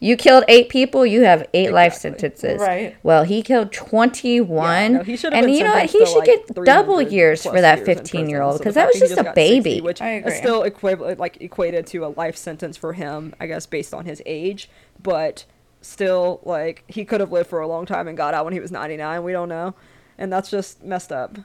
[0.05, 2.61] you killed eight people, you have eight life sentences.
[2.61, 2.95] Right.
[3.03, 4.93] Well, he killed 21.
[4.93, 5.89] no, he should have and been you know what?
[5.89, 8.97] He should like, get double years for that 15 year old because the that was
[8.97, 9.77] he just a baby.
[9.77, 10.33] 60, which I agree.
[10.33, 14.05] is still equivalent, like equated to a life sentence for him, I guess, based on
[14.05, 14.69] his age.
[15.03, 15.47] But
[15.81, 18.61] still, like he could have lived for a long time and got out when he
[18.61, 19.25] was 99.
[19.25, 19.75] We don't know,
[20.19, 21.39] and that's just messed up.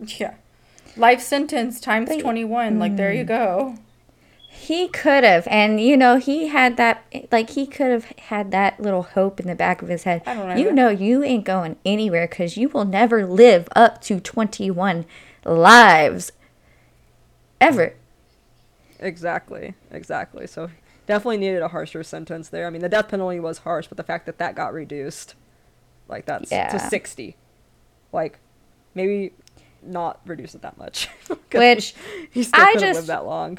[0.00, 0.34] Yeah.
[0.96, 2.80] Life sentence times But- 21.
[2.80, 3.28] Like, there you mm.
[3.28, 3.76] go.
[4.58, 8.80] He could have, and you know, he had that, like, he could have had that
[8.80, 10.22] little hope in the back of his head.
[10.26, 10.54] I don't know.
[10.56, 15.04] You know, you ain't going anywhere because you will never live up to 21
[15.44, 16.32] lives
[17.60, 17.94] ever.
[18.98, 20.46] Exactly, exactly.
[20.46, 20.70] So
[21.06, 22.66] definitely needed a harsher sentence there.
[22.66, 25.34] I mean, the death penalty was harsh, but the fact that that got reduced,
[26.08, 26.68] like that's Yeah.
[26.70, 27.36] to sixty,
[28.12, 28.38] like
[28.94, 29.32] maybe
[29.82, 31.08] not reduce it that much.
[31.52, 31.94] Which
[32.30, 33.58] he still I couldn't just- live that long.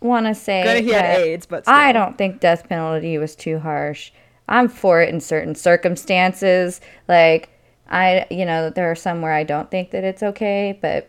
[0.00, 3.58] Want to say Granted, he had AIDS, but I don't think death penalty was too
[3.58, 4.12] harsh.
[4.48, 6.80] I'm for it in certain circumstances.
[7.08, 7.48] Like,
[7.90, 11.08] I, you know, there are some where I don't think that it's okay, but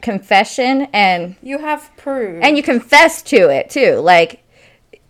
[0.00, 2.42] confession and You have proof.
[2.42, 4.42] and you confess to it too like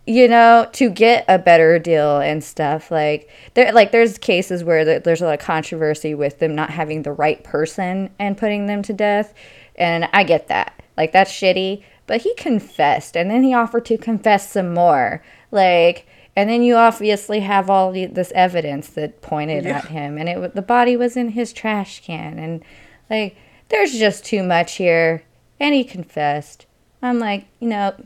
[0.05, 4.83] you know to get a better deal and stuff like there like there's cases where
[4.83, 8.65] there- there's a lot of controversy with them not having the right person and putting
[8.65, 9.33] them to death
[9.77, 13.97] and i get that like that's shitty but he confessed and then he offered to
[13.97, 16.05] confess some more like
[16.35, 19.77] And then you obviously have all the, this evidence that pointed Yeah.
[19.77, 22.63] at him, and it the body was in his trash can, and
[23.07, 23.35] like
[23.69, 25.21] there's just too much here.
[25.59, 26.65] And he confessed.
[27.03, 28.03] I'm like, nope,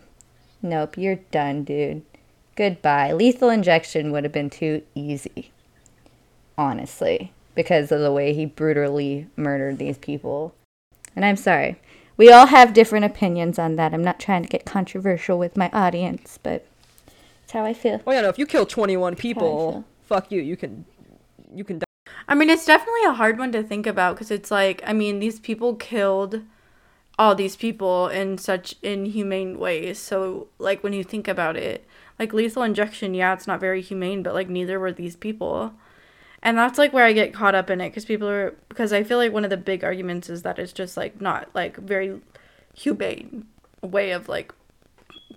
[0.62, 2.02] nope, you're done, dude.
[2.58, 3.14] Goodbye.
[3.14, 5.52] Lethal injection would have been too easy,
[6.58, 10.54] honestly, because of the way he brutally murdered these people.
[11.16, 11.78] And I'm sorry.
[12.18, 13.94] We all have different opinions on that.
[13.94, 16.66] I'm not trying to get controversial with my audience, but
[17.44, 18.02] it's how I feel.
[18.04, 18.30] Well, yeah, no.
[18.30, 20.42] If you kill 21 people, fuck you.
[20.42, 20.86] You can,
[21.54, 21.86] you can die.
[22.28, 25.20] I mean, it's definitely a hard one to think about because it's like, I mean,
[25.20, 26.42] these people killed
[27.20, 30.00] all these people in such inhumane ways.
[30.00, 31.86] So, like, when you think about it,
[32.20, 35.74] like lethal injection, yeah, it's not very humane, but like, neither were these people.
[36.44, 39.04] And that's like where I get caught up in it because people are, because I
[39.04, 42.22] feel like one of the big arguments is that it's just like not like very
[42.76, 43.48] humane
[43.82, 44.54] way of like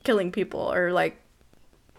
[0.04, 1.20] killing people or like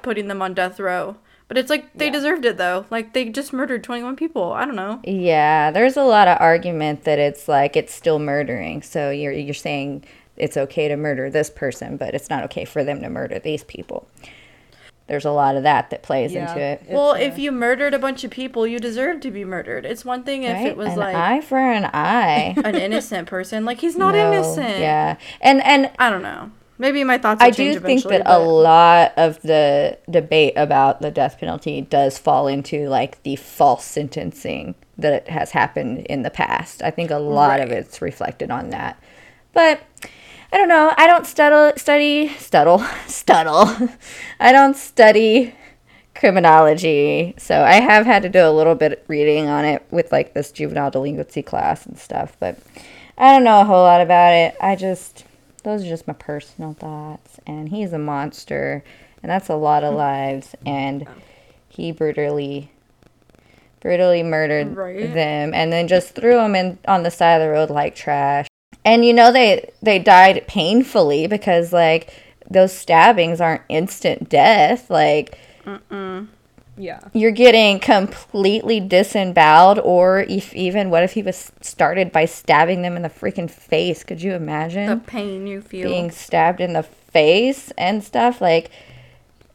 [0.01, 1.17] putting them on death row.
[1.47, 2.85] But it's like they deserved it though.
[2.89, 4.53] Like they just murdered 21 people.
[4.53, 5.01] I don't know.
[5.03, 8.81] Yeah, there's a lot of argument that it's like it's still murdering.
[8.81, 10.05] So you're you're saying
[10.37, 13.65] it's okay to murder this person, but it's not okay for them to murder these
[13.65, 14.07] people.
[15.07, 16.49] There's a lot of that that plays Yeah.
[16.49, 16.81] into it.
[16.83, 19.85] It's, well, uh, if you murdered a bunch of people, you deserve to be murdered.
[19.85, 20.67] It's one thing if right?
[20.67, 22.55] it was an like eye for an eye.
[22.63, 23.65] an innocent person.
[23.65, 24.79] Like he's not No, innocent.
[24.79, 26.51] Yeah, and and I don't know.
[26.77, 27.39] Maybe my thoughts.
[27.41, 31.37] Will I change do think eventually, that a lot of the debate about the death
[31.39, 36.81] penalty does fall into like the false sentencing that has happened in the past.
[36.81, 38.97] I think a lot of it's reflected on that.
[39.53, 39.81] But
[40.53, 40.93] I don't know.
[40.97, 43.89] I don't study study studdle studdle.
[44.39, 45.55] I don't study
[46.13, 50.11] criminology, so I have had to do a little bit of reading on it with
[50.11, 52.35] like this juvenile delinquency class and stuff.
[52.39, 52.59] But
[53.17, 54.55] I don't know a whole lot about it.
[54.59, 55.25] I just
[55.63, 57.39] those are just my personal thoughts.
[57.45, 58.83] And he's a monster,
[59.23, 59.97] and that's a lot of mm.
[59.97, 60.55] lives.
[60.65, 61.11] And oh.
[61.69, 62.71] he brutally,
[63.79, 65.13] brutally murdered Right.
[65.13, 68.47] them, and then just threw them in on the side of the road like trash.
[68.83, 72.13] And you know they they died painfully because like
[72.49, 74.89] those stabbings aren't instant death.
[74.89, 75.37] Like
[76.77, 76.99] yeah.
[77.13, 82.95] you're getting completely disemboweled, or if even what if he was started by stabbing them
[82.95, 84.03] in the freaking face?
[84.03, 84.87] Could you imagine?
[84.87, 85.87] the pain you feel.
[85.87, 88.71] being stabbed in the face and stuff like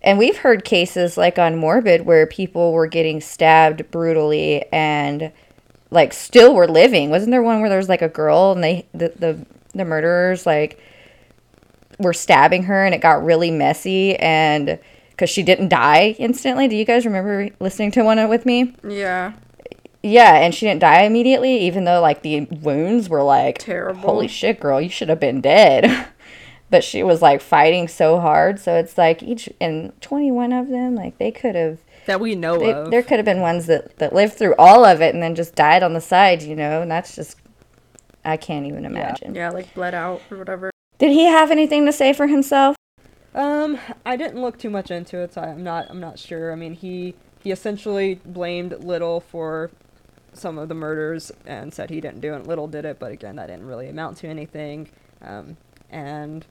[0.02, 5.32] and we've heard cases like on morbid where people were getting stabbed brutally and
[5.90, 8.86] like still were living wasn't there one where there was like a girl and they
[8.92, 10.80] the the, the murderers like
[11.98, 14.78] were stabbing her and it got really messy and
[15.10, 19.32] because she didn't die instantly do you guys remember listening to one with me yeah.
[20.02, 24.00] yeah, and she didn't die immediately, even though like the wounds were like Terrible.
[24.00, 26.08] Holy shit, girl, you should have been dead.
[26.70, 30.68] but she was like fighting so hard, so it's like each and twenty one of
[30.68, 31.78] them, like they could have.
[32.06, 32.90] That we know They, of.
[32.90, 35.54] there could have been ones that that lived through all of it and then just
[35.54, 37.36] died on the side, you know, and that's just
[38.24, 39.34] I can't even imagine.
[39.34, 40.70] Yeah, like bled out or whatever.
[40.98, 42.76] Did he have anything to say for himself?
[43.34, 45.86] Um, I didn't look too much into it, so I'm not.
[45.90, 46.52] I'm not sure.
[46.52, 49.70] I mean, he he essentially blamed Little for
[50.32, 52.46] some of the murders and said he didn't do it.
[52.46, 54.88] Little did it, but again, that didn't really amount to anything.
[55.22, 55.56] Um,
[55.90, 56.46] and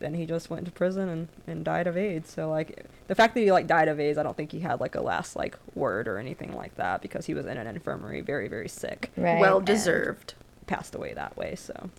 [0.00, 2.30] then he just went to prison and, and died of AIDS.
[2.32, 4.80] So like the fact that he like died of AIDS, I don't think he had
[4.80, 8.20] like a last like word or anything like that because he was in an infirmary,
[8.20, 9.40] very very sick, Right.
[9.40, 10.34] well deserved.
[10.66, 11.54] passed away that way.
[11.56, 11.90] So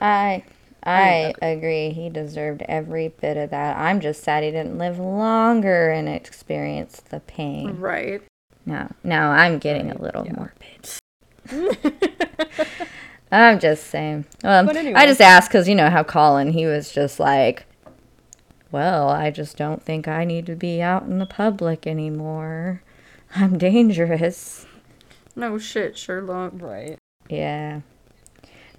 [0.00, 0.42] I
[0.84, 1.90] I I agree.
[1.90, 3.76] He deserved every bit of that.
[3.76, 7.78] I'm just sad he didn't live longer and experience the pain.
[7.80, 8.22] Right.
[8.66, 10.32] Now, now I'm getting Right, a little yeah.
[10.36, 11.78] morbid.
[13.30, 14.26] I'm just saying.
[14.44, 14.94] Um, anyway.
[14.94, 17.66] I just asked because you know how Colin, he was just like,
[18.70, 22.82] well, I just don't think I need to be out in the public anymore.
[23.34, 24.66] I'm dangerous.
[25.36, 26.52] No shit, Sherlock.
[26.56, 26.98] right.
[27.28, 27.80] Yeah.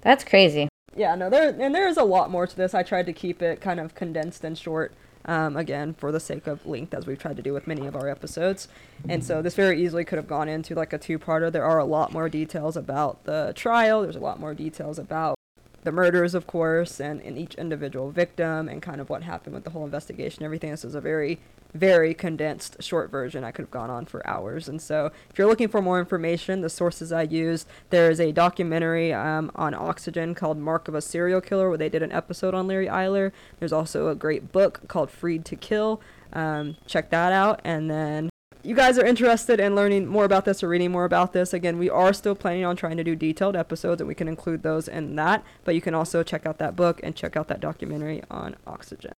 [0.02, 0.68] That's crazy.
[0.94, 2.74] Yeah, no, there and there is a lot more to this.
[2.74, 4.92] I tried to keep it kind of condensed and short,
[5.24, 7.96] um, again for the sake of length, as we've tried to do with many of
[7.96, 8.68] our episodes.
[9.08, 11.50] And so this very easily could have gone into like a two-parter.
[11.50, 14.02] There are a lot more details about the trial.
[14.02, 15.39] There's a lot more details about
[15.82, 19.64] the murders, of course, and in each individual victim, and kind of what happened with
[19.64, 20.44] the whole investigation.
[20.44, 20.70] Everything.
[20.70, 21.38] This is a very
[21.74, 23.44] very condensed short version.
[23.44, 24.68] I could have gone on for hours.
[24.68, 28.32] And so, if you're looking for more information, the sources I used, there is a
[28.32, 32.54] documentary um, on Oxygen called Mark of a Serial Killer, where they did an episode
[32.54, 33.32] on Larry Eyler.
[33.58, 36.00] There's also a great book called Freed to Kill.
[36.32, 37.60] Um, check that out.
[37.64, 38.29] And then,
[38.62, 41.78] you guys are interested in learning more about this or reading more about this, again,
[41.78, 44.88] we are still planning on trying to do detailed episodes, and we can include those
[44.88, 45.42] in that.
[45.64, 49.12] But you can also check out that book and check out that documentary on Oxygen.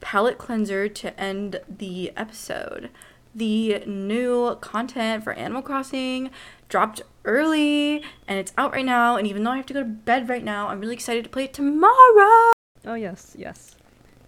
[0.00, 2.90] palette cleanser to end the episode.
[3.34, 6.30] The new content for Animal Crossing
[6.68, 9.16] dropped early and it's out right now.
[9.16, 11.30] And even though I have to go to bed right now, I'm really excited to
[11.30, 12.52] play it tomorrow.
[12.86, 13.76] Oh yes, yes.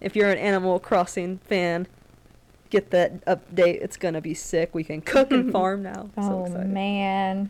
[0.01, 1.87] If you're an Animal Crossing fan,
[2.69, 3.81] get that update.
[3.81, 4.73] It's gonna be sick.
[4.75, 6.09] We can cook and farm now.
[6.15, 6.67] so Oh excited.
[6.69, 7.49] man,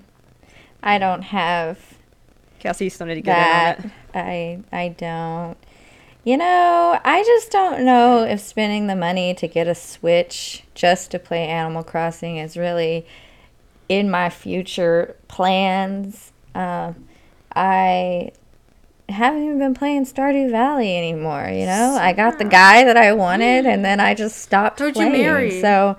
[0.84, 1.80] I don't have
[2.60, 3.80] Cassie, still need to get that.
[3.80, 4.64] in on it.
[4.72, 5.58] I I don't.
[6.24, 11.10] You know, I just don't know if spending the money to get a Switch just
[11.12, 13.06] to play Animal Crossing is really
[13.88, 16.34] in my future plans.
[16.54, 17.08] Um,
[17.56, 18.32] I
[19.10, 21.48] haven't even been playing Stardew Valley anymore.
[21.52, 24.90] You know, I got the guy that I wanted, and then I just stopped Who'd
[24.90, 25.12] you playing.
[25.14, 25.62] marry?
[25.62, 25.96] So,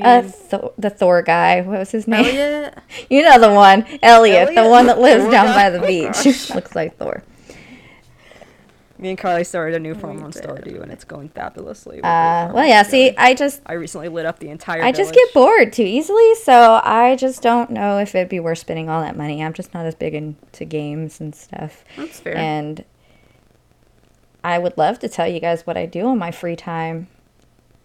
[0.00, 1.62] uh, Th- the Thor guy.
[1.62, 2.24] What was his name?
[2.24, 2.78] Elliot?
[3.10, 5.70] You know the one, Elliot, the one that lives Thor down guy?
[5.70, 6.50] by the beach.
[6.54, 7.22] Looks like Thor.
[9.00, 10.30] Me and Carly started a new farm on.
[10.30, 12.02] Stardew, and it's going fabulously.
[12.02, 12.82] Uh, well, yeah.
[12.82, 13.16] See.
[13.16, 14.82] I just, I recently lit up the entire.
[14.82, 15.26] I just village.
[15.26, 19.00] get bored too easily, so I just don't know if it'd be worth spending all
[19.00, 19.42] that money.
[19.42, 22.36] I'm just not as big into games and stuff, That's fair.
[22.36, 22.84] and
[24.44, 27.08] I would love to tell you guys what I do on my free time,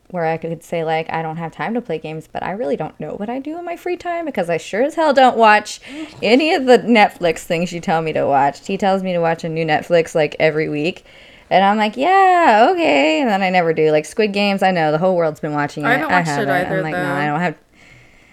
[0.09, 2.75] where I could say like I don't have time to play games, but I really
[2.75, 5.37] don't know what I do in my free time because I sure as hell don't
[5.37, 5.79] watch
[6.21, 8.65] any of the Netflix things you tell me to watch.
[8.65, 11.05] He tells me to watch a new Netflix like every week.
[11.49, 13.91] And I'm like, yeah, okay, and then I never do.
[13.91, 15.87] Like Squid Games, I know the whole world's been watching it.
[15.87, 16.49] I haven't watched it haven't.
[16.49, 17.13] either, I'm like, no.
[17.13, 17.57] I don't have.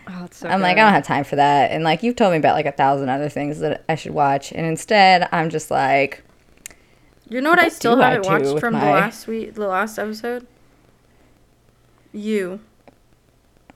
[0.09, 0.79] Oh, so I'm like.
[0.79, 1.71] I don't have time for that.
[1.73, 4.51] And like, you've told me about like a thousand other things that I should watch,
[4.53, 6.25] and instead, I'm just like,
[7.29, 10.47] You know what, I still haven't do watched from the last week, the last episode?
[12.13, 12.61] You.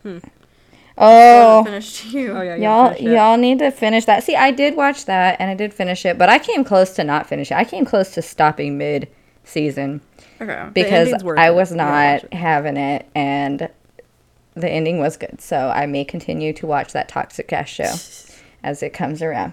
[0.00, 0.20] Still
[0.98, 2.32] oh, finished you.
[2.32, 3.02] Oh yeah, y'all, it.
[3.02, 4.22] y'all need to finish that.
[4.22, 7.04] See, I did watch that, and I did finish it, but I came close to
[7.04, 7.56] not finishing.
[7.56, 9.08] I came close to stopping mid
[9.44, 10.00] season
[10.40, 10.68] Okay.
[10.72, 13.68] because I was not having it, and
[14.54, 15.40] the ending was good.
[15.40, 17.94] So I may continue to watch that Toxic Cast show
[18.62, 19.52] as it comes around.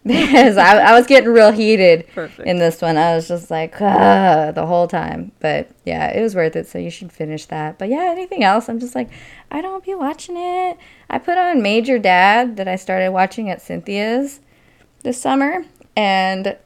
[0.08, 2.48] Because I, I was getting real heated Perfect.
[2.48, 2.96] in this one.
[2.96, 5.32] I was just like, ah, the whole time.
[5.40, 6.66] But yeah, it was worth it.
[6.66, 7.78] So you should finish that.
[7.78, 8.68] But yeah, anything else?
[8.68, 9.10] I'm just like,
[9.50, 10.78] I don't be watching it.
[11.10, 14.40] I put on Major Dad that I started watching at Cynthia's
[15.02, 15.64] this summer.
[15.94, 16.56] And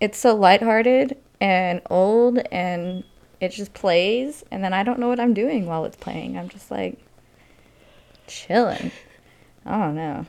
[0.00, 3.04] it's so lighthearted and old and
[3.40, 4.42] it just plays.
[4.50, 6.36] And then I don't know what I'm doing while it's playing.
[6.36, 6.98] I'm just like
[8.26, 8.90] chilling.
[9.64, 10.26] I don't know.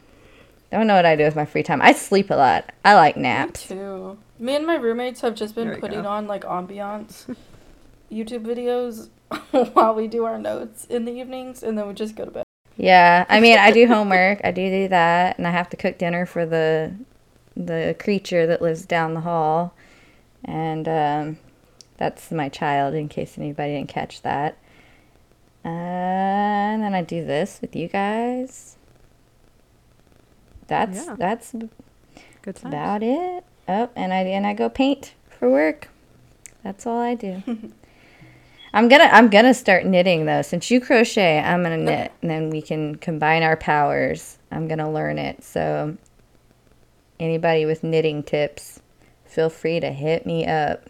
[0.71, 1.81] Don't know what I do with my free time.
[1.81, 2.71] I sleep a lot.
[2.85, 3.67] I like Me naps.
[3.67, 4.17] too.
[4.37, 6.07] Me and my roommates have just been putting go.
[6.09, 7.35] on like ambiance
[8.11, 9.09] YouTube videos
[9.73, 12.43] while we do our notes in the evenings, and then we just go to bed.
[12.77, 14.41] Yeah, I mean, I do homework.
[14.43, 16.93] I do do that, and I have to cook dinner for the
[17.57, 19.73] the creature that lives down the hall,
[20.45, 21.37] and um,
[21.97, 22.93] that's my child.
[22.93, 24.57] In case anybody didn't catch that.
[25.65, 28.77] Uh, and then I do this with you guys.
[30.69, 31.15] That's Yeah.
[31.17, 31.51] that's
[32.41, 32.63] Good times.
[32.73, 33.43] about it.
[33.67, 35.89] Oh, and I and I go paint for work.
[36.63, 37.41] That's all I do.
[38.73, 40.41] I'm gonna I'm gonna start knitting though.
[40.43, 44.37] Since you crochet, I'm gonna knit, and then we can combine our powers.
[44.51, 45.43] I'm gonna learn it.
[45.43, 45.97] So,
[47.19, 48.79] anybody with knitting tips,
[49.25, 50.83] feel free to hit me up.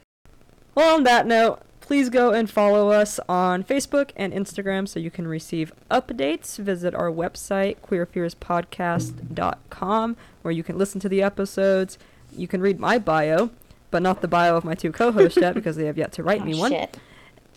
[0.76, 5.10] Well, on that note, please go and follow us on Facebook and Instagram so you
[5.10, 6.60] can receive updates.
[6.60, 11.98] Visit our website, queerfearspodcast.com, where you can listen to the episodes.
[12.32, 13.50] You can read my bio,
[13.90, 16.46] but not the bio of my two co-hosts yet because they have yet to write
[16.50, 16.74] me one.
[16.74, 17.00] shit.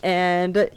[0.02, 0.70] And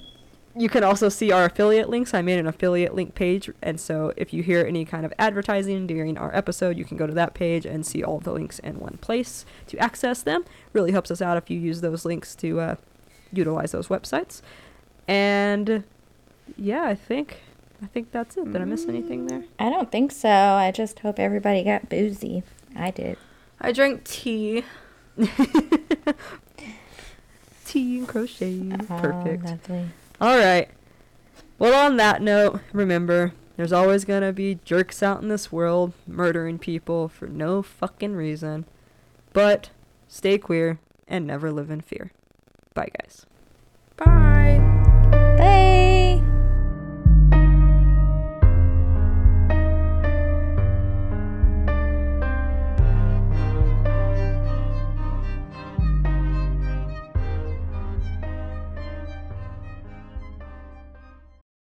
[0.54, 2.14] you can also see our affiliate links.
[2.14, 5.88] I made an affiliate link page, and so if you hear any kind of advertising
[5.88, 8.82] during our episode, you can go to that page and see all the links in
[8.82, 10.44] one place to access them.
[10.74, 12.76] Really helps us out if you use those links to uh,
[13.38, 14.42] utilize those websites.
[15.08, 15.84] And
[16.58, 17.42] yeah, I think
[17.82, 18.52] I think that's it.
[18.52, 19.44] Did I miss anything there?
[19.60, 20.30] I don't think so.
[20.30, 22.44] I just hope everybody got boozy.
[22.76, 23.18] I did.
[23.60, 24.64] I drank tea.
[27.66, 28.70] Tea and crochet.
[28.72, 29.44] Uh-huh, Perfect.
[29.46, 29.86] Oh, lovely.
[30.22, 30.70] All right.
[31.58, 35.94] Well, on that note, remember, there's always going to be jerks out in this world
[36.06, 38.66] murdering people for no fucking reason.
[39.34, 39.70] But
[40.08, 42.12] stay queer and never live in fear.
[42.74, 43.25] Bye, guys.
[43.98, 44.60] Bye.
[45.38, 45.75] Bye.